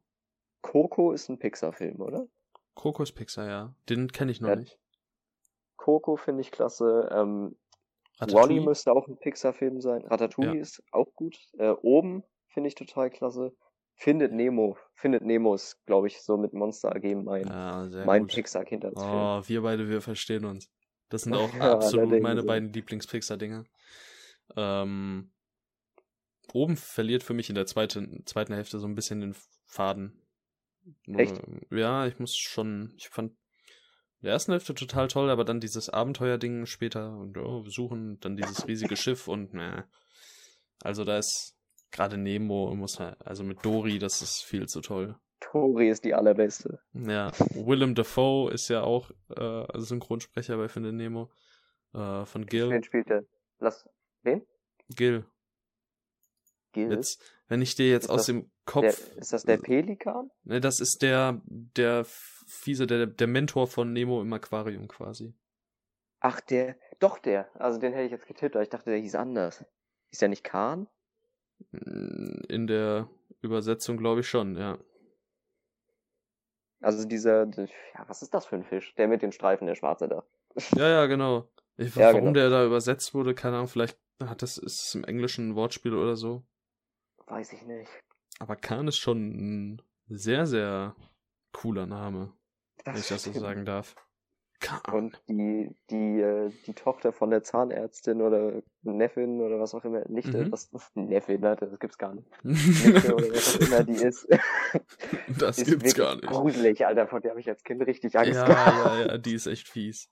Coco 0.62 1.12
ist 1.12 1.30
ein 1.30 1.39
Pixar-Film, 1.39 2.02
oder? 2.02 2.28
Coco 2.76 3.04
ist 3.04 3.13
Pixar, 3.13 3.48
ja. 3.48 3.76
Den 3.89 4.12
kenne 4.12 4.32
ich 4.32 4.41
noch 4.41 4.50
ja. 4.50 4.56
nicht. 4.58 4.80
Coco 5.78 6.15
finde 6.15 6.41
ich 6.41 6.52
klasse. 6.52 7.10
Ähm, 7.12 7.56
Wally 8.20 8.60
müsste 8.60 8.91
auch 8.91 9.08
ein 9.08 9.17
Pixar-Film 9.17 9.82
sein. 9.82 10.04
Ratatouille 10.06 10.56
ja. 10.56 10.62
ist 10.62 10.84
auch 10.91 11.13
gut. 11.15 11.38
Äh, 11.58 11.70
Oben 11.70 12.24
finde 12.48 12.67
ich 12.67 12.76
total 12.76 13.10
klasse. 13.10 13.56
Findet 13.96 14.32
Nemo. 14.32 14.78
Findet 14.93 15.24
Nemo 15.24 15.56
ist, 15.56 15.84
glaube 15.86 16.08
ich, 16.08 16.22
so 16.22 16.38
mit 16.38 16.54
Monster 16.54 16.96
AG 16.96 17.15
mein, 17.15 17.48
ja, 17.48 17.88
mein 18.06 18.28
Pixar-Kindheitsfilm. 18.28 19.12
Oh, 19.12 19.41
wir 19.46 19.62
beide, 19.62 19.89
wir 19.89 20.02
verstehen 20.02 20.46
uns. 20.46 20.70
Das 21.10 21.24
sind 21.24 21.34
auch 21.36 21.54
ja, 21.54 21.74
absolut 21.74 22.22
meine 22.22 22.41
so. 22.41 22.48
beiden 22.48 22.72
Lieblings-Pixar-Dinger. 22.74 23.65
Ähm, 24.56 25.32
oben 26.54 26.78
verliert 26.78 27.24
für 27.24 27.34
mich 27.34 27.50
in 27.50 27.56
der 27.56 27.65
zweiten, 27.65 28.24
zweiten 28.26 28.54
Hälfte 28.54 28.80
so 28.80 28.88
ein 28.88 28.96
bisschen 28.96 29.22
den 29.22 29.36
Faden. 29.65 30.22
Echt? 31.08 31.41
Ja, 31.71 32.08
ich 32.08 32.19
muss 32.19 32.36
schon, 32.36 32.93
ich 32.97 33.10
fand 33.10 33.34
der 34.21 34.32
ersten 34.32 34.52
Hälfte 34.52 34.73
total 34.73 35.08
toll, 35.08 35.30
aber 35.30 35.45
dann 35.45 35.60
dieses 35.60 35.89
Abenteuerding 35.89 36.65
später 36.65 37.17
und 37.17 37.38
oh, 37.38 37.63
wir 37.63 37.71
suchen 37.71 38.19
dann 38.19 38.36
dieses 38.36 38.67
riesige 38.67 38.95
Schiff 38.97 39.28
und 39.28 39.54
ne. 39.54 39.88
Also 40.82 41.04
da 41.04 41.17
ist 41.17 41.56
gerade 41.91 42.17
Nemo 42.17 42.73
muss 42.76 43.00
halt, 43.00 43.15
also 43.26 43.43
mit 43.43 43.63
Dory, 43.65 44.00
das 44.00 44.21
ist 44.21 44.43
viel 44.43 44.67
zu 44.67 44.82
toll. 44.82 45.15
Dory 45.52 45.89
ist 45.89 46.04
die 46.04 46.13
allerbeste. 46.13 46.80
Ja, 46.93 47.32
Willem 47.54 47.95
Dafoe 47.95 48.52
ist 48.52 48.69
ja 48.69 48.82
auch 48.82 49.12
äh, 49.30 49.65
Synchronsprecher 49.80 50.58
bei 50.58 50.67
Finde 50.67 50.91
Nemo 50.91 51.30
äh, 51.93 52.26
von 52.26 52.45
Gil. 52.45 52.69
Wen 52.69 52.84
spielt 52.84 53.10
der? 53.10 53.23
Lass 53.60 53.88
wen? 54.23 54.45
Gil. 54.89 55.26
Gil. 56.78 56.92
Jetzt, 56.92 57.22
wenn 57.48 57.62
ich 57.62 57.76
dir 57.76 57.90
jetzt 57.90 58.06
ist 58.06 58.10
aus 58.10 58.26
dem 58.28 58.52
Kopf. 58.66 58.84
Der, 58.84 59.18
ist 59.18 59.34
das 59.34 59.44
der 59.44 59.58
Pelikan? 59.58 60.30
Ne, 60.44 60.62
das 60.62 60.80
ist 60.80 61.02
der 61.02 61.42
der 61.46 62.06
fiese 62.06 62.88
der 62.88 63.08
der 63.08 63.28
Mentor 63.28 63.68
von 63.68 63.94
Nemo 63.94 64.22
im 64.22 64.32
Aquarium 64.32 64.88
quasi. 64.88 65.34
Ach, 66.20 66.40
der, 66.42 66.76
doch 67.00 67.20
der. 67.20 67.50
Also 67.60 67.80
den 67.80 67.94
hätte 67.94 68.06
ich 68.06 68.12
jetzt 68.12 68.28
getippt, 68.28 68.56
aber 68.56 68.63
ich 68.63 68.70
dachte, 68.70 68.90
der 68.90 69.00
hieß 69.00 69.16
anders. 69.16 69.66
Ist 70.12 70.22
der 70.22 70.30
nicht 70.30 70.44
Kahn? 70.44 70.88
In 71.72 72.68
der 72.68 73.10
Übersetzung 73.42 73.98
glaube 73.98 74.22
ich 74.22 74.30
schon, 74.30 74.56
ja. 74.56 74.78
Also 76.82 77.08
dieser, 77.08 77.46
ja, 77.46 78.06
was 78.08 78.22
ist 78.22 78.34
das 78.34 78.46
für 78.46 78.56
ein 78.56 78.63
Fisch? 78.63 78.94
Der 78.96 79.08
mit 79.08 79.22
den 79.22 79.32
Streifen, 79.32 79.68
der 79.68 79.76
schwarze 79.76 80.08
da. 80.08 80.24
Ja, 80.76 80.88
ja, 80.88 81.06
genau. 81.08 81.50
Ich, 81.78 81.96
ja, 81.96 82.08
warum 82.08 82.22
genau. 82.22 82.34
der 82.34 82.50
da 82.50 82.66
übersetzt 82.66 83.13
wurde, 83.13 83.36
keine 83.36 83.58
Ahnung, 83.58 83.68
vielleicht 83.68 84.00
hat 84.24 84.42
das, 84.42 84.58
ist 84.58 84.88
es 84.88 84.96
im 84.96 85.04
Englischen 85.04 85.50
ein 85.50 85.56
Wortspiel 85.56 85.96
oder 85.96 86.16
so. 86.16 86.44
Weiß 87.28 87.54
ich 87.54 87.62
nicht. 87.63 87.92
Aber 88.40 88.56
Khan 88.56 88.88
ist 88.88 88.98
schon 88.98 89.74
ein 89.76 89.82
sehr, 90.08 90.46
sehr 90.46 90.96
cooler 91.52 91.86
Name, 91.86 92.34
das 92.84 92.94
wenn 92.94 93.02
ich 93.02 93.08
das 93.08 93.24
so 93.24 93.32
sagen 93.34 93.66
darf. 93.66 93.96
Und 94.92 95.21
die, 95.30 95.75
die, 95.92 96.19
äh, 96.19 96.52
die 96.65 96.73
Tochter 96.73 97.13
von 97.13 97.30
der 97.30 97.44
Zahnärztin 97.44 98.21
oder 98.21 98.63
Neffin 98.82 99.40
oder 99.40 99.60
was 99.60 99.75
auch 99.75 99.86
immer, 99.86 100.04
Nichte, 100.10 100.46
mhm. 100.46 100.52
was, 100.52 100.71
Neffin, 100.96 101.42
ne, 101.42 101.56
das 101.56 101.78
gibt's 101.80 101.98
gar 101.98 102.15
nicht. 102.15 102.28
Nichte 102.44 103.13
oder 103.13 103.30
was 103.30 103.56
auch 103.56 103.67
immer 103.67 103.84
die 103.84 104.04
ist. 104.04 104.28
das 105.38 105.60
ist 105.60 105.69
gibt's 105.69 105.94
gar 105.94 106.15
nicht. 106.15 106.28
Gruselig, 106.28 106.86
Alter, 106.86 107.08
vor 107.08 107.19
der 107.19 107.32
habe 107.32 107.40
ich 107.40 107.50
als 107.50 107.63
Kind 107.63 107.86
richtig 107.86 108.17
Angst 108.17 108.34
ja, 108.34 108.46
gehabt. 108.46 108.78
Ja, 108.86 109.06
ja, 109.06 109.17
die 109.17 109.34
ist 109.34 109.46
echt 109.46 109.67
fies. 109.67 110.10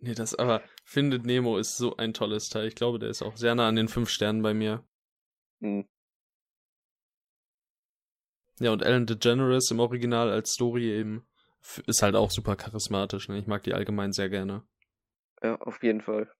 Nee, 0.00 0.14
das 0.14 0.34
aber, 0.34 0.62
Findet 0.84 1.24
Nemo 1.24 1.56
ist 1.56 1.76
so 1.76 1.96
ein 1.96 2.12
tolles 2.12 2.48
Teil. 2.48 2.66
Ich 2.66 2.74
glaube, 2.74 2.98
der 2.98 3.10
ist 3.10 3.22
auch 3.22 3.36
sehr 3.36 3.54
nah 3.54 3.68
an 3.68 3.76
den 3.76 3.88
fünf 3.88 4.10
Sternen 4.10 4.42
bei 4.42 4.54
mir. 4.54 4.82
Mhm. 5.60 5.86
Ja, 8.60 8.72
und 8.72 8.82
Ellen 8.82 9.06
DeGeneres 9.06 9.70
im 9.70 9.80
Original 9.80 10.30
als 10.30 10.50
Story 10.50 10.90
eben 10.90 11.26
ist 11.86 12.02
halt 12.02 12.14
auch 12.14 12.30
super 12.30 12.56
charismatisch. 12.56 13.28
Ne? 13.28 13.38
Ich 13.38 13.46
mag 13.46 13.62
die 13.62 13.74
allgemein 13.74 14.12
sehr 14.12 14.28
gerne. 14.28 14.62
Ja, 15.42 15.56
auf 15.56 15.82
jeden 15.82 16.00
Fall. 16.00 16.30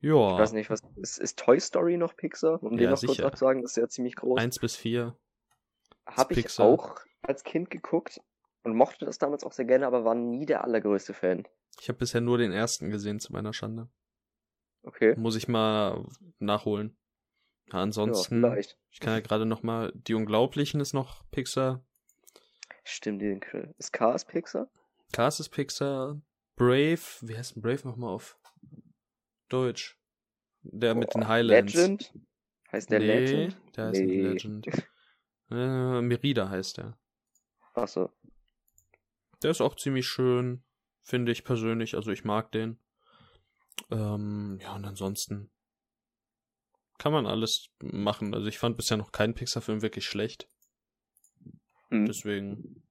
Ja. 0.00 0.32
Ich 0.34 0.38
weiß 0.38 0.52
nicht, 0.52 0.70
was 0.70 0.80
ist, 0.96 1.18
ist 1.18 1.38
Toy 1.38 1.58
Story 1.58 1.96
noch 1.96 2.16
Pixar? 2.16 2.62
Um 2.62 2.72
ja, 2.72 2.78
den 2.78 2.90
noch 2.90 2.96
sicher. 2.98 3.22
kurz 3.22 3.26
abzusagen, 3.26 3.62
das 3.62 3.72
ist 3.72 3.76
ja 3.76 3.88
ziemlich 3.88 4.16
groß. 4.16 4.38
Eins 4.38 4.58
bis 4.58 4.76
vier. 4.76 5.16
Habe 6.06 6.34
ich 6.34 6.60
auch 6.60 7.00
als 7.22 7.42
Kind 7.42 7.70
geguckt. 7.70 8.20
und 8.62 8.76
mochte 8.76 9.04
das 9.04 9.18
damals 9.18 9.44
auch 9.44 9.52
sehr 9.52 9.64
gerne, 9.64 9.86
aber 9.86 10.04
war 10.04 10.14
nie 10.14 10.46
der 10.46 10.64
allergrößte 10.64 11.14
Fan. 11.14 11.46
Ich 11.80 11.88
habe 11.88 11.98
bisher 11.98 12.20
nur 12.20 12.38
den 12.38 12.52
ersten 12.52 12.90
gesehen, 12.90 13.20
zu 13.20 13.32
meiner 13.32 13.52
Schande. 13.52 13.88
Okay. 14.82 15.14
Muss 15.16 15.36
ich 15.36 15.48
mal 15.48 16.04
nachholen. 16.38 16.96
Ja, 17.72 17.80
ansonsten, 17.80 18.42
Ja, 18.42 18.56
ich 18.56 19.00
kann 19.00 19.14
ja 19.14 19.20
gerade 19.20 19.44
noch 19.46 19.62
mal, 19.62 19.92
Die 19.94 20.14
Unglaublichen 20.14 20.80
ist 20.80 20.92
noch 20.92 21.28
Pixar, 21.30 21.84
Stimmt, 22.84 23.20
Grill. 23.40 23.74
Ist 23.78 23.92
Cars 23.92 24.24
Pixar? 24.24 24.70
Cars 25.12 25.40
ist 25.40 25.48
Pixar, 25.48 26.20
Brave, 26.54 27.00
wie 27.22 27.36
heißt 27.36 27.56
denn 27.56 27.62
Brave 27.62 27.86
nochmal 27.86 28.10
auf 28.10 28.38
Deutsch? 29.48 29.98
Der 30.62 30.94
mit 30.94 31.14
den 31.14 31.26
Highlands. 31.26 31.74
Legend? 31.74 32.12
Heißt 32.72 32.90
der 32.90 33.00
nee, 33.00 33.06
Legend? 33.06 33.56
der 33.76 33.86
heißt 33.86 34.00
Nee. 34.00 34.06
nicht 34.06 34.44
Legend. 34.44 34.66
Äh, 35.48 36.00
Merida 36.02 36.48
heißt 36.48 36.78
der. 36.78 36.98
Achso. 37.74 38.10
Der 39.44 39.52
ist 39.52 39.60
auch 39.60 39.76
ziemlich 39.76 40.08
schön, 40.08 40.64
finde 41.02 41.30
ich 41.30 41.44
persönlich. 41.44 41.94
Also 41.94 42.10
ich 42.10 42.24
mag 42.24 42.50
den. 42.50 42.80
Ähm, 43.92 44.58
ja, 44.60 44.74
und 44.74 44.84
ansonsten 44.84 45.52
kann 46.98 47.12
man 47.12 47.26
alles 47.26 47.68
machen. 47.80 48.34
Also 48.34 48.46
ich 48.46 48.58
fand 48.58 48.76
bisher 48.76 48.96
noch 48.96 49.12
keinen 49.12 49.34
Pixar-Film 49.34 49.82
wirklich 49.82 50.06
schlecht. 50.06 50.48
Hm. 51.90 52.06
Deswegen 52.06 52.82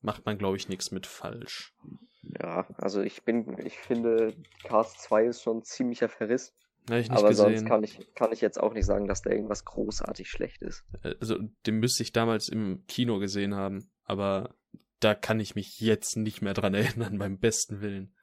macht 0.00 0.26
man, 0.26 0.38
glaube 0.38 0.56
ich, 0.56 0.68
nichts 0.68 0.90
mit 0.90 1.06
falsch. 1.06 1.74
Ja, 2.22 2.66
also 2.76 3.00
ich 3.02 3.22
bin, 3.24 3.58
ich 3.64 3.78
finde, 3.78 4.34
Cars 4.64 4.94
2 4.98 5.26
ist 5.26 5.42
schon 5.42 5.58
ein 5.58 5.64
ziemlicher 5.64 6.08
Verriss. 6.08 6.54
Ich 6.90 7.08
nicht 7.08 7.10
aber 7.12 7.32
sonst 7.32 7.52
gesehen. 7.52 7.68
kann 7.68 7.84
ich, 7.84 8.14
kann 8.14 8.32
ich 8.32 8.40
jetzt 8.40 8.60
auch 8.60 8.72
nicht 8.72 8.86
sagen, 8.86 9.06
dass 9.06 9.22
da 9.22 9.30
irgendwas 9.30 9.64
großartig 9.64 10.28
schlecht 10.28 10.62
ist. 10.62 10.84
Also 11.20 11.38
den 11.66 11.78
müsste 11.78 12.02
ich 12.02 12.12
damals 12.12 12.48
im 12.48 12.84
Kino 12.88 13.18
gesehen 13.18 13.54
haben. 13.54 13.90
Aber 14.04 14.56
da 14.98 15.14
kann 15.14 15.38
ich 15.40 15.54
mich 15.54 15.80
jetzt 15.80 16.16
nicht 16.16 16.42
mehr 16.42 16.54
dran 16.54 16.74
erinnern, 16.74 17.18
beim 17.18 17.38
besten 17.38 17.80
Willen. 17.80 18.14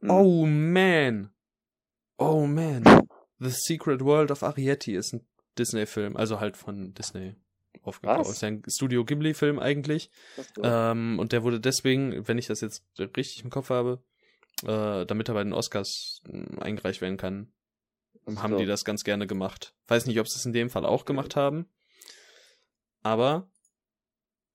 Hm. 0.00 0.10
Oh 0.10 0.46
man. 0.46 1.30
Oh 2.18 2.46
man. 2.46 2.84
The 3.40 3.50
Secret 3.50 4.04
World 4.04 4.30
of 4.30 4.42
Arietti 4.42 4.94
ist 4.94 5.14
ein 5.14 5.26
Disney-Film, 5.58 6.16
also 6.16 6.40
halt 6.40 6.56
von 6.56 6.94
Disney 6.94 7.34
aufgekauft. 7.82 8.20
Was? 8.20 8.30
Ist 8.30 8.42
ja 8.42 8.48
ein 8.48 8.62
Studio 8.68 9.04
Ghibli-Film 9.04 9.58
eigentlich. 9.58 10.10
Das. 10.36 10.46
Ähm, 10.62 11.18
und 11.18 11.32
der 11.32 11.42
wurde 11.42 11.60
deswegen, 11.60 12.28
wenn 12.28 12.38
ich 12.38 12.46
das 12.46 12.60
jetzt 12.60 12.84
richtig 12.98 13.42
im 13.42 13.50
Kopf 13.50 13.70
habe, 13.70 14.02
äh, 14.64 15.06
damit 15.06 15.28
er 15.28 15.34
bei 15.34 15.42
den 15.42 15.52
Oscars 15.54 16.22
mh, 16.28 16.60
eingereicht 16.62 17.00
werden 17.00 17.16
kann, 17.16 17.52
haben 18.36 18.52
So. 18.52 18.58
die 18.58 18.66
das 18.66 18.84
ganz 18.84 19.02
gerne 19.04 19.26
gemacht. 19.26 19.74
Weiß 19.88 20.06
nicht, 20.06 20.20
ob 20.20 20.28
sie 20.28 20.38
es 20.38 20.44
in 20.44 20.52
dem 20.52 20.68
Fall 20.70 20.84
auch 20.84 21.04
gemacht 21.04 21.34
haben. 21.36 21.66
Aber 23.02 23.50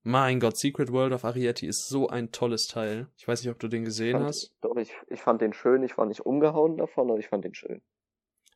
mein 0.04 0.40
Gott, 0.40 0.58
Secret 0.58 0.92
World 0.92 1.14
of 1.14 1.26
Arietti 1.26 1.66
ist 1.66 1.88
so 1.90 2.08
ein 2.08 2.32
tolles 2.32 2.68
Teil. 2.68 3.08
Ich 3.18 3.28
weiß 3.28 3.42
nicht, 3.42 3.50
ob 3.50 3.58
du 3.58 3.68
den 3.68 3.84
gesehen 3.84 4.14
fand, 4.14 4.28
hast. 4.28 4.54
Doch, 4.62 4.76
ich, 4.78 4.94
ich 5.08 5.20
fand 5.20 5.42
den 5.42 5.54
schön. 5.54 5.82
Ich 5.82 5.98
war 5.98 6.06
nicht 6.06 6.22
umgehauen 6.22 6.78
davon, 6.78 7.10
aber 7.10 7.18
ich 7.18 7.28
fand 7.28 7.44
den 7.44 7.56
schön. 7.56 7.82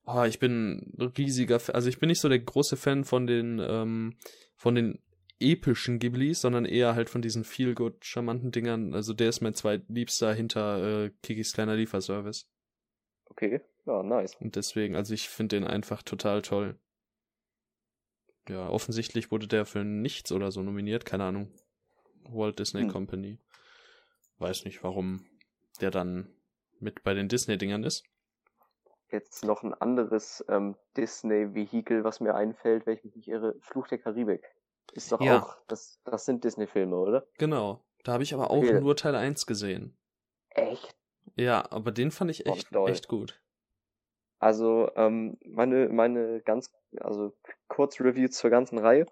Oh, 0.06 0.24
ich 0.24 0.40
bin 0.40 0.94
ein 0.98 1.14
riesiger, 1.18 1.62
also 1.74 1.88
ich 1.88 2.00
bin 2.00 2.08
nicht 2.08 2.22
so 2.22 2.30
der 2.30 2.40
große 2.40 2.78
Fan 2.78 3.04
von 3.04 3.28
den, 3.28 3.60
ähm, 3.60 4.16
von 4.56 4.76
den 4.76 5.00
epischen 5.40 6.00
Ghiblis, 6.00 6.42
sondern 6.42 6.66
eher 6.66 6.96
halt 6.96 7.10
von 7.10 7.22
diesen 7.22 7.44
feel 7.44 7.76
good 7.76 8.04
charmanten 8.04 8.52
Dingern. 8.52 8.94
Also 8.94 9.14
der 9.14 9.30
ist 9.30 9.42
mein 9.42 9.54
zweitliebster 9.54 10.34
hinter 10.34 11.06
äh, 11.06 11.12
Kikis 11.24 11.54
kleiner 11.54 11.76
Lieferservice. 11.76 12.50
Okay, 13.26 13.62
ja, 13.86 14.04
nice. 14.04 14.36
Und 14.40 14.56
deswegen, 14.56 14.96
also 14.96 15.14
ich 15.14 15.30
finde 15.30 15.58
den 15.58 15.68
einfach 15.68 16.04
total 16.04 16.42
toll. 16.42 16.78
Ja, 18.50 18.68
offensichtlich 18.68 19.32
wurde 19.32 19.48
der 19.48 19.66
für 19.66 19.84
nichts 19.84 20.32
oder 20.32 20.52
so 20.52 20.64
nominiert, 20.64 21.06
keine 21.06 21.26
Ahnung. 21.26 21.52
Walt 22.24 22.60
Disney 22.60 22.82
Hm. 22.82 22.90
Company. 22.90 23.38
Weiß 24.40 24.66
nicht, 24.66 24.84
warum 24.84 25.26
der 25.82 25.92
dann 25.92 26.30
mit 26.80 27.04
bei 27.04 27.14
den 27.14 27.28
Disney-Dingern 27.28 27.84
ist. 27.84 28.04
Jetzt 29.12 29.44
noch 29.44 29.64
ein 29.64 29.74
anderes 29.74 30.44
ähm, 30.50 30.76
Disney-Vehikel, 30.96 32.04
was 32.04 32.20
mir 32.20 32.36
einfällt, 32.36 32.86
wenn 32.86 32.96
ich 32.96 33.04
mich 33.04 33.16
nicht 33.16 33.28
irre. 33.28 33.56
Fluch 33.62 33.88
der 33.88 33.98
Karibik. 33.98 34.44
Ist 34.94 35.12
doch 35.12 35.22
Ja. 35.22 35.40
auch, 35.44 35.58
das, 35.68 36.00
das 36.04 36.26
sind 36.26 36.44
Disney-Filme, 36.44 36.96
oder? 36.96 37.26
Genau. 37.38 37.84
Da 38.04 38.14
habe 38.14 38.24
ich 38.24 38.34
aber 38.34 38.50
auch 38.52 38.58
Okay. 38.64 38.80
nur 38.80 38.96
Teil 38.96 39.16
1 39.16 39.46
gesehen. 39.46 39.98
Echt? 40.52 40.96
Ja, 41.36 41.72
aber 41.72 41.92
den 41.92 42.12
fand 42.12 42.32
ich 42.32 42.48
Oh, 42.48 42.54
echt, 42.54 42.74
doll. 42.74 42.90
echt 42.90 43.08
gut. 43.08 43.42
Also, 44.40 44.90
ähm, 44.96 45.38
meine, 45.46 45.90
meine 45.90 46.42
ganz, 46.42 46.72
also 47.02 47.34
Kurzreview 47.68 48.30
zur 48.30 48.50
ganzen 48.50 48.78
Reihe. 48.78 49.06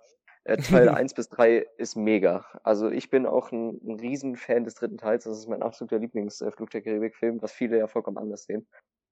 Äh, 0.45 0.57
Teil 0.57 0.87
1 0.89 1.13
bis 1.15 1.27
3 1.29 1.65
ist 1.77 1.95
mega. 1.97 2.45
Also 2.63 2.89
ich 2.89 3.09
bin 3.09 3.25
auch 3.25 3.51
ein, 3.51 3.79
ein 3.85 3.99
Riesenfan 3.99 4.63
des 4.63 4.75
dritten 4.75 4.97
Teils. 4.97 5.25
Das 5.25 5.37
ist 5.37 5.47
mein 5.47 5.61
absoluter 5.63 5.99
Lieblingsflug 5.99 6.69
der 6.69 6.81
Karibik-Film, 6.81 7.41
was 7.41 7.51
viele 7.51 7.77
ja 7.77 7.87
vollkommen 7.87 8.17
anders 8.17 8.43
sehen. 8.45 8.67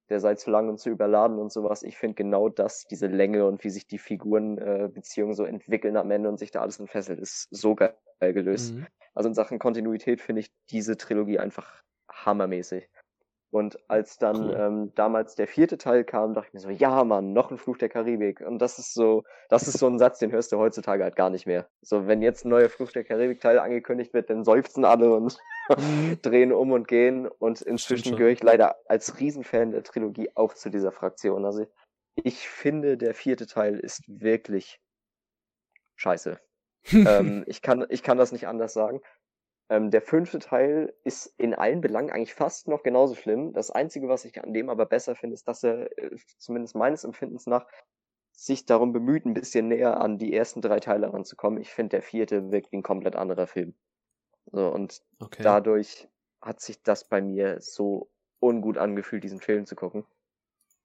Der 0.09 0.19
sei 0.19 0.35
zu 0.35 0.51
lang 0.51 0.69
und 0.69 0.79
zu 0.79 0.89
überladen 0.89 1.39
und 1.39 1.51
sowas. 1.51 1.83
Ich 1.83 1.97
finde 1.97 2.15
genau 2.15 2.49
das, 2.49 2.85
diese 2.87 3.07
Länge 3.07 3.45
und 3.45 3.63
wie 3.63 3.69
sich 3.69 3.87
die 3.87 3.97
Figurenbeziehungen 3.97 4.85
äh, 4.85 4.87
Beziehungen 4.87 5.33
so 5.33 5.45
entwickeln 5.45 5.97
am 5.97 6.11
Ende 6.11 6.29
und 6.29 6.37
sich 6.37 6.51
da 6.51 6.61
alles 6.61 6.79
entfesselt, 6.79 7.19
ist 7.19 7.47
so 7.51 7.75
geil 7.75 7.95
gelöst. 8.19 8.75
Mhm. 8.75 8.87
Also 9.13 9.29
in 9.29 9.35
Sachen 9.35 9.59
Kontinuität 9.59 10.21
finde 10.21 10.41
ich 10.41 10.51
diese 10.69 10.97
Trilogie 10.97 11.39
einfach 11.39 11.81
hammermäßig. 12.11 12.89
Und 13.51 13.79
als 13.89 14.17
dann 14.17 14.49
Cool. 14.49 14.55
ähm, 14.59 14.91
damals 14.95 15.35
der 15.35 15.47
vierte 15.47 15.77
Teil 15.77 16.03
kam, 16.03 16.33
dachte 16.33 16.49
ich 16.49 16.53
mir 16.53 16.59
so, 16.59 16.69
ja 16.69 17.05
Mann, 17.05 17.31
noch 17.31 17.51
ein 17.51 17.57
Fluch 17.57 17.77
der 17.77 17.87
Karibik. 17.87 18.41
Und 18.41 18.59
das 18.59 18.79
ist 18.79 18.93
so, 18.93 19.23
das 19.47 19.67
ist 19.67 19.79
so 19.79 19.87
ein 19.87 19.97
Satz, 19.97 20.19
den 20.19 20.31
hörst 20.33 20.51
du 20.51 20.57
heutzutage 20.57 21.05
halt 21.05 21.15
gar 21.15 21.29
nicht 21.29 21.45
mehr. 21.45 21.69
So, 21.81 22.05
wenn 22.05 22.21
jetzt 22.21 22.43
ein 22.43 22.49
neuer 22.49 22.67
Fluch 22.67 22.91
der 22.91 23.05
Karibik-Teil 23.05 23.57
angekündigt 23.59 24.13
wird, 24.13 24.29
dann 24.29 24.43
seufzen 24.43 24.83
alle 24.83 25.13
und. 25.15 25.37
drehen 26.22 26.51
um 26.51 26.72
und 26.72 26.88
gehen. 26.88 27.28
Und 27.28 27.61
inzwischen 27.61 28.16
gehöre 28.16 28.32
ich 28.32 28.43
leider 28.43 28.78
als 28.88 29.20
Riesenfan 29.20 29.72
der 29.72 29.84
Trilogie 29.84 30.30
auch 30.36 30.53
zu 30.53 30.70
dieser 30.70 30.91
Fraktion. 30.91 31.45
Also 31.45 31.66
ich 32.16 32.47
finde, 32.47 32.97
der 32.97 33.13
vierte 33.13 33.47
Teil 33.47 33.80
ist 33.80 34.03
wirklich 34.07 34.80
scheiße. 35.95 36.39
ähm, 36.91 37.43
ich, 37.47 37.61
kann, 37.61 37.86
ich 37.89 38.03
kann 38.03 38.18
das 38.18 38.32
nicht 38.32 38.47
anders 38.47 38.74
sagen. 38.74 39.01
Ähm, 39.70 39.89
der 39.89 40.01
fünfte 40.01 40.39
Teil 40.39 40.93
ist 41.03 41.34
in 41.38 41.55
allen 41.55 41.82
Belangen 41.82 42.11
eigentlich 42.11 42.36
fast 42.36 42.68
noch 42.68 42.84
genauso 42.84 43.16
schlimm. 43.16 43.53
Das 43.53 43.72
Einzige, 43.72 44.07
was 44.07 44.24
ich 44.26 44.43
an 44.43 44.53
dem 44.53 44.70
aber 44.70 44.86
besser 44.86 45.16
finde, 45.16 45.34
ist, 45.34 45.47
dass 45.47 45.63
er, 45.63 45.97
äh, 45.97 46.16
zumindest 46.38 46.76
meines 46.76 47.03
Empfindens 47.03 47.47
nach, 47.47 47.66
sich 48.32 48.66
darum 48.66 48.93
bemüht, 48.93 49.26
ein 49.26 49.34
bisschen 49.34 49.70
näher 49.70 49.99
an 49.99 50.18
die 50.18 50.34
ersten 50.34 50.61
drei 50.61 50.80
Teile 50.80 51.11
ranzukommen. 51.11 51.59
Ich 51.59 51.72
finde, 51.72 51.91
der 51.91 52.01
vierte 52.01 52.51
wirkt 52.51 52.72
wie 52.72 52.78
ein 52.78 52.84
komplett 52.84 53.16
anderer 53.16 53.47
Film. 53.47 53.76
So, 54.51 54.67
und 54.67 55.01
Okay. 55.19 55.43
dadurch 55.43 56.07
hat 56.41 56.61
sich 56.61 56.81
das 56.83 57.07
bei 57.07 57.21
mir 57.21 57.59
so 57.61 58.09
ungut 58.39 58.77
angefühlt, 58.77 59.23
diesen 59.23 59.39
Film 59.39 59.65
zu 59.65 59.75
gucken. 59.75 60.05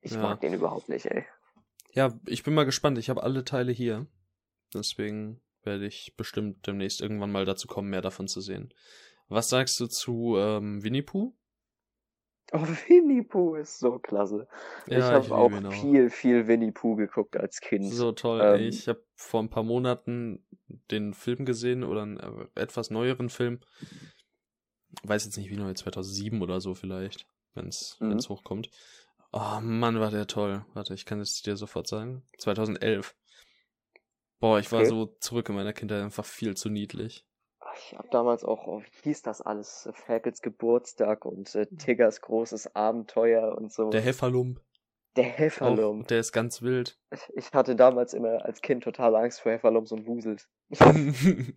Ich 0.01 0.13
Ja. 0.13 0.23
mag 0.23 0.41
den 0.41 0.55
überhaupt 0.55 0.89
nicht, 0.89 1.07
ey. 1.07 1.27
Ja, 1.93 2.19
ich 2.27 2.43
bin 2.43 2.55
mal 2.55 2.65
gespannt. 2.65 2.99
Ich 2.99 3.11
habe 3.11 3.23
alle 3.23 3.45
Teile 3.45 3.73
hier. 3.73 4.07
Deswegen 4.73 5.41
werde 5.63 5.87
ich 5.87 6.15
bestimmt 6.17 6.67
demnächst 6.67 7.01
irgendwann 7.01 7.33
mal 7.33 7.45
dazu 7.45 7.67
kommen, 7.67 7.91
mehr 7.91 8.01
davon 8.01 8.29
zu 8.29 8.41
sehen. 8.41 8.73
Was 9.29 9.49
sagst 9.49 9.79
du 9.81 9.87
zu 9.87 10.37
ähm, 10.39 10.83
Winnie 10.83 11.03
Pooh? 11.03 11.35
Oh, 12.53 12.67
Winnie 12.89 13.23
Pooh 13.23 13.55
ist 13.55 13.79
so 13.79 13.99
klasse. 13.99 14.49
ich 14.87 14.95
Ja, 14.95 15.11
habe 15.13 15.25
ich 15.25 15.31
ihn 15.31 15.67
auch. 15.67 15.73
viel, 15.73 16.11
viel 16.11 16.49
Winnie 16.49 16.73
Pooh 16.73 16.97
geguckt 16.97 17.37
als 17.37 17.61
Kind. 17.61 17.93
So 17.93 18.11
toll. 18.13 18.41
Ähm. 18.43 18.69
Ich 18.69 18.89
habe 18.89 19.03
vor 19.15 19.41
ein 19.41 19.51
paar 19.51 19.63
Monaten 19.63 20.45
den 20.91 21.15
Film 21.15 21.45
gesehen 21.45 21.85
oder 21.85 22.03
einen 22.03 22.19
äh, 22.19 22.47
etwas 22.57 22.91
neueren 22.91 23.29
Film. 23.29 23.61
Weiß 25.05 25.25
jetzt 25.25 25.37
nicht, 25.37 25.51
wie 25.51 25.57
neu, 25.57 25.73
2007 25.73 26.43
oder 26.43 26.61
so 26.61 26.75
vielleicht, 26.75 27.27
wenn 27.55 27.69
es 27.69 27.97
Mhm. 28.01 28.19
hochkommt. 28.29 28.71
Oh 29.33 29.61
Mann, 29.61 30.01
war 30.01 30.11
der 30.11 30.27
toll. 30.27 30.65
Warte, 30.75 30.95
ich 30.95 31.07
kann 31.07 31.21
es 31.21 31.43
dir 31.43 31.57
sofort 31.57 31.87
sagen. 31.87 32.25
2011. 32.39 33.15
Boah, 34.41 34.59
ich 34.59 34.73
war 34.73 34.81
Okay. 34.81 34.89
so 34.89 35.07
zurück 35.21 35.49
in 35.51 35.55
meiner 35.55 35.73
Kindheit 35.73 36.03
einfach 36.03 36.25
viel 36.25 36.57
zu 36.57 36.69
niedlich. 36.69 37.25
Ich 37.83 37.97
habe 37.97 38.09
damals 38.11 38.45
auch, 38.45 38.67
oh, 38.67 38.83
wie 38.83 39.09
hieß 39.09 39.23
das 39.23 39.41
alles? 39.41 39.89
Ferkels 39.93 40.43
Geburtstag 40.43 41.25
und 41.25 41.55
äh, 41.55 41.67
Tiggers 41.67 42.21
großes 42.21 42.75
Abenteuer 42.75 43.57
und 43.57 43.73
so. 43.73 43.91
Der 43.91 44.03
Hefferlump. 44.03 44.61
Der 45.17 45.27
Auch, 45.27 45.39
Hefferlump. 45.39 46.09
der 46.09 46.21
ist 46.21 46.33
ganz 46.33 46.63
wild. 46.63 46.99
Ich, 47.11 47.21
ich 47.35 47.53
hatte 47.53 47.75
damals 47.75 48.15
immer 48.15 48.45
als 48.45 48.61
Kind 48.61 48.85
total 48.85 49.17
Angst 49.17 49.41
vor 49.41 49.53
Hefferlumps 49.53 49.93
und 49.93 50.07
Wusels. 50.07 50.49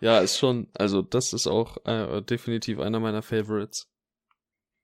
ja, 0.00 0.20
ist 0.20 0.38
schon, 0.38 0.70
also 0.74 1.02
das 1.02 1.32
ist 1.32 1.46
auch 1.46 1.78
äh, 1.84 2.22
definitiv 2.22 2.78
einer 2.78 3.00
meiner 3.00 3.22
Favorites. 3.22 3.90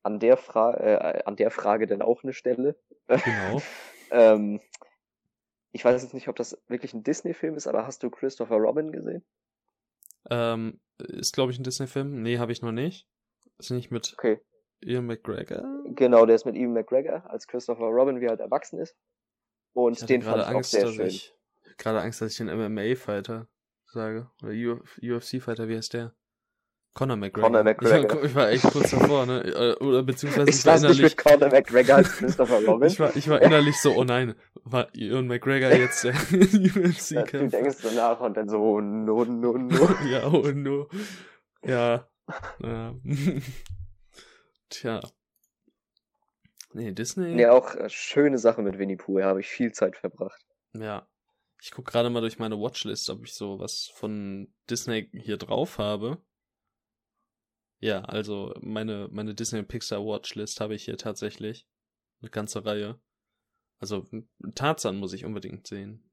An 0.02 0.18
der, 0.18 0.36
Fra 0.36 0.74
äh, 0.74 1.22
an 1.24 1.36
der 1.36 1.50
Frage 1.50 1.86
dann 1.86 2.02
auch 2.02 2.24
eine 2.24 2.32
Stelle. 2.32 2.76
Genau. 3.06 3.62
ähm, 4.10 4.60
ich 5.70 5.84
weiß 5.84 6.02
jetzt 6.02 6.14
nicht, 6.14 6.28
ob 6.28 6.36
das 6.36 6.60
wirklich 6.68 6.94
ein 6.94 7.02
Disney-Film 7.02 7.54
ist, 7.54 7.66
aber 7.66 7.86
hast 7.86 8.02
du 8.02 8.10
Christopher 8.10 8.56
Robin 8.56 8.90
gesehen? 8.90 9.24
Ähm, 10.30 10.80
ist, 10.98 11.34
glaube 11.34 11.52
ich, 11.52 11.58
ein 11.58 11.64
Disney-Film. 11.64 12.22
Nee, 12.22 12.38
habe 12.38 12.52
ich 12.52 12.62
noch 12.62 12.72
nicht. 12.72 13.08
Ist 13.58 13.70
nicht 13.70 13.90
mit 13.90 14.14
Okay. 14.16 14.40
Ian 14.80 15.06
McGregor? 15.06 15.64
Genau, 15.94 16.26
der 16.26 16.36
ist 16.36 16.44
mit 16.44 16.56
Ewan 16.56 16.72
McGregor 16.72 17.28
als 17.30 17.46
Christopher 17.46 17.86
Robin, 17.86 18.20
wie 18.20 18.24
er 18.26 18.30
halt 18.30 18.40
erwachsen 18.40 18.78
ist. 18.78 18.96
Und 19.72 19.94
Ich 19.94 20.02
hatte 20.02 20.12
den 20.12 20.22
fand 20.22 20.42
ich 20.42 20.54
auch 20.54 20.62
sehr 20.62 20.92
schön. 20.92 21.06
ich 21.06 21.34
gerade 21.78 22.00
Angst, 22.00 22.20
dass 22.20 22.32
ich 22.32 22.38
den 22.38 22.48
MMA-Fighter 22.48 23.48
sage. 23.86 24.30
Oder 24.42 24.52
UFC-Fighter, 24.52 25.68
wie 25.68 25.76
heißt 25.76 25.94
der? 25.94 26.14
Conor 26.94 27.16
McGregor. 27.16 27.48
Conor 27.50 27.64
McGregor. 27.64 28.04
Ich 28.04 28.14
war, 28.14 28.24
ich 28.24 28.34
war 28.36 28.50
echt 28.50 28.62
kurz 28.70 28.90
davor, 28.92 29.26
ne? 29.26 29.40
Äh, 29.42 29.84
Oder 29.84 30.02
beziehungsweise 30.04 30.48
Ist 30.48 30.60
ich 30.60 30.66
war 30.66 30.74
das 30.74 30.82
nicht 30.82 30.90
innerlich. 31.00 31.16
mit 31.16 31.24
Conor 31.24 31.48
McGregor 31.50 31.96
als 31.96 32.12
Christopher 32.12 32.60
Robin? 32.66 32.88
Ich 32.88 33.00
war, 33.00 33.16
ich 33.16 33.28
war 33.28 33.42
innerlich 33.42 33.80
so, 33.80 33.92
oh 33.96 34.04
nein, 34.04 34.34
war 34.62 34.88
Ian 34.94 35.26
McGregor 35.26 35.70
jetzt 35.72 36.04
der 36.04 36.12
Ja, 36.12 36.20
du 36.30 36.88
UFC-Kämpfer? 36.88 37.48
denkst 37.48 37.78
so 37.78 37.90
nach 37.90 38.20
und 38.20 38.36
dann 38.36 38.48
so, 38.48 38.58
oh, 38.58 38.80
no, 38.80 39.24
no, 39.24 39.58
no. 39.58 39.88
Ja, 40.08 40.26
oh 40.28 40.48
no. 40.52 40.88
Ja. 41.64 42.08
ja. 42.62 42.94
Tja. 44.70 45.00
Nee, 46.72 46.92
Disney. 46.92 47.34
Nee, 47.34 47.46
auch 47.46 47.74
äh, 47.74 47.88
schöne 47.88 48.38
Sache 48.38 48.62
mit 48.62 48.78
Winnie 48.78 48.96
Pooh, 48.96 49.18
da 49.18 49.26
habe 49.26 49.40
ich 49.40 49.48
viel 49.48 49.72
Zeit 49.72 49.96
verbracht. 49.96 50.44
Ja. 50.74 51.06
Ich 51.62 51.70
guck 51.70 51.86
gerade 51.86 52.10
mal 52.10 52.20
durch 52.20 52.38
meine 52.38 52.58
Watchlist, 52.60 53.08
ob 53.10 53.24
ich 53.24 53.32
so 53.34 53.58
was 53.58 53.90
von 53.94 54.52
Disney 54.68 55.08
hier 55.12 55.38
drauf 55.38 55.78
habe. 55.78 56.18
Ja, 57.80 58.00
also 58.02 58.54
meine, 58.60 59.08
meine 59.10 59.34
Disney 59.34 59.62
Pixar 59.62 60.04
Watchlist 60.04 60.60
habe 60.60 60.74
ich 60.74 60.84
hier 60.84 60.96
tatsächlich. 60.96 61.66
Eine 62.20 62.30
ganze 62.30 62.64
Reihe. 62.64 62.98
Also 63.78 64.06
Tarzan 64.54 64.96
muss 64.96 65.12
ich 65.12 65.24
unbedingt 65.24 65.66
sehen. 65.66 66.10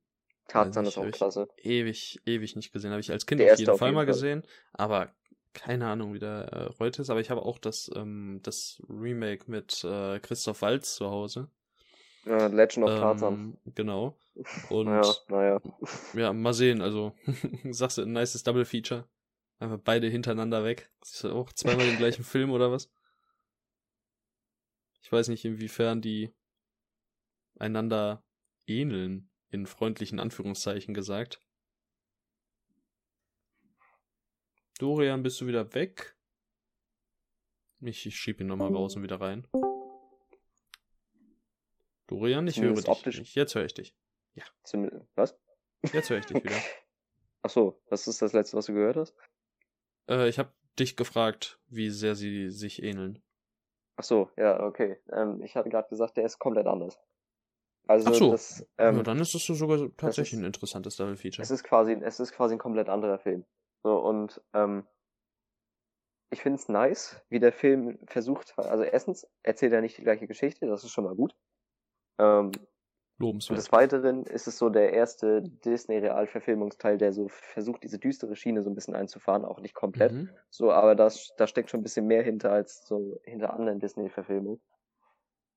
Tarzan 0.48 0.86
ist 0.86 0.98
auch 0.98 1.10
klasse. 1.12 1.48
Ewig, 1.58 2.20
ewig 2.26 2.56
nicht 2.56 2.74
gesehen. 2.74 2.92
Habe 2.92 3.00
ich 3.00 3.12
als 3.12 3.26
Kind 3.26 3.42
auf 3.42 3.58
jeden 3.58 3.70
auf 3.70 3.80
Fall 3.80 3.88
jeden 3.90 3.96
mal 3.96 4.02
Fall. 4.02 4.14
gesehen. 4.14 4.44
Aber 4.74 5.14
keine 5.54 5.88
Ahnung, 5.88 6.14
wie 6.14 6.20
der 6.20 6.52
äh, 6.52 6.80
heute 6.80 7.02
ist. 7.02 7.10
Aber 7.10 7.22
ich 7.22 7.30
habe 7.30 7.44
auch 7.44 7.58
das, 7.58 7.90
ähm, 7.96 8.40
das 8.44 8.82
Remake 8.90 9.50
mit 9.50 9.84
äh, 9.84 10.20
Christoph 10.20 10.62
Waltz 10.62 10.96
zu 10.96 11.10
Hause. 11.10 11.50
Ja, 12.26 12.48
Legend 12.48 12.86
of 12.86 13.00
Tarzan. 13.00 13.34
Ähm, 13.34 13.74
genau. 13.74 14.18
Und 14.70 14.88
Ja, 14.88 15.02
naja. 15.30 15.62
ja, 16.14 16.34
mal 16.34 16.54
sehen. 16.54 16.82
Also, 16.82 17.14
sagst 17.72 17.98
du, 17.98 18.04
ein 18.04 18.14
nices 18.14 18.44
Double 18.44 18.66
Feature. 18.66 19.06
Einfach 19.62 19.78
beide 19.78 20.08
hintereinander 20.08 20.64
weg. 20.64 20.92
Ist 21.04 21.24
ja 21.24 21.34
auch 21.34 21.54
zweimal 21.54 21.86
den 21.86 21.98
gleichen 21.98 22.24
Film 22.24 22.50
oder 22.50 22.72
was? 22.72 22.92
Ich 25.04 25.12
weiß 25.12 25.28
nicht, 25.28 25.46
inwiefern 25.46 26.02
die 26.02 26.34
einander 27.60 28.26
ähneln, 28.66 29.30
in 29.52 29.68
freundlichen 29.68 30.20
Anführungszeichen 30.20 30.96
gesagt. 30.96 31.40
Dorian, 34.80 35.22
bist 35.22 35.40
du 35.42 35.46
wieder 35.46 35.76
weg? 35.76 36.18
Ich, 37.82 38.08
ich 38.08 38.16
schieb 38.16 38.42
ihn 38.42 38.48
nochmal 38.48 38.74
raus 38.74 38.96
und 38.96 39.04
wieder 39.04 39.22
rein. 39.22 39.48
Dorian, 42.08 42.48
ich 42.48 42.56
höre 42.56 42.64
Zumindest 42.64 42.88
dich 42.88 42.92
optisch. 42.92 43.20
nicht. 43.20 43.36
Jetzt 43.36 43.54
höre 43.54 43.66
ich 43.66 43.76
dich. 43.76 43.96
Zum, 44.64 44.90
was? 45.14 45.38
Jetzt 45.94 46.10
höre 46.10 46.18
ich 46.18 46.26
dich 46.26 46.38
wieder. 46.44 46.60
Ach 47.44 47.50
so, 47.52 47.80
was 47.90 48.08
ist 48.08 48.24
das 48.24 48.34
letzte, 48.34 48.58
was 48.58 48.66
du 48.66 48.74
gehört 48.74 48.98
hast? 48.98 49.16
Äh, 50.10 50.30
ich 50.30 50.40
habe 50.40 50.54
dich 50.80 50.96
gefragt, 50.96 51.60
wie 51.68 51.90
sehr 51.90 52.16
sie 52.16 52.50
sich 52.50 52.82
ähneln. 52.84 53.22
Ach 53.98 54.04
so, 54.04 54.30
ja, 54.38 54.64
okay. 54.64 54.98
Ähm, 55.12 55.42
ich 55.44 55.56
hatte 55.56 55.70
gerade 55.70 55.90
gesagt, 55.90 56.18
der 56.18 56.26
ist 56.26 56.40
komplett 56.40 56.68
anders. 56.68 56.98
Also 57.88 58.10
Ach 58.10 58.16
so. 58.16 58.32
das, 58.32 58.66
ähm, 58.78 58.98
ja, 58.98 59.04
dann 59.04 59.20
ist 59.20 59.34
das 59.34 59.46
so 59.46 59.54
sogar 59.54 59.78
so 59.78 59.88
tatsächlich 59.90 60.34
ist- 60.34 60.40
ein 60.40 60.46
interessantes 60.46 60.96
Double 60.96 61.18
Feature. 61.18 61.44
es 61.44 61.52
ist 61.52 61.64
quasi, 61.64 61.94
es 61.94 62.20
ist 62.20 62.32
quasi 62.32 62.56
ein 62.56 62.60
komplett 62.60 62.90
anderer 62.90 63.20
Film. 63.20 63.46
So 63.84 64.00
und 64.00 64.42
ähm, 64.54 64.88
ich 66.30 66.42
finde 66.42 66.60
es 66.60 66.70
nice, 66.70 67.22
wie 67.30 67.40
der 67.40 67.52
Film 67.52 68.00
versucht 68.08 68.56
hat. 68.58 68.66
Also 68.66 68.84
erstens 68.84 69.28
erzählt 69.44 69.74
er 69.74 69.82
nicht 69.82 69.98
die 69.98 70.04
gleiche 70.04 70.28
Geschichte, 70.28 70.66
das 70.68 70.84
ist 70.84 70.92
schon 70.92 71.04
mal 71.04 71.16
gut. 71.16 71.36
Ähm, 72.20 72.52
und 73.48 73.58
Lobenswert. 73.58 73.58
des 73.58 73.72
Weiteren 73.72 74.26
ist 74.26 74.48
es 74.48 74.58
so 74.58 74.70
der 74.70 74.94
erste 74.94 75.42
Disney-Realverfilmungsteil, 75.42 76.98
der 76.98 77.14
so 77.14 77.28
versucht, 77.28 77.84
diese 77.84 78.00
düstere 78.00 78.36
Schiene 78.36 78.64
so 78.64 78.70
ein 78.70 78.76
bisschen 78.76 78.96
einzufahren, 78.96 79.46
auch 79.46 79.60
nicht 79.60 79.74
komplett. 79.76 80.14
Mhm. 80.14 80.30
So, 80.50 80.72
aber 80.72 80.96
das, 80.96 81.34
da 81.38 81.48
steckt 81.48 81.70
schon 81.70 81.82
ein 81.82 81.84
bisschen 81.84 82.08
mehr 82.08 82.24
hinter 82.24 82.52
als 82.52 82.88
so 82.88 83.20
hinter 83.24 83.54
anderen 83.54 83.80
Disney-Verfilmungen. 83.80 84.62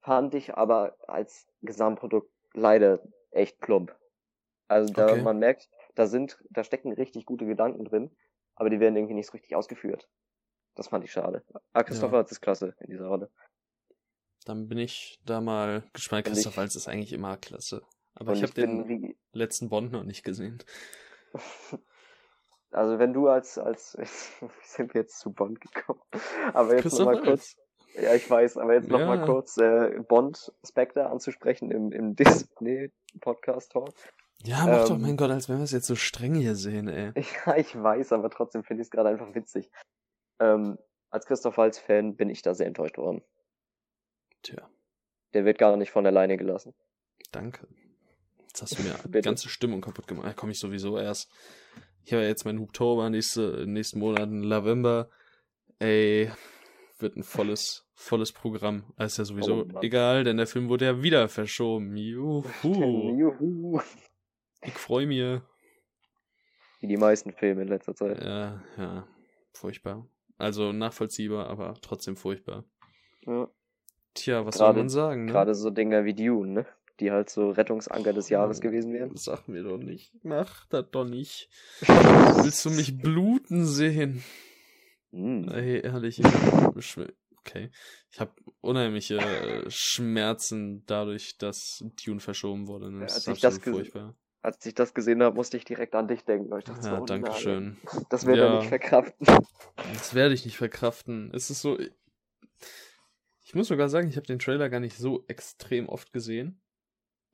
Fand 0.02 0.34
ich 0.34 0.54
aber 0.54 0.96
als 1.08 1.48
Gesamtprodukt 1.62 2.30
leider 2.52 3.00
echt 3.32 3.60
plump. 3.60 3.96
Also 4.68 4.92
da 4.92 5.16
Okay. 5.16 5.18
man 5.18 5.38
merkt, 5.38 5.70
da 5.94 6.06
sind, 6.06 6.38
da 6.50 6.64
stecken 6.64 6.92
richtig 6.92 7.26
gute 7.26 7.46
Gedanken 7.46 7.84
drin, 7.84 8.16
aber 8.56 8.70
die 8.70 8.80
werden 8.80 8.96
irgendwie 8.96 9.14
nicht 9.14 9.26
so 9.28 9.32
richtig 9.32 9.56
ausgeführt. 9.56 10.08
Das 10.76 10.88
fand 10.88 11.04
ich 11.04 11.12
schade. 11.12 11.44
Ah, 11.72 11.84
Christopher 11.84 12.18
Ja. 12.18 12.20
hat 12.20 12.32
es 12.32 12.40
klasse 12.40 12.76
in 12.80 12.90
dieser 12.90 13.06
Rolle. 13.08 13.30
Dann 14.44 14.68
bin 14.68 14.78
ich 14.78 15.20
da 15.24 15.40
mal 15.40 15.84
gespannt. 15.92 16.26
Christoph 16.26 16.56
Waltz 16.56 16.74
ist 16.76 16.88
eigentlich 16.88 17.12
immer 17.12 17.36
klasse. 17.36 17.82
Aber 18.14 18.32
ich 18.34 18.42
habe 18.42 18.52
den 18.52 18.88
wie, 18.88 19.16
letzten 19.32 19.68
Bond 19.68 19.90
noch 19.92 20.04
nicht 20.04 20.22
gesehen. 20.22 20.62
also 22.70 22.98
wenn 22.98 23.12
du 23.12 23.28
als, 23.28 23.58
als, 23.58 23.96
wie 24.40 24.46
sind 24.62 24.94
wir 24.94 25.02
jetzt 25.02 25.18
zu 25.18 25.32
Bond 25.32 25.60
gekommen? 25.60 26.00
Aber 26.52 26.72
jetzt 26.74 26.82
Christoph 26.82 27.06
nochmal 27.06 27.22
kurz, 27.22 27.56
ja, 27.94 28.14
ich 28.14 28.28
weiß, 28.28 28.56
aber 28.58 28.74
jetzt 28.74 28.88
noch 28.88 29.00
Ja. 29.00 29.06
mal 29.06 29.24
kurz 29.24 29.56
äh, 29.56 29.98
Bond 30.08 30.52
Spectre 30.66 31.08
anzusprechen 31.08 31.70
im, 31.70 31.92
im 31.92 32.14
Disney 32.16 32.92
Podcast 33.20 33.72
Talk. 33.72 33.94
Ja, 34.44 34.66
mach 34.66 34.84
doch, 34.86 34.96
Ähm. 34.96 35.02
mein 35.02 35.16
Gott, 35.16 35.30
als 35.30 35.48
wenn 35.48 35.56
wir 35.56 35.64
es 35.64 35.72
jetzt 35.72 35.86
so 35.86 35.96
streng 35.96 36.34
hier 36.34 36.54
sehen, 36.54 36.88
ey. 36.88 37.12
Ja, 37.46 37.56
ich 37.56 37.74
weiß, 37.80 38.12
aber 38.12 38.28
trotzdem 38.30 38.62
finde 38.62 38.82
ich 38.82 38.88
es 38.88 38.90
gerade 38.90 39.08
einfach 39.08 39.34
witzig. 39.34 39.70
Ähm, 40.38 40.76
als 41.10 41.26
Christoph 41.26 41.56
Waltz 41.56 41.78
Fan 41.78 42.16
bin 42.16 42.28
ich 42.28 42.42
da 42.42 42.54
sehr 42.54 42.66
enttäuscht 42.66 42.98
worden. 42.98 43.22
Tja, 44.44 44.70
Der 45.32 45.44
wird 45.44 45.58
gar 45.58 45.76
nicht 45.76 45.90
von 45.90 46.06
alleine 46.06 46.36
gelassen. 46.36 46.72
danke. 47.32 47.66
Jetzt 48.46 48.62
hast 48.62 48.78
du 48.78 48.82
mir 48.84 48.94
die 49.08 49.20
ganze 49.22 49.48
Stimmung 49.48 49.80
kaputt 49.80 50.06
gemacht. 50.06 50.26
Da 50.28 50.32
komme 50.32 50.52
ich 50.52 50.60
sowieso 50.60 50.96
erst. 50.96 51.28
Ich 52.04 52.12
habe 52.12 52.22
ja 52.22 52.28
jetzt 52.28 52.44
meinen 52.44 52.60
Hubtober, 52.60 53.10
nächste, 53.10 53.66
nächsten 53.66 53.98
Monat 53.98 54.28
November. 54.30 55.10
Ey, 55.80 56.30
wird 56.98 57.16
ein 57.16 57.24
volles, 57.24 57.84
volles 57.94 58.30
Programm. 58.30 58.84
Das 58.96 59.12
ist 59.12 59.18
ja 59.18 59.24
sowieso 59.24 59.66
Oh 59.74 59.80
egal, 59.80 60.22
denn 60.22 60.36
der 60.36 60.46
Film 60.46 60.68
wurde 60.68 60.84
ja 60.84 61.02
wieder 61.02 61.28
verschoben. 61.28 61.96
Juhu. 61.96 62.44
Juhu. 62.62 63.80
Ich 64.62 64.74
freue 64.74 65.06
mich. 65.06 65.40
Wie 66.80 66.86
die 66.86 66.96
meisten 66.96 67.32
Filme 67.32 67.62
in 67.62 67.68
letzter 67.68 67.94
Zeit. 67.96 68.22
Ja, 68.22 68.62
ja, 68.76 69.08
furchtbar. 69.52 70.06
Also 70.36 70.72
nachvollziehbar, 70.72 71.48
aber 71.48 71.74
trotzdem 71.80 72.16
furchtbar. 72.16 72.64
Ja. 73.26 73.48
Tja, 74.14 74.46
was 74.46 74.56
Gerade- 74.56 74.74
soll 74.74 74.82
man 74.82 74.88
sagen, 74.88 75.24
ne? 75.26 75.32
Gerade 75.32 75.54
so 75.54 75.70
Dinger 75.70 76.04
wie 76.04 76.14
Dune, 76.14 76.52
ne? 76.52 76.66
Die 77.00 77.10
halt 77.10 77.28
so 77.28 77.50
Rettungsanker 77.50 78.12
des 78.12 78.28
Jahres 78.28 78.60
gewesen 78.60 78.92
wären. 78.92 79.16
Sag 79.16 79.48
mir 79.48 79.64
doch 79.64 79.78
nicht. 79.78 80.12
Mach 80.22 80.66
das 80.66 80.84
doch 80.92 81.04
nicht. 81.04 81.48
Willst 81.80 82.64
du 82.64 82.70
mich 82.70 82.96
bluten 83.00 83.66
sehen? 83.66 84.22
Hm. 85.12 85.48
Ey, 85.48 85.80
ehrlich. 85.84 86.20
Ich 86.20 86.96
okay. 87.38 87.70
Ich 88.12 88.20
habe 88.20 88.30
unheimliche 88.60 89.16
äh, 89.18 89.68
Schmerzen 89.70 90.84
dadurch, 90.86 91.36
dass 91.38 91.84
Dune 92.04 92.20
verschoben 92.20 92.68
wurde. 92.68 92.90
ne? 92.92 93.00
Ja, 93.00 93.04
Das 93.06 93.14
als 93.16 93.26
ist 93.28 93.34
ich 93.36 93.40
das 93.42 93.58
furchtbar. 93.58 94.14
Als 94.42 94.64
ich 94.66 94.74
das 94.74 94.92
gesehen 94.94 95.22
habe, 95.22 95.34
musste 95.34 95.56
ich 95.56 95.64
direkt 95.64 95.94
an 95.94 96.06
dich 96.06 96.24
denken. 96.24 96.56
Ich 96.58 96.64
dachte, 96.64 96.86
Ja, 96.86 97.00
danke 97.00 97.32
schön. 97.32 97.76
Das 98.10 98.26
wird 98.26 98.36
er 98.38 98.46
Ja. 98.46 98.58
nicht 98.58 98.68
verkraften. 98.68 99.26
Das 99.94 100.14
werde 100.14 100.34
ich 100.34 100.44
nicht 100.44 100.58
verkraften. 100.58 101.30
Es 101.34 101.50
ist 101.50 101.62
so. 101.62 101.76
Ich 103.54 103.56
muss 103.56 103.68
sogar 103.68 103.88
sagen, 103.88 104.08
ich 104.08 104.16
habe 104.16 104.26
den 104.26 104.40
Trailer 104.40 104.68
gar 104.68 104.80
nicht 104.80 104.96
so 104.98 105.22
extrem 105.28 105.88
oft 105.88 106.12
gesehen. 106.12 106.60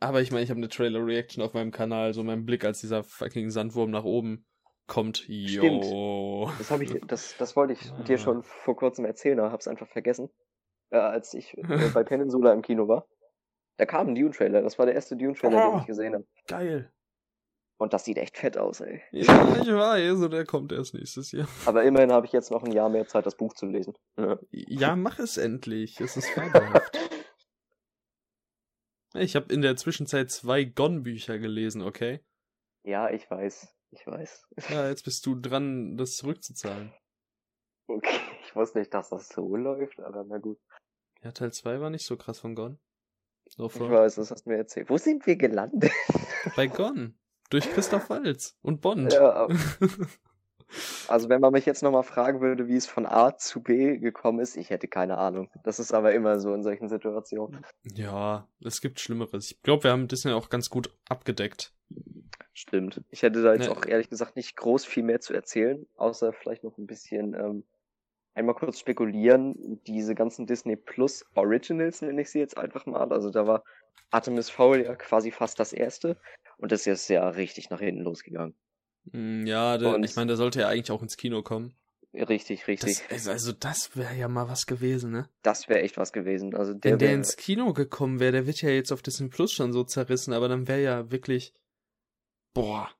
Aber 0.01 0.21
ich 0.21 0.31
meine, 0.31 0.45
ich 0.45 0.51
habe 0.51 0.59
eine 0.59 0.69
Trailer-Reaction 0.69 1.43
auf 1.43 1.55
meinem 1.55 1.71
Kanal, 1.71 2.13
so 2.13 2.23
mein 2.23 2.45
Blick, 2.45 2.63
als 2.63 2.83
dieser 2.83 3.03
fucking 3.03 3.49
Sandwurm 3.49 3.91
nach 3.91 4.05
oben 4.05 4.45
kommt. 4.87 5.25
Jo. 5.29 6.51
Das 6.59 6.71
habe 6.71 6.85
ich, 6.85 6.93
das, 7.07 7.39
das 7.39 7.57
wollte 7.57 7.73
ich 7.73 7.91
dir 8.07 8.19
schon 8.19 8.43
vor 8.43 8.77
kurzem 8.77 9.07
erzählen, 9.07 9.41
aber 9.41 9.51
hab's 9.51 9.67
einfach 9.67 9.89
vergessen. 9.89 10.29
Äh, 10.91 10.99
als 10.99 11.33
ich 11.33 11.57
äh, 11.57 11.89
bei 11.95 12.05
Peninsula 12.05 12.53
im 12.53 12.61
Kino 12.61 12.87
war. 12.87 13.07
Da 13.79 13.87
kam 13.87 14.09
ein 14.09 14.15
Dune-Trailer. 14.15 14.61
Das 14.61 14.79
war 14.79 14.85
der 14.85 14.97
erste 14.97 15.17
Dune-Trailer, 15.17 15.69
Oh. 15.69 15.71
den 15.71 15.81
ich 15.81 15.87
gesehen 15.87 16.13
habe. 16.13 16.27
Geil. 16.47 16.93
Und 17.81 17.95
das 17.95 18.05
sieht 18.05 18.19
echt 18.19 18.37
fett 18.37 18.59
aus, 18.59 18.83
ey. 18.83 19.01
Ja, 19.11 19.57
ich 19.59 19.67
weiß, 19.67 20.21
und 20.21 20.33
der 20.33 20.45
kommt 20.45 20.71
erst 20.71 20.93
nächstes 20.93 21.33
Jahr. 21.33 21.49
Aber 21.65 21.83
immerhin 21.83 22.13
habe 22.13 22.27
ich 22.27 22.33
jetzt 22.33 22.51
noch 22.51 22.63
ein 22.63 22.73
Jahr 22.73 22.91
mehr 22.91 23.07
Zeit, 23.07 23.25
das 23.25 23.37
Buch 23.37 23.55
zu 23.55 23.65
lesen. 23.65 23.95
Ja. 24.19 24.39
Ja, 24.51 24.97
mach 24.97 25.19
es 25.19 25.39
endlich. 25.39 25.99
Es 25.99 26.17
ist 26.17 26.29
fabelhaft. 26.29 26.99
Ich 29.15 29.35
habe 29.35 29.53
in 29.53 29.61
der 29.61 29.75
Zwischenzeit 29.75 30.31
zwei 30.31 30.63
Gon-Bücher 30.63 31.41
gelesen, 31.41 31.83
okay? 31.83 32.21
ja, 32.85 33.11
ich 33.11 33.29
weiß. 33.29 33.75
Ich 33.91 34.07
weiß. 34.07 34.47
Ja, 34.69 34.89
jetzt 34.89 35.05
bist 35.05 35.27
du 35.27 35.35
dran, 35.35 35.97
das 35.97 36.15
zurückzuzahlen. 36.15 36.95
Okay, 37.89 38.21
ich 38.45 38.55
wusste 38.55 38.79
nicht, 38.79 38.95
dass 38.95 39.09
das 39.09 39.29
so 39.29 39.57
läuft, 39.57 39.99
aber 39.99 40.23
na 40.29 40.39
gut. 40.39 40.61
Ja, 41.23 41.33
Teil 41.33 41.53
2 41.53 41.81
war 41.81 41.91
nicht 41.91 42.07
so 42.07 42.17
krass 42.17 42.39
von 42.39 42.55
Gon. 42.55 42.79
So 43.49 43.67
Ich 43.67 43.81
weiß, 43.81 44.15
das 44.15 44.31
hast 44.31 44.45
du 44.45 44.51
mir 44.51 44.59
erzählt. 44.59 44.89
Wo 44.89 44.97
sind 44.97 45.27
wir 45.27 45.35
gelandet? 45.35 45.91
Bei 46.55 46.69
Gon. 46.69 47.19
Durch 47.51 47.71
Christoph 47.71 48.09
Waltz 48.11 48.57
und 48.63 48.81
Bond. 48.81 49.13
Ja, 49.13 49.49
also 51.09 51.29
wenn 51.29 51.41
man 51.41 51.53
mich 51.53 51.67
jetzt 51.67 51.83
nochmal 51.83 52.05
fragen 52.05 52.41
würde, 52.41 52.69
wie 52.69 52.77
es 52.77 52.87
von 52.87 53.05
A 53.07 53.37
zu 53.37 53.61
B 53.61 53.99
gekommen 53.99 54.39
ist, 54.39 54.57
ich 54.57 54.71
hätte 54.71 54.87
keine 54.87 55.19
Ahnung. 55.19 55.51
Das 55.65 55.81
ist 55.81 55.93
aber 55.93 56.13
immer 56.15 56.39
so 56.39 56.55
in 56.55 56.63
solchen 56.63 56.89
Situationen. 56.89 57.65
ja, 57.83 58.47
es 58.65 58.81
gibt 58.81 59.01
Schlimmeres. 59.01 59.51
Ich 59.51 59.63
glaube, 59.63 59.85
wir 59.85 59.91
haben 59.91 60.07
Disney 60.07 60.33
auch 60.33 60.49
ganz 60.49 60.71
gut 60.71 60.91
abgedeckt. 61.09 61.73
Stimmt. 62.53 63.03
Ich 63.11 63.23
hätte 63.23 63.43
da 63.43 63.53
jetzt 63.55 63.67
Ne. 63.69 63.73
auch 63.73 63.85
ehrlich 63.85 64.09
gesagt 64.11 64.37
nicht 64.37 64.57
groß 64.57 64.85
viel 64.85 65.03
mehr 65.03 65.21
zu 65.21 65.35
erzählen, 65.35 65.87
außer 65.97 66.33
vielleicht 66.33 66.63
noch 66.63 66.79
ein 66.79 66.87
bisschen 66.87 67.35
ähm, 67.35 67.65
einmal 68.35 68.55
kurz 68.55 68.79
spekulieren. 68.79 69.81
Diese 69.89 70.15
ganzen 70.15 70.47
Disney 70.47 70.77
Plus 70.77 71.25
Originals 71.35 72.03
nenne 72.03 72.21
ich 72.23 72.31
sie 72.31 72.39
jetzt 72.39 72.57
einfach 72.57 72.87
mal. 72.87 73.11
Also 73.13 73.31
da 73.31 73.47
war 73.47 73.65
Artemis 74.11 74.51
Fowl 74.51 74.83
ja 74.83 74.95
quasi 74.97 75.31
fast 75.31 75.59
das 75.61 75.73
erste 75.73 76.17
und 76.59 76.73
das 76.73 76.87
ist 76.87 77.09
ja 77.09 77.29
richtig 77.29 77.71
nach 77.71 77.81
hinten 77.81 78.03
losgegangen. 78.03 78.55
Mm, 79.13 79.47
Ja, 79.47 79.79
der, 79.79 79.95
Und- 79.95 80.05
ich 80.05 80.17
meine, 80.17 80.29
der 80.29 80.37
sollte 80.37 80.61
ja 80.61 80.69
eigentlich 80.69 80.91
auch 80.91 81.03
ins 81.03 81.17
Kino 81.17 81.43
kommen. 81.43 81.75
Richtig, 82.13 82.67
richtig. 82.67 83.05
Das, 83.09 83.29
also 83.29 83.53
das 83.53 83.97
wäre 83.97 84.15
ja 84.17 84.27
mal 84.27 84.49
was 84.49 84.67
gewesen, 84.67 85.13
ne? 85.13 85.29
Das 85.43 85.69
wäre 85.69 85.81
echt 85.83 85.97
was 85.97 86.13
gewesen. 86.13 86.57
Also 86.57 86.75
der, 86.75 86.93
Wenn 86.93 86.99
der 86.99 87.09
wär- 87.11 87.15
ins 87.15 87.37
Kino 87.37 87.73
gekommen 87.73 88.19
wäre, 88.19 88.33
der 88.33 88.47
wird 88.47 88.61
ja 88.63 88.71
jetzt 88.71 88.91
auf 88.91 89.01
Disney 89.01 89.29
Plus 89.29 89.53
schon 89.53 89.73
so 89.73 89.85
zerrissen, 89.85 90.33
aber 90.33 90.49
dann 90.49 90.67
wäre 90.67 90.83
ja 90.83 91.11
wirklich, 91.13 91.55
boah, 92.53 92.91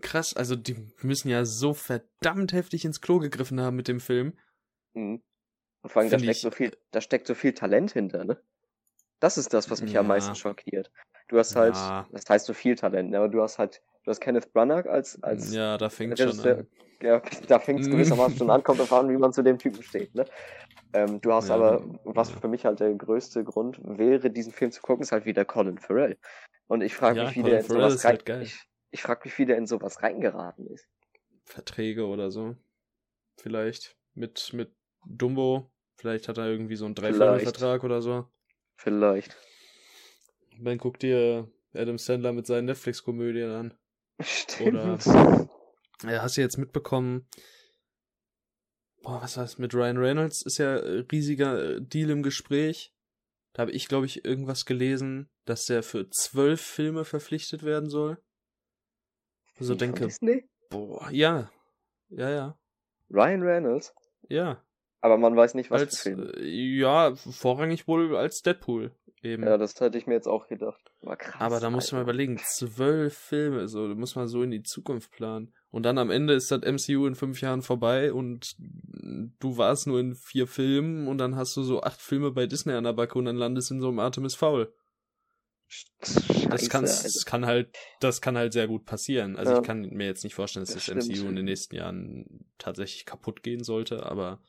krass. 0.00 0.34
Also 0.34 0.54
die 0.54 0.76
müssen 1.02 1.28
ja 1.30 1.44
so 1.44 1.74
verdammt 1.74 2.52
heftig 2.52 2.84
ins 2.84 3.00
Klo 3.00 3.18
gegriffen 3.18 3.60
haben 3.60 3.74
mit 3.76 3.88
dem 3.88 3.98
Film. 4.00 4.38
Mhm. 4.94 5.20
Und 5.82 5.90
vor 5.90 6.02
allem, 6.02 6.10
da 6.12 6.18
steckt 6.18 6.36
ich- 6.36 6.40
so 6.40 6.50
viel, 6.52 6.76
da 6.92 7.00
steckt 7.00 7.26
so 7.26 7.34
viel 7.34 7.54
Talent 7.54 7.92
hinter, 7.92 8.24
ne? 8.24 8.40
Das 9.20 9.38
ist 9.38 9.52
das, 9.54 9.70
was 9.70 9.80
mich 9.80 9.96
am 9.96 10.04
Ja. 10.04 10.08
meisten 10.08 10.34
schockiert. 10.34 10.90
Du 11.28 11.38
hast 11.38 11.56
halt, 11.56 11.74
Ja. 11.76 12.06
das 12.12 12.24
heißt 12.28 12.46
so 12.46 12.52
viel 12.52 12.74
Talent, 12.76 13.10
ne? 13.10 13.18
aber 13.18 13.28
du 13.28 13.42
hast 13.42 13.58
halt, 13.58 13.82
du 14.04 14.10
hast 14.10 14.20
Kenneth 14.20 14.52
Branagh 14.52 14.88
als, 14.88 15.22
als 15.22 15.52
ja, 15.52 15.78
da 15.78 15.88
fängt 15.88 16.18
schon 16.18 16.38
an. 16.40 16.66
ja, 17.02 17.20
da 17.48 17.58
fängt 17.58 17.80
es 17.80 17.88
Mhm. 17.88 17.92
gewissermaßen 17.92 18.36
schon 18.36 18.50
an, 18.50 18.62
kommt 18.62 18.80
an, 18.92 19.08
wie 19.08 19.16
man 19.16 19.32
zu 19.32 19.42
dem 19.42 19.58
Typen 19.58 19.82
steht, 19.82 20.14
ne? 20.14 20.26
Ähm, 20.92 21.20
du 21.20 21.32
hast 21.32 21.48
Ja. 21.48 21.56
aber, 21.56 21.82
was 22.04 22.30
für 22.30 22.48
mich 22.48 22.64
halt 22.64 22.80
der 22.80 22.94
größte 22.94 23.42
Grund 23.42 23.80
wäre, 23.82 24.30
diesen 24.30 24.52
Film 24.52 24.70
zu 24.70 24.80
gucken, 24.80 25.02
ist 25.02 25.12
halt 25.12 25.24
wieder 25.24 25.44
Colin 25.44 25.78
Farrell. 25.78 26.18
Und 26.68 26.82
ich 26.82 26.94
frage 26.94 27.20
mich, 27.20 27.30
wie 27.30 27.42
Colin 27.42 27.50
der 27.52 27.60
in 27.60 27.66
Farrell 27.66 27.90
sowas 27.90 28.04
rein, 28.04 28.18
halt 28.26 28.42
ich, 28.42 28.60
ich 28.92 29.02
frage 29.02 29.22
mich, 29.24 29.38
wie 29.38 29.46
der 29.46 29.56
in 29.56 29.66
sowas 29.66 30.02
reingeraten 30.02 30.66
ist. 30.68 30.86
Verträge 31.44 32.06
oder 32.06 32.30
so. 32.30 32.56
Vielleicht 33.36 33.96
mit, 34.14 34.52
mit 34.52 34.72
Dumbo. 35.06 35.70
Vielleicht 35.96 36.28
hat 36.28 36.38
er 36.38 36.46
irgendwie 36.46 36.76
so 36.76 36.84
einen. 36.86 36.94
Dreiviertelvertrag 36.94 37.84
oder 37.84 38.02
so. 38.02 38.28
Vielleicht. 38.76 39.36
Dann 40.60 40.78
guck 40.78 40.98
dir 40.98 41.50
Adam 41.74 41.98
Sandler 41.98 42.32
mit 42.32 42.46
seinen 42.46 42.66
Netflix-Komödien 42.66 43.50
an. 43.50 43.74
Stimmt. 44.20 45.04
Ja, 45.06 46.22
hast 46.22 46.36
du 46.36 46.40
jetzt 46.40 46.58
mitbekommen? 46.58 47.26
Boah, 49.02 49.20
was 49.22 49.36
heißt 49.36 49.58
mit 49.58 49.74
Ryan 49.74 49.98
Reynolds? 49.98 50.42
Ist 50.42 50.58
ja 50.58 50.76
äh, 50.76 51.04
riesiger 51.12 51.76
äh, 51.76 51.80
Deal 51.80 52.10
im 52.10 52.22
Gespräch. 52.22 52.94
Da 53.52 53.62
habe 53.62 53.72
ich, 53.72 53.86
glaube 53.86 54.06
ich, 54.06 54.24
irgendwas 54.24 54.64
gelesen, 54.64 55.30
dass 55.44 55.66
der 55.66 55.82
für 55.82 56.08
zwölf 56.10 56.60
Filme 56.60 57.04
verpflichtet 57.04 57.62
werden 57.62 57.88
soll. 57.90 58.18
So 59.58 59.72
Von 59.72 59.78
denke, 59.78 60.06
Disney? 60.06 60.48
boah, 60.70 61.08
ja. 61.10 61.50
Ja, 62.08 62.30
ja. 62.30 62.58
Ryan 63.10 63.42
Reynolds? 63.42 63.94
Ja. 64.28 64.64
Aber 65.04 65.18
man 65.18 65.36
weiß 65.36 65.52
nicht, 65.52 65.70
was 65.70 65.82
als, 65.82 66.00
Film. 66.00 66.30
äh, 66.34 66.46
ja, 66.46 67.14
vorrangig 67.14 67.86
wohl 67.86 68.16
als 68.16 68.40
Deadpool 68.40 68.90
eben. 69.22 69.42
Ja, 69.42 69.58
das 69.58 69.78
hätte 69.78 69.98
ich 69.98 70.06
mir 70.06 70.14
jetzt 70.14 70.26
auch 70.26 70.46
gedacht. 70.48 70.80
War 71.02 71.16
krass. 71.18 71.38
Aber 71.42 71.60
da 71.60 71.68
musst 71.68 71.90
du 71.90 71.96
mal 71.96 72.00
Alter. 72.00 72.10
überlegen, 72.10 72.38
zwölf 72.42 73.14
Filme, 73.14 73.68
so, 73.68 73.86
du 73.86 73.94
musst 73.96 74.16
mal 74.16 74.28
so 74.28 74.42
in 74.42 74.50
die 74.50 74.62
Zukunft 74.62 75.10
planen. 75.12 75.52
Und 75.70 75.82
dann 75.82 75.98
am 75.98 76.10
Ende 76.10 76.32
ist 76.32 76.50
das 76.50 76.62
MCU 76.62 77.06
in 77.06 77.16
fünf 77.16 77.42
Jahren 77.42 77.60
vorbei 77.60 78.14
und 78.14 78.54
du 78.58 79.58
warst 79.58 79.86
nur 79.86 80.00
in 80.00 80.14
vier 80.14 80.46
Filmen 80.46 81.06
und 81.06 81.18
dann 81.18 81.36
hast 81.36 81.54
du 81.58 81.62
so 81.64 81.82
acht 81.82 82.00
Filme 82.00 82.30
bei 82.30 82.46
Disney 82.46 82.72
an 82.72 82.84
der 82.84 82.94
Backe 82.94 83.18
und 83.18 83.26
dann 83.26 83.36
landest 83.36 83.72
in 83.72 83.80
so 83.82 83.88
einem 83.88 83.98
Artemis 83.98 84.34
Foul. 84.34 84.72
Das, 86.00 86.14
Scheiße, 86.42 86.68
kann, 86.70 86.84
Alter. 86.84 87.02
das 87.02 87.24
kann 87.26 87.44
halt, 87.46 87.76
das 88.00 88.20
kann 88.22 88.38
halt 88.38 88.52
sehr 88.54 88.68
gut 88.68 88.86
passieren. 88.86 89.36
Also 89.36 89.52
Ja. 89.52 89.58
ich 89.58 89.64
kann 89.66 89.80
mir 89.82 90.06
jetzt 90.06 90.24
nicht 90.24 90.34
vorstellen, 90.34 90.64
dass 90.64 90.74
Das 90.74 90.86
das. 90.86 91.08
MCU 91.08 91.28
in 91.28 91.36
den 91.36 91.44
nächsten 91.44 91.74
Jahren 91.76 92.46
tatsächlich 92.58 93.04
kaputt 93.04 93.42
gehen 93.42 93.64
sollte, 93.64 94.06
aber 94.06 94.40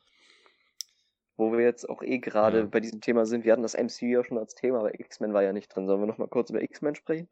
Wo 1.38 1.52
wir 1.52 1.60
jetzt 1.60 1.88
auch 1.88 2.02
eh 2.02 2.18
gerade 2.18 2.60
Ja. 2.60 2.64
bei 2.66 2.80
diesem 2.80 3.00
Thema 3.00 3.26
sind, 3.26 3.44
wir 3.44 3.52
hatten 3.52 3.62
das 3.62 3.74
MCU 3.74 4.06
ja 4.06 4.24
schon 4.24 4.38
als 4.38 4.54
Thema, 4.54 4.78
aber 4.80 4.98
X-Men 4.98 5.34
war 5.34 5.42
ja 5.42 5.52
nicht 5.52 5.68
drin. 5.68 5.86
Sollen 5.86 6.00
wir 6.00 6.06
noch 6.06 6.18
mal 6.18 6.28
kurz 6.28 6.48
über 6.50 6.62
X-Men 6.62 6.94
sprechen? 6.94 7.28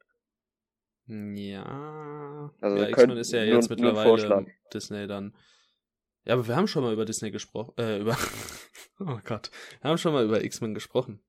Ja. 1.07 2.51
Also 2.61 2.77
ja, 2.77 2.89
X-Men 2.89 3.17
ist 3.17 3.31
ja 3.31 3.45
nur- 3.45 3.55
jetzt 3.55 3.69
nur 3.69 3.77
mittlerweile 3.77 4.07
Vorschlag. 4.09 4.45
Disney 4.73 5.07
dann. 5.07 5.35
Ja, 6.23 6.33
aber 6.33 6.47
wir 6.47 6.55
haben 6.55 6.67
schon 6.67 6.83
mal 6.83 6.93
über 6.93 7.05
Disney 7.05 7.31
gesprochen. 7.31 7.73
Äh, 7.77 7.99
über. 8.01 8.17
oh 8.99 9.19
Gott. 9.23 9.51
Wir 9.81 9.89
haben 9.89 9.97
schon 9.97 10.13
mal 10.13 10.25
über 10.25 10.43
X-Men 10.43 10.73
gesprochen. 10.73 11.21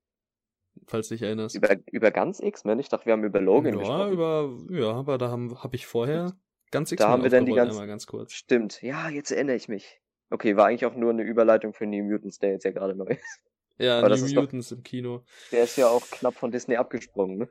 Falls 0.86 1.08
du 1.08 1.14
dich 1.14 1.22
erinnerst. 1.22 1.56
Über, 1.56 1.76
über 1.90 2.10
ganz 2.10 2.40
X-Men? 2.40 2.78
Ich 2.78 2.88
dachte, 2.90 3.06
wir 3.06 3.12
haben 3.14 3.24
über 3.24 3.40
Logan 3.40 3.74
ja, 3.74 3.78
gesprochen. 3.78 4.12
über. 4.12 4.58
Ja, 4.70 4.92
aber 4.92 5.18
da 5.18 5.30
habe 5.30 5.62
hab 5.62 5.74
ich 5.74 5.86
vorher 5.86 6.36
ganz 6.70 6.90
Da 6.90 6.94
X-Men 6.94 7.10
haben 7.10 7.22
wir 7.22 7.30
dann 7.30 7.46
die 7.46 7.58
einmal 7.58 7.86
ganz 7.86 8.06
kurz. 8.06 8.32
Stimmt. 8.32 8.82
Ja, 8.82 9.08
jetzt 9.08 9.30
erinnere 9.30 9.56
ich 9.56 9.68
mich. 9.68 10.00
Okay, 10.30 10.56
war 10.56 10.66
eigentlich 10.66 10.86
auch 10.86 10.94
nur 10.94 11.10
eine 11.10 11.22
Überleitung 11.22 11.72
für 11.72 11.86
New 11.86 12.02
Mutants, 12.04 12.38
der 12.38 12.50
jetzt 12.50 12.64
ja 12.64 12.72
gerade 12.72 12.94
neu 12.94 13.06
ist. 13.06 13.40
Ja, 13.78 13.98
aber 13.98 14.08
New 14.08 14.14
ist 14.14 14.34
doch- 14.36 14.42
Mutants 14.42 14.72
im 14.72 14.82
Kino. 14.82 15.24
Der 15.52 15.64
ist 15.64 15.76
ja 15.76 15.88
auch 15.88 16.06
knapp 16.10 16.34
von 16.34 16.50
Disney 16.50 16.76
abgesprungen, 16.76 17.38
ne? 17.38 17.48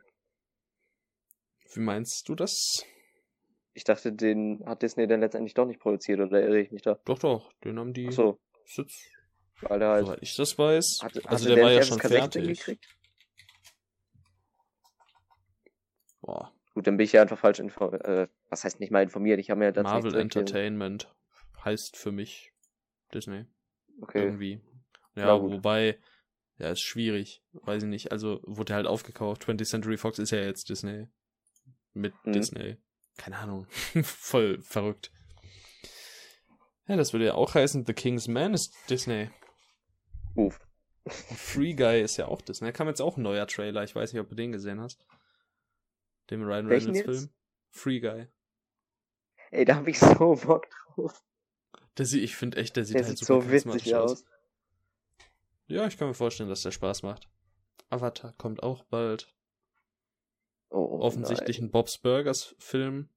Wie 1.74 1.80
meinst 1.82 2.28
du 2.30 2.36
das? 2.36 2.84
Ich 3.74 3.84
dachte, 3.84 4.14
den 4.14 4.64
hat 4.66 4.82
Disney 4.82 5.08
dann 5.08 5.20
letztendlich 5.20 5.54
doch 5.54 5.66
nicht 5.66 5.80
produziert, 5.80 6.20
oder 6.22 6.42
irre 6.42 6.60
ich 6.60 6.72
mich 6.72 6.82
da? 6.82 7.00
Doch, 7.06 7.20
doch. 7.20 7.52
Den 7.64 7.78
haben 7.78 7.94
die. 7.94 8.08
Ach 8.08 8.14
so, 8.14 8.40
jetzt, 8.76 9.12
weil 9.62 9.80
der 9.80 9.90
halt. 9.90 10.06
soweit 10.06 10.20
ich 10.22 10.36
das 10.36 10.58
weiß. 10.58 11.00
Hatte, 11.04 11.20
also 11.26 11.46
hatte 11.46 11.56
der 11.56 11.64
war 11.64 11.72
ja 11.72 11.82
schon 11.84 12.00
FSK 12.00 12.08
16 12.10 12.32
fertig. 12.44 12.58
gekriegt? 12.60 12.86
Boah. 16.22 16.52
Gut, 16.74 16.88
dann 16.88 16.98
bin 16.98 17.06
ich 17.06 17.14
ja 17.14 17.22
einfach 17.22 17.38
falsch 17.38 17.60
informiert. 17.60 18.04
Äh, 18.06 18.28
was 18.50 18.64
heißt 18.64 18.80
nicht 18.80 18.92
mal 18.92 19.04
informiert? 19.04 19.40
Ich 19.40 19.50
habe 19.50 19.60
mir 19.60 19.72
dazu 19.72 19.84
Marvel. 19.84 20.16
Entertainment 20.16 21.14
heißt 21.64 21.98
für 21.98 22.12
mich 22.12 22.52
Disney. 23.16 23.46
Okay. 24.02 24.24
Irgendwie. 24.26 24.62
Ja, 25.16 25.42
wobei, 25.42 25.98
ja, 26.58 26.70
ist 26.72 26.82
schwierig. 26.82 27.42
Weiß 27.54 27.84
ich 27.84 27.90
nicht. 27.90 28.12
Also 28.12 28.42
wurde 28.44 28.74
halt 28.76 28.86
aufgekauft. 28.86 29.44
20th 29.44 29.66
Century 29.70 29.98
Fox 29.98 30.20
ist 30.20 30.32
ja 30.32 30.40
jetzt 30.40 30.70
Disney. 30.70 31.08
Mit 31.94 32.14
Mhm. 32.26 32.34
Disney. 32.34 32.78
Keine 33.18 33.38
Ahnung. 33.38 33.66
Voll 34.04 34.62
verrückt. 34.62 35.12
Ja, 36.88 36.98
das 36.98 37.14
würde 37.14 37.26
ja 37.26 37.34
auch 37.34 37.56
heißen, 37.56 37.86
The 37.86 37.94
King's 37.94 38.28
Man 38.28 38.54
ist 38.54 38.76
Disney. 38.90 39.30
Uff. 40.36 40.60
Free 41.08 41.74
Guy 41.74 42.02
ist 42.02 42.18
ja 42.18 42.28
auch 42.28 42.42
Disney. 42.42 42.68
Da 42.68 42.72
kam 42.74 42.88
jetzt 42.88 43.02
auch 43.02 43.16
ein 43.18 43.24
neuer 43.24 43.48
Trailer. 43.48 43.84
Ich 43.84 43.96
weiß 43.96 44.12
nicht, 44.12 44.20
ob 44.22 44.28
du 44.30 44.36
den 44.36 44.52
gesehen 44.52 44.82
hast. 44.82 45.06
Den 46.30 46.44
Ryan 46.44 46.68
Reynolds? 46.68 47.02
Film. 47.02 47.30
Free 47.70 48.00
Guy. 48.00 48.28
Ey, 49.52 49.66
da 49.66 49.76
habe 49.76 49.90
ich 49.90 50.00
so 50.00 50.36
Bock 50.36 50.68
drauf. 50.96 51.24
Der 51.98 52.06
sieht, 52.06 52.24
ich 52.24 52.36
finde 52.36 52.58
echt, 52.58 52.76
der 52.76 52.86
sieht 52.86 52.96
Der 52.96 53.06
halt 53.06 53.18
sieht 53.18 53.26
super 53.26 53.42
so 53.42 53.52
witzig 53.52 53.64
charismatisch 53.72 53.94
aus. 53.94 54.26
Ja, 55.68 55.88
ich 55.88 55.98
kann 55.98 56.10
mir 56.10 56.14
vorstellen, 56.14 56.50
dass 56.50 56.62
der 56.62 56.72
Spaß 56.72 57.04
macht. 57.04 57.30
Avatar 57.90 58.34
kommt 58.34 58.62
auch 58.64 58.84
bald. 58.86 59.34
Oh, 60.70 61.00
Offensichtlich 61.00 61.60
ein 61.60 61.72
Bob's 61.72 61.98
Burgers 61.98 62.56
Film. 62.60 63.10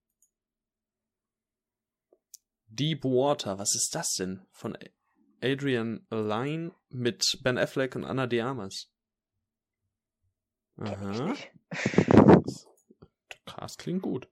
Deep 2.67 3.05
Water, 3.05 3.59
was 3.59 3.75
ist 3.75 3.95
das 3.95 4.15
denn? 4.15 4.47
Von 4.53 4.79
Adrian 5.43 6.07
Lyne 6.11 6.75
mit 6.89 7.39
Ben 7.43 7.59
Affleck 7.59 7.97
und 7.97 8.05
Anna 8.05 8.27
de 8.27 8.41
Armas. 8.41 8.93
Nein. 10.77 10.95
Aha. 10.95 11.35
Der 13.33 13.39
Cast 13.47 13.79
klingt 13.79 14.03
gut. 14.03 14.29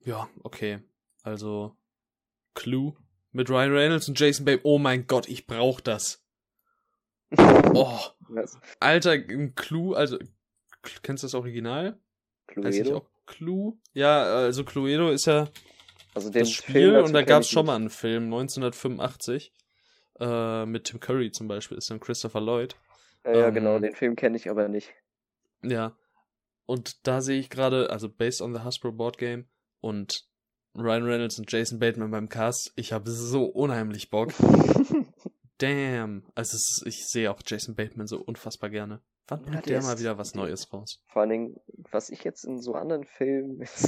Ja, 0.00 0.28
okay. 0.42 0.82
Also 1.22 1.76
Clue 2.54 2.94
mit 3.32 3.48
Ryan 3.48 3.72
Reynolds 3.72 4.08
und 4.08 4.18
Jason 4.18 4.44
Babe. 4.44 4.60
Oh 4.64 4.78
mein 4.78 5.06
Gott, 5.06 5.28
ich 5.28 5.46
brauch 5.46 5.80
das. 5.80 6.22
Oh, 7.74 7.98
Was? 8.28 8.58
Alter, 8.80 9.12
ein 9.12 9.54
Clue, 9.54 9.96
also 9.96 10.18
kennst 11.02 11.22
du 11.22 11.26
das 11.26 11.34
Original? 11.34 11.98
Cluedo? 12.46 12.98
auch 12.98 13.06
Clue? 13.24 13.78
Ja, 13.94 14.24
also 14.24 14.64
Cluedo 14.64 15.10
ist 15.10 15.24
ja 15.24 15.48
Also 16.14 16.28
das 16.28 16.50
Spiel 16.50 16.98
und 16.98 17.14
da 17.14 17.22
gab 17.22 17.40
es 17.40 17.48
schon 17.48 17.64
mal 17.64 17.76
einen 17.76 17.88
Film, 17.88 18.24
1985, 18.24 19.54
äh, 20.20 20.66
mit 20.66 20.84
Tim 20.84 21.00
Curry 21.00 21.32
zum 21.32 21.48
Beispiel, 21.48 21.78
ist 21.78 21.90
dann 21.90 22.00
Christopher 22.00 22.42
Lloyd. 22.42 22.76
Ja, 23.24 23.32
ja, 23.32 23.48
ähm, 23.48 23.54
genau, 23.54 23.78
den 23.78 23.94
Film 23.94 24.16
kenne 24.16 24.36
ich 24.36 24.50
aber 24.50 24.68
nicht. 24.68 24.92
Ja. 25.62 25.96
Und 26.66 27.06
da 27.06 27.22
sehe 27.22 27.40
ich 27.40 27.48
gerade, 27.48 27.90
also 27.90 28.08
based 28.08 28.42
on 28.42 28.54
the 28.54 28.60
Hasbro 28.60 28.92
Board 28.92 29.18
Game 29.18 29.46
und 29.80 30.26
Ryan 30.74 31.04
Reynolds 31.04 31.38
und 31.38 31.50
Jason 31.52 31.78
Bateman 31.78 32.10
beim 32.10 32.28
Cast, 32.28 32.72
ich 32.76 32.92
habe 32.92 33.10
so 33.10 33.44
unheimlich 33.44 34.10
Bock. 34.10 34.32
Damn. 35.58 36.24
Also 36.34 36.56
es, 36.56 36.78
ist- 36.78 36.84
ich 36.86 37.06
sehe 37.06 37.30
auch 37.30 37.40
Jason 37.46 37.74
Bateman 37.74 38.06
so 38.06 38.18
unfassbar 38.20 38.70
gerne. 38.70 39.00
Wann 39.28 39.40
Ja, 39.44 39.50
bringt 39.50 39.66
der 39.66 39.80
der 39.80 39.82
mal 39.88 39.98
wieder 39.98 40.18
was 40.18 40.34
Neues 40.34 40.72
raus? 40.72 41.00
Vor 41.08 41.22
allen 41.22 41.30
Dingen, 41.30 41.56
was 41.90 42.10
ich 42.10 42.24
jetzt 42.24 42.44
in 42.44 42.60
so 42.60 42.74
anderen 42.74 43.04
Filmen 43.04 43.58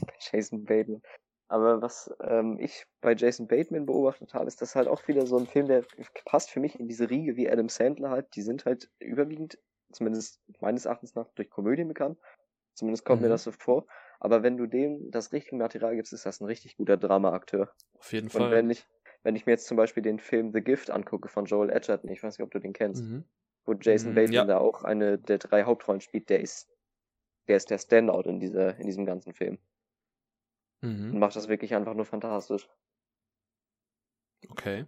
bei 0.00 0.12
Jason 0.32 0.64
Bateman, 0.64 1.00
aber 1.48 1.80
was 1.80 2.10
ähm, 2.20 2.58
ich 2.60 2.84
bei 3.00 3.14
Jason 3.14 3.46
Bateman 3.46 3.86
beobachtet 3.86 4.34
habe, 4.34 4.46
ist 4.48 4.60
das 4.60 4.74
halt 4.74 4.88
auch 4.88 5.06
wieder 5.08 5.26
so 5.26 5.38
ein 5.38 5.46
Film, 5.46 5.68
der 5.68 5.84
passt 6.26 6.50
für 6.50 6.60
mich 6.60 6.78
in 6.78 6.88
diese 6.88 7.08
Riege 7.08 7.36
wie 7.36 7.48
Adam 7.48 7.68
Sandler 7.68 8.10
halt. 8.10 8.34
Die 8.34 8.42
sind 8.42 8.64
halt 8.66 8.90
überwiegend, 8.98 9.58
zumindest 9.92 10.40
meines 10.60 10.84
Erachtens 10.84 11.14
nach, 11.14 11.28
durch 11.36 11.48
Komödien 11.48 11.88
bekannt. 11.88 12.18
Zumindest 12.74 13.04
kommt 13.06 13.22
mir 13.22 13.28
Mhm. 13.28 13.32
das 13.32 13.44
so 13.44 13.52
vor. 13.52 13.86
Aber 14.20 14.42
wenn 14.42 14.56
du 14.56 14.66
dem 14.66 15.10
das 15.10 15.32
richtige 15.32 15.56
Material 15.56 15.96
gibst, 15.96 16.12
ist 16.12 16.26
das 16.26 16.40
ein 16.40 16.46
richtig 16.46 16.76
guter 16.76 16.96
Drama-Akteur. 16.96 17.72
Auf 17.94 18.12
jeden 18.12 18.30
Und 18.32 18.50
Fall. 18.50 18.50
wenn 18.50 18.70
ich, 18.70 18.86
wenn 19.24 19.36
ich 19.36 19.46
mir 19.46 19.52
jetzt 19.52 19.66
zum 19.66 19.76
Beispiel 19.78 20.02
den 20.02 20.18
Film 20.20 20.52
The 20.52 20.62
Gift 20.62 20.90
angucke 20.90 21.28
von 21.28 21.46
Joel 21.46 21.70
Edgerton, 21.70 22.10
ich 22.10 22.22
weiß 22.22 22.38
nicht, 22.38 22.44
ob 22.46 22.52
du 22.52 22.60
den 22.60 22.72
kennst, 22.74 23.06
Mhm. 23.06 23.24
wo 23.66 23.74
Jason 23.74 24.14
Mm, 24.14 24.14
Bateman 24.14 24.46
ja. 24.46 24.48
da 24.48 24.58
auch 24.58 24.84
eine 24.84 25.18
der 25.18 25.38
drei 25.38 25.64
Hauptrollen 25.64 26.00
spielt, 26.02 26.30
der 26.30 26.40
ist, 26.40 26.68
der 27.48 27.56
ist 27.58 27.70
der 27.70 27.78
Standout 27.78 28.22
in 28.30 28.40
dieser, 28.40 28.78
in 28.78 28.86
diesem 28.86 29.06
ganzen 29.06 29.34
Film. 29.34 29.58
Und 31.10 31.18
Mhm. 31.18 31.18
macht 31.18 31.34
das 31.34 31.48
wirklich 31.48 31.74
einfach 31.74 31.94
nur 31.94 32.04
fantastisch. 32.04 32.68
Okay. 34.50 34.86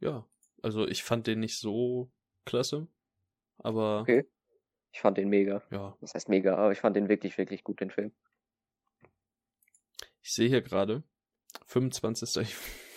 Ja. 0.00 0.28
Also 0.62 0.86
ich 0.88 1.02
fand 1.04 1.26
den 1.26 1.40
nicht 1.40 1.58
so 1.58 2.10
klasse. 2.44 2.88
Aber 3.58 4.08
Okay. 4.08 4.24
Ich 4.98 5.02
fand 5.02 5.16
den 5.16 5.28
mega. 5.28 5.62
ja. 5.70 5.96
Das 6.00 6.14
heißt 6.14 6.28
mega, 6.28 6.56
aber 6.56 6.72
ich 6.72 6.80
fand 6.80 6.96
den 6.96 7.08
wirklich, 7.08 7.38
wirklich 7.38 7.62
gut, 7.62 7.80
den 7.80 7.92
Film. 7.92 8.10
Ich 10.22 10.32
sehe 10.32 10.48
hier 10.48 10.60
gerade, 10.60 11.04
25. 11.66 12.36
Ich, 12.42 12.56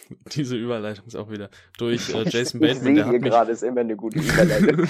diese 0.35 0.57
Überleitung 0.57 1.05
ist 1.05 1.13
auch 1.13 1.29
wieder 1.29 1.51
durch 1.77 2.09
äh, 2.09 2.23
Jason 2.27 2.59
ich 2.59 2.69
Bateman. 2.69 2.79
sehe 2.79 2.95
Der 2.95 3.03
hier 3.03 3.13
hat 3.13 3.21
mich, 3.21 3.29
gerade, 3.29 3.51
ist 3.51 3.61
immer 3.61 3.81
eine 3.81 3.95
gute 3.95 4.17
Überleitung. 4.17 4.87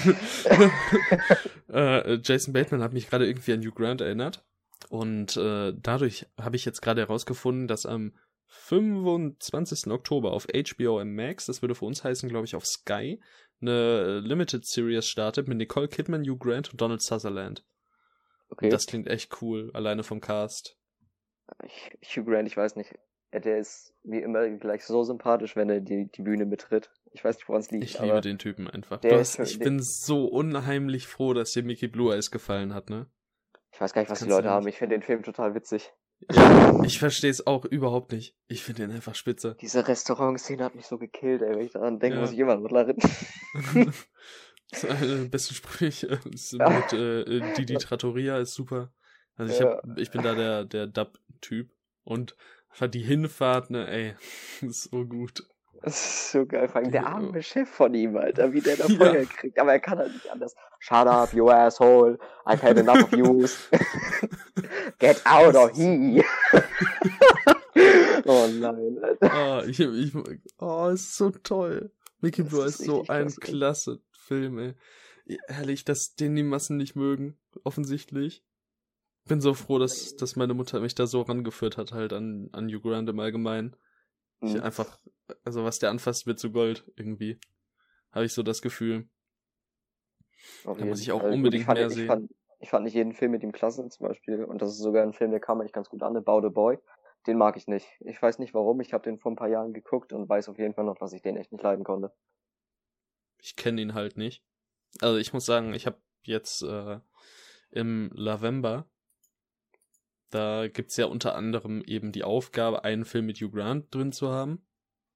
äh, 1.68 2.18
Jason 2.24 2.54
Bateman 2.54 2.82
hat 2.82 2.94
mich 2.94 3.10
gerade 3.10 3.26
irgendwie 3.26 3.52
an 3.52 3.60
Hugh 3.60 3.74
Grant 3.74 4.00
erinnert. 4.00 4.42
Und 4.88 5.36
äh, 5.36 5.74
dadurch 5.76 6.26
habe 6.40 6.56
ich 6.56 6.64
jetzt 6.64 6.80
gerade 6.80 7.02
herausgefunden, 7.02 7.68
dass 7.68 7.84
am 7.84 8.14
25. 8.46 9.88
Oktober 9.88 10.32
auf 10.32 10.46
HBO 10.46 11.04
Max, 11.04 11.44
das 11.44 11.60
würde 11.60 11.74
für 11.74 11.84
uns 11.84 12.04
heißen, 12.04 12.30
glaube 12.30 12.46
ich, 12.46 12.54
auf 12.54 12.64
Sky, 12.64 13.20
eine 13.62 14.20
Limited 14.20 14.64
Series 14.66 15.06
startet 15.06 15.48
mit 15.48 15.56
Nicole 15.58 15.88
Kidman, 15.88 16.22
Hugh 16.24 16.38
Grant 16.38 16.70
und 16.70 16.80
Donald 16.80 17.00
Sutherland. 17.02 17.64
Okay. 18.50 18.68
Das 18.68 18.86
klingt 18.86 19.08
echt 19.08 19.40
cool, 19.40 19.70
alleine 19.72 20.02
vom 20.02 20.20
Cast. 20.20 20.76
Hugh 22.04 22.24
Grant, 22.24 22.46
ich 22.48 22.56
weiß 22.56 22.76
nicht. 22.76 22.94
äh, 23.30 23.40
Der 23.40 23.58
ist 23.58 23.94
wie 24.04 24.18
immer 24.20 24.48
gleich 24.50 24.84
so 24.84 25.02
sympathisch, 25.04 25.56
wenn 25.56 25.70
er 25.70 25.80
die, 25.80 26.10
die 26.14 26.22
Bühne 26.22 26.46
betritt. 26.46 26.90
Ich 27.12 27.24
weiß 27.24 27.36
nicht, 27.36 27.48
woran 27.48 27.60
es 27.60 27.70
liegt. 27.70 27.84
Ich 27.84 27.98
liebe 28.00 28.20
den 28.20 28.38
Typen 28.38 28.68
einfach. 28.68 29.00
hast, 29.04 29.38
ich 29.38 29.58
bin 29.58 29.80
so 29.80 30.26
unheimlich 30.26 31.06
froh, 31.06 31.34
dass 31.34 31.52
dir 31.52 31.62
Mickey 31.62 31.88
Blue 31.88 32.14
Eyes 32.14 32.30
gefallen 32.30 32.74
hat, 32.74 32.90
ne? 32.90 33.06
Ich 33.72 33.80
weiß 33.80 33.92
gar 33.92 34.02
nicht, 34.02 34.10
was 34.10 34.18
die 34.18 34.24
Kannst 34.26 34.36
Leute 34.36 34.50
haben. 34.50 34.66
Ich 34.68 34.76
finde 34.76 34.96
den 34.96 35.02
Film 35.02 35.22
total 35.22 35.54
witzig. 35.54 35.92
Ja, 36.30 36.82
ich 36.84 36.98
verstehe 36.98 37.30
es 37.30 37.46
auch 37.46 37.64
überhaupt 37.64 38.12
nicht. 38.12 38.36
Ich 38.48 38.62
finde 38.62 38.84
ihn 38.84 38.90
einfach 38.92 39.14
spitze. 39.14 39.56
Diese 39.60 39.86
Restaurant-Szene 39.86 40.64
hat 40.64 40.74
mich 40.74 40.86
so 40.86 40.98
gekillt, 40.98 41.42
ey. 41.42 41.56
Wenn 41.56 41.66
ich 41.66 41.72
daran 41.72 41.98
denke, 41.98 42.16
Ja. 42.16 42.20
muss 42.20 42.32
ich 42.32 42.38
immer 42.38 42.56
noch 42.56 42.70
lachen. 42.70 42.96
das 44.70 44.84
ist 44.84 44.90
einer 44.90 45.06
der 45.16 45.28
besten 45.28 45.54
Sprüche. 45.54 46.20
Mit 46.24 46.52
äh, 46.92 47.54
Didi 47.54 47.74
Trattoria 47.74 48.38
ist 48.38 48.54
super. 48.54 48.92
Also 49.36 49.52
ich 49.52 49.60
Ja. 49.60 49.76
hab, 49.82 49.98
ich 49.98 50.10
bin 50.10 50.22
da 50.22 50.34
der, 50.34 50.64
der 50.64 50.86
Dub-Typ. 50.86 51.70
Und 52.04 52.36
die 52.92 53.02
Hinfahrt, 53.02 53.70
ne, 53.70 53.88
ey, 53.88 54.14
ist 54.62 54.84
so 54.90 55.04
gut. 55.04 55.42
Das 55.82 55.94
ist 55.96 56.30
so 56.32 56.46
geil. 56.46 56.68
Vor 56.68 56.80
allem 56.80 56.90
der 56.92 57.02
Ja. 57.02 57.08
arme 57.08 57.42
Chef 57.42 57.68
von 57.68 57.92
ihm, 57.94 58.16
Alter, 58.16 58.52
wie 58.52 58.60
der 58.60 58.76
da 58.78 58.86
Ja. 58.86 58.96
Feuer 58.96 59.24
kriegt. 59.26 59.58
Aber 59.58 59.72
er 59.72 59.80
kann 59.80 59.98
halt 59.98 60.12
nicht 60.12 60.30
anders. 60.30 60.54
Shut 60.78 61.06
up, 61.06 61.32
you 61.32 61.48
asshole. 61.50 62.18
I've 62.46 62.62
had 62.62 62.78
enough 62.78 63.02
of 63.04 63.12
yous. 63.12 63.68
Get 64.98 65.20
out 65.24 65.54
of 65.54 65.76
here. 65.76 66.24
oh 68.26 68.48
nein, 68.52 68.98
Alter. 69.02 69.32
Ah, 69.32 69.62
ich, 69.66 69.80
ich, 69.80 70.12
oh, 70.58 70.88
ist 70.88 71.16
so 71.16 71.30
toll. 71.30 71.90
Mickey 72.20 72.42
Blue 72.42 72.64
ist 72.64 72.80
ist 72.80 72.86
so 72.86 73.00
ein 73.08 73.26
klasse. 73.28 73.40
klasse 73.40 74.00
Film, 74.12 74.58
ey. 74.58 74.74
Ehrlich, 75.48 75.84
dass 75.84 76.14
den 76.14 76.36
die 76.36 76.42
Massen 76.42 76.76
nicht 76.76 76.94
mögen, 76.96 77.38
offensichtlich. 77.64 78.44
Bin 79.28 79.40
so 79.40 79.54
froh, 79.54 79.78
dass, 79.78 80.16
dass 80.16 80.34
meine 80.36 80.52
Mutter 80.54 80.80
mich 80.80 80.94
da 80.96 81.06
so 81.06 81.22
rangeführt 81.22 81.76
hat, 81.76 81.92
halt 81.92 82.12
an, 82.12 82.48
an 82.52 82.68
Hugh 82.68 82.80
Grant 82.80 83.08
im 83.08 83.20
Allgemeinen. 83.20 83.76
Ich 84.40 84.54
Mhm. 84.54 84.60
einfach, 84.62 84.98
also 85.44 85.64
was 85.64 85.78
der 85.78 85.90
anfasst, 85.90 86.26
wird 86.26 86.38
zu 86.38 86.52
Gold, 86.52 86.84
irgendwie. 86.96 87.38
Habe 88.10 88.24
ich 88.24 88.32
so 88.32 88.42
das 88.42 88.62
Gefühl. 88.62 89.08
Auf 90.64 90.78
Da 90.78 90.84
muss 90.84 91.00
ich 91.00 91.12
auch 91.12 91.22
unbedingt 91.22 91.62
ich 91.62 91.66
fand, 91.66 91.78
mehr 91.78 91.88
ich 91.88 91.94
sehen. 91.94 92.06
Fand, 92.06 92.30
ich 92.60 92.70
fand 92.70 92.84
nicht 92.84 92.94
jeden 92.94 93.12
Film 93.12 93.32
mit 93.32 93.42
ihm 93.42 93.52
klasse, 93.52 93.88
zum 93.88 94.06
Beispiel. 94.06 94.44
Und 94.44 94.62
das 94.62 94.70
ist 94.70 94.78
sogar 94.78 95.02
ein 95.02 95.12
Film, 95.12 95.30
der 95.30 95.40
kam 95.40 95.60
eigentlich 95.60 95.72
ganz 95.72 95.88
gut 95.88 96.02
an, 96.02 96.16
About 96.16 96.46
a 96.46 96.50
Boy. 96.50 96.78
Den 97.26 97.38
mag 97.38 97.56
ich 97.56 97.68
nicht. 97.68 97.86
Ich 98.00 98.20
weiß 98.20 98.38
nicht 98.38 98.52
warum. 98.54 98.80
Ich 98.80 98.92
habe 98.92 99.04
den 99.04 99.18
vor 99.18 99.32
ein 99.32 99.36
paar 99.36 99.48
Jahren 99.48 99.72
geguckt 99.72 100.12
und 100.12 100.28
weiß 100.28 100.48
auf 100.48 100.58
jeden 100.58 100.74
Fall 100.74 100.84
noch, 100.84 100.96
dass 100.98 101.12
ich 101.12 101.22
den 101.22 101.36
echt 101.36 101.52
nicht 101.52 101.62
leiden 101.62 101.84
konnte. 101.84 102.12
Ich 103.40 103.56
kenne 103.56 103.80
ihn 103.80 103.94
halt 103.94 104.16
nicht. 104.16 104.44
Also 105.00 105.18
ich 105.18 105.32
muss 105.32 105.46
sagen, 105.46 105.74
ich 105.74 105.86
habe 105.86 106.00
jetzt 106.22 106.62
äh, 106.62 107.00
im 107.70 108.10
Lavember, 108.12 108.86
da 110.30 110.68
gibt's 110.68 110.96
ja 110.96 111.06
unter 111.06 111.34
anderem 111.34 111.82
eben 111.82 112.12
die 112.12 112.24
Aufgabe, 112.24 112.84
einen 112.84 113.04
Film 113.04 113.26
mit 113.26 113.38
Hugh 113.38 113.50
Grant 113.50 113.94
drin 113.94 114.12
zu 114.12 114.30
haben. 114.30 114.66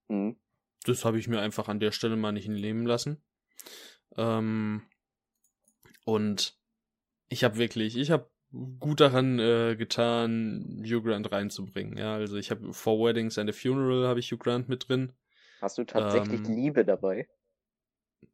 Mhm. 0.08 0.36
Das 0.84 1.04
habe 1.04 1.18
ich 1.18 1.28
mir 1.28 1.40
einfach 1.40 1.68
an 1.68 1.80
der 1.80 1.92
Stelle 1.92 2.16
mal 2.16 2.32
nicht 2.32 2.48
nehmen 2.48 2.86
lassen. 2.86 3.22
Ähm, 4.16 4.82
und 6.04 6.56
ich 7.28 7.42
habe 7.42 7.56
wirklich, 7.58 7.96
ich 7.96 8.10
habe 8.10 8.30
gut 8.78 9.00
daran 9.00 9.38
äh, 9.38 9.74
getan, 9.76 10.82
Hugh 10.84 11.02
Grant 11.02 11.30
reinzubringen. 11.32 11.98
Ja, 11.98 12.14
also 12.14 12.36
ich 12.36 12.50
habe 12.50 12.72
For 12.72 12.98
Weddings 13.04 13.38
and 13.38 13.50
a 13.50 13.52
Funeral 13.52 14.06
habe 14.06 14.20
ich 14.20 14.30
Hugh 14.30 14.38
Grant 14.38 14.68
mit 14.68 14.88
drin. 14.88 15.12
Hast 15.60 15.78
du 15.78 15.84
tatsächlich 15.84 16.40
Ähm. 16.46 16.54
Liebe 16.54 16.84
dabei? 16.84 17.28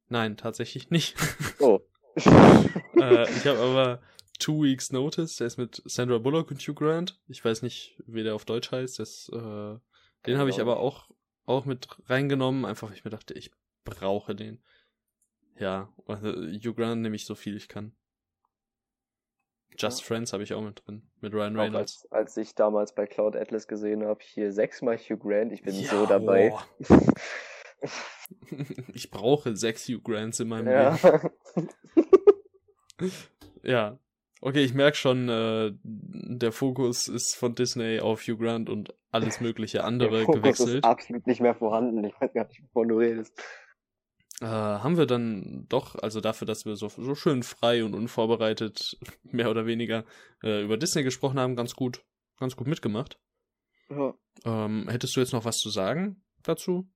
Nein, 0.09 0.37
tatsächlich 0.37 0.91
nicht. 0.91 1.17
Oh. 1.59 1.81
äh, 2.17 3.31
ich 3.31 3.47
habe 3.47 3.59
aber 3.61 4.03
Two 4.39 4.63
Weeks 4.65 4.93
Notice, 4.93 5.37
der 5.37 5.47
ist 5.47 5.57
mit 5.57 5.81
Sandra 5.87 6.19
Bullock 6.19 6.51
und 6.51 6.61
Hugh 6.61 6.75
Grant. 6.75 7.19
Ich 7.29 7.43
weiß 7.43 7.63
nicht, 7.63 7.97
wie 8.07 8.23
der 8.23 8.35
auf 8.35 8.45
Deutsch 8.45 8.71
heißt. 8.71 8.99
Das, 8.99 9.31
äh, 9.33 9.79
den 10.27 10.39
habe 10.39 10.51
ich 10.51 10.57
Genau. 10.57 10.73
aber 10.73 10.81
auch, 10.81 11.09
auch 11.45 11.65
mit 11.65 11.89
reingenommen, 12.09 12.65
einfach 12.65 12.89
weil 12.89 12.97
ich 12.97 13.05
mir 13.05 13.11
dachte, 13.11 13.35
ich 13.35 13.51
brauche 13.85 14.35
den. 14.35 14.63
Ja, 15.59 15.93
also 16.07 16.29
Hugh 16.33 16.75
Grant 16.75 17.03
nehme 17.03 17.17
ich 17.17 17.27
so 17.27 17.35
viel 17.35 17.57
ich 17.57 17.69
kann. 17.69 17.93
Just 19.79 20.01
Ja. 20.01 20.07
Friends 20.07 20.33
habe 20.33 20.43
ich 20.43 20.53
auch 20.55 20.63
mit 20.63 20.87
drin, 20.87 21.03
mit 21.21 21.33
Ryan 21.33 21.59
Reynolds. 21.59 22.05
als, 22.11 22.13
als 22.13 22.37
ich 22.37 22.55
damals 22.55 22.95
bei 22.95 23.07
Cloud 23.07 23.37
Atlas 23.37 23.67
gesehen 23.67 24.05
habe, 24.05 24.21
hier 24.23 24.53
sechsmal 24.53 24.99
Hugh 24.99 25.17
Grant, 25.19 25.53
ich 25.53 25.63
bin 25.63 25.75
Ja, 25.75 25.91
so 25.91 26.07
dabei. 26.07 26.51
boah. 26.51 26.67
ich 28.95 29.11
brauche 29.11 29.57
sechs 29.57 29.89
Hugh 29.89 30.01
Grants 30.03 30.41
in 30.41 30.49
meinem 30.49 30.69
ja. 30.69 30.97
Leben. 30.97 31.69
Ja. 33.65 33.99
Okay, 34.41 34.65
ich 34.65 34.75
merke 34.75 34.97
schon, 34.97 35.29
äh, 35.29 35.73
der 35.83 36.51
Fokus 36.53 37.07
ist 37.09 37.35
von 37.37 37.55
Disney 37.55 38.01
auf 38.01 38.23
Hugh 38.23 38.37
Grant 38.37 38.69
und 38.69 38.93
alles 39.13 39.41
mögliche 39.41 39.85
andere 39.85 40.25
gewechselt. 40.27 40.77
ist 40.77 40.85
absolut 40.85 41.27
nicht 41.27 41.41
mehr 41.41 41.55
vorhanden. 41.55 42.03
Ich 42.05 42.21
weiß 42.21 42.33
gar 42.33 42.47
nicht, 42.49 42.63
wovon 42.63 42.89
du 42.89 42.99
redest. 42.99 43.39
Äh, 44.41 44.47
haben 44.47 44.97
wir 44.97 45.07
dann 45.07 45.67
doch, 45.69 45.95
also 45.97 46.21
dafür, 46.21 46.47
dass 46.47 46.65
wir 46.65 46.75
so, 46.75 46.89
so 46.89 47.15
schön 47.15 47.43
frei 47.45 47.85
und 47.85 47.95
unvorbereitet, 47.95 48.99
mehr 49.23 49.51
oder 49.51 49.67
weniger, 49.67 50.05
äh, 50.43 50.65
über 50.65 50.77
Disney 50.77 51.05
gesprochen 51.05 51.39
haben, 51.39 51.55
ganz 51.55 51.75
gut, 51.77 52.05
ganz 52.39 52.57
gut 52.57 52.67
mitgemacht. 52.67 53.21
Ja. 53.89 54.15
Ähm, 54.45 54.89
hättest 54.89 55.15
du 55.15 55.21
jetzt 55.21 55.33
noch 55.33 55.45
was 55.45 55.59
zu 55.59 55.71
sagen 55.71 56.25
dazu? 56.43 56.91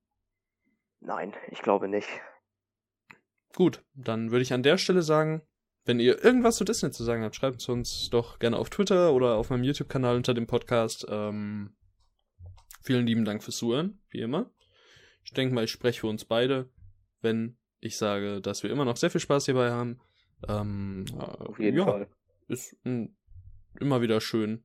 Nein, 1.01 1.35
ich 1.51 1.62
glaube 1.62 1.87
nicht. 1.87 2.09
Gut, 3.55 3.85
dann 3.95 4.33
würde 4.33 4.43
ich 4.43 4.53
an 4.53 4.62
der 4.62 4.79
Stelle 4.79 5.03
sagen, 5.03 5.43
wenn 5.85 6.01
ihr 6.01 6.25
irgendwas 6.25 6.57
zu 6.57 6.64
Disney 6.64 6.91
zu 6.91 7.05
sagen 7.05 7.23
habt, 7.23 7.37
schreibt 7.37 7.61
es 7.61 7.69
uns 7.69 8.11
doch 8.11 8.39
gerne 8.39 8.59
auf 8.59 8.71
Twitter 8.71 9.12
oder 9.12 9.37
auf 9.37 9.51
meinem 9.51 9.62
YouTube-Kanal 9.62 10.17
unter 10.17 10.35
dem 10.35 10.49
Podcast. 10.49 11.07
Ähm, 11.09 11.77
vielen 12.87 13.07
lieben 13.07 13.24
Dank 13.24 13.43
fürs 13.43 13.57
Zuhören, 13.57 13.99
wie 14.11 14.20
immer. 14.20 14.51
Ich 15.24 15.32
denke 15.32 15.55
mal, 15.55 15.64
ich 15.64 15.72
spreche 15.72 16.01
für 16.01 16.07
uns 16.07 16.24
beide, 16.24 16.70
wenn 17.20 17.59
ich 17.80 17.99
sage, 17.99 18.41
dass 18.41 18.62
wir 18.62 18.70
immer 18.70 18.84
noch 18.84 18.97
sehr 18.97 19.11
viel 19.11 19.20
Spaß 19.20 19.47
hierbei 19.47 19.70
haben. 19.70 20.01
Ähm, 20.49 21.05
Auf 21.18 21.59
jeden 21.59 21.78
ja, 21.78 21.84
Fall. 21.84 22.09
ist 22.47 22.76
mm, 22.84 23.07
immer 23.80 24.01
wieder 24.03 24.20
schön, 24.20 24.64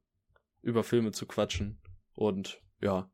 über 0.61 0.83
Filme 0.83 1.11
zu 1.11 1.25
quatschen. 1.25 1.81
Und 2.13 2.61
ja, 2.79 3.09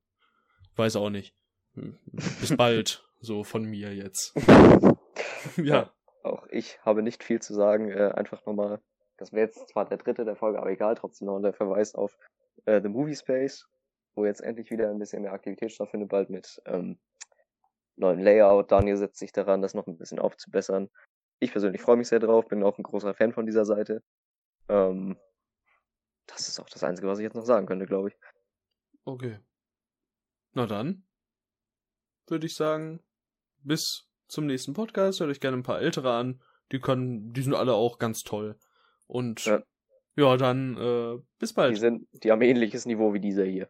weiß 0.75 0.97
auch 0.97 1.09
nicht. 1.09 1.33
Bis 1.73 2.55
bald, 2.57 3.07
so 3.21 3.45
von 3.45 3.63
mir 3.63 3.95
jetzt. 3.95 4.35
ja. 5.57 5.91
Auch 6.23 6.45
ich 6.51 6.79
habe 6.83 7.01
nicht 7.01 7.23
viel 7.23 7.41
zu 7.41 7.53
sagen. 7.53 7.91
Äh, 7.91 8.11
einfach 8.13 8.45
nochmal, 8.45 8.81
das 9.15 9.31
wäre 9.31 9.47
jetzt 9.47 9.69
zwar 9.69 9.87
der 9.87 9.99
dritte 9.99 10.25
der 10.25 10.35
Folge, 10.35 10.59
aber 10.59 10.69
egal, 10.69 10.95
trotzdem 10.95 11.27
noch 11.27 11.39
der 11.39 11.53
Verweis 11.53 11.95
auf 11.95 12.17
äh, 12.65 12.81
The 12.81 12.89
Movie 12.89 13.15
Space, 13.15 13.69
wo 14.17 14.25
jetzt 14.25 14.41
endlich 14.41 14.71
wieder 14.71 14.89
ein 14.89 14.99
bisschen 14.99 15.21
mehr 15.21 15.33
Aktivität 15.33 15.71
stattfindet, 15.71 16.09
bald 16.09 16.29
mit 16.29 16.61
ähm, 16.65 16.99
neuen 17.95 18.19
Layout. 18.19 18.71
Daniel 18.71 18.97
setzt 18.97 19.19
sich 19.19 19.31
daran, 19.31 19.61
das 19.61 19.73
noch 19.73 19.87
ein 19.87 19.97
bisschen 19.97 20.19
aufzubessern. 20.19 20.89
Ich 21.39 21.51
persönlich 21.51 21.81
freue 21.81 21.97
mich 21.97 22.07
sehr 22.07 22.19
drauf, 22.19 22.47
bin 22.47 22.63
auch 22.63 22.77
ein 22.77 22.83
großer 22.83 23.13
Fan 23.13 23.31
von 23.31 23.45
dieser 23.45 23.65
Seite. 23.65 24.03
Ähm, 24.69 25.17
das 26.25 26.49
ist 26.49 26.59
auch 26.59 26.69
das 26.69 26.83
Einzige, 26.83 27.07
was 27.07 27.19
ich 27.19 27.23
jetzt 27.23 27.35
noch 27.35 27.45
sagen 27.45 27.67
könnte, 27.67 27.85
glaube 27.85 28.09
ich. 28.09 28.15
Okay. 29.05 29.39
Na 30.53 30.65
dann 30.65 31.03
würde 32.27 32.45
ich 32.45 32.55
sagen, 32.55 33.01
bis 33.63 34.09
zum 34.27 34.47
nächsten 34.47 34.73
Podcast. 34.73 35.19
Hört 35.19 35.29
euch 35.29 35.39
gerne 35.39 35.57
ein 35.57 35.63
paar 35.63 35.79
ältere 35.79 36.13
an. 36.13 36.41
Die 36.71 36.79
können, 36.79 37.31
die 37.31 37.41
sind 37.41 37.53
alle 37.53 37.75
auch 37.75 37.99
ganz 37.99 38.23
toll. 38.23 38.59
Und 39.05 39.45
Ja. 39.45 39.63
Ja, 40.17 40.35
dann 40.35 40.75
äh, 40.77 41.23
bis 41.37 41.53
bald. 41.53 41.75
Die, 41.75 41.79
sind, 41.79 42.07
die 42.11 42.31
haben 42.31 42.41
ähnliches 42.41 42.87
Niveau 42.87 43.13
wie 43.13 43.19
dieser 43.19 43.45
hier. 43.45 43.69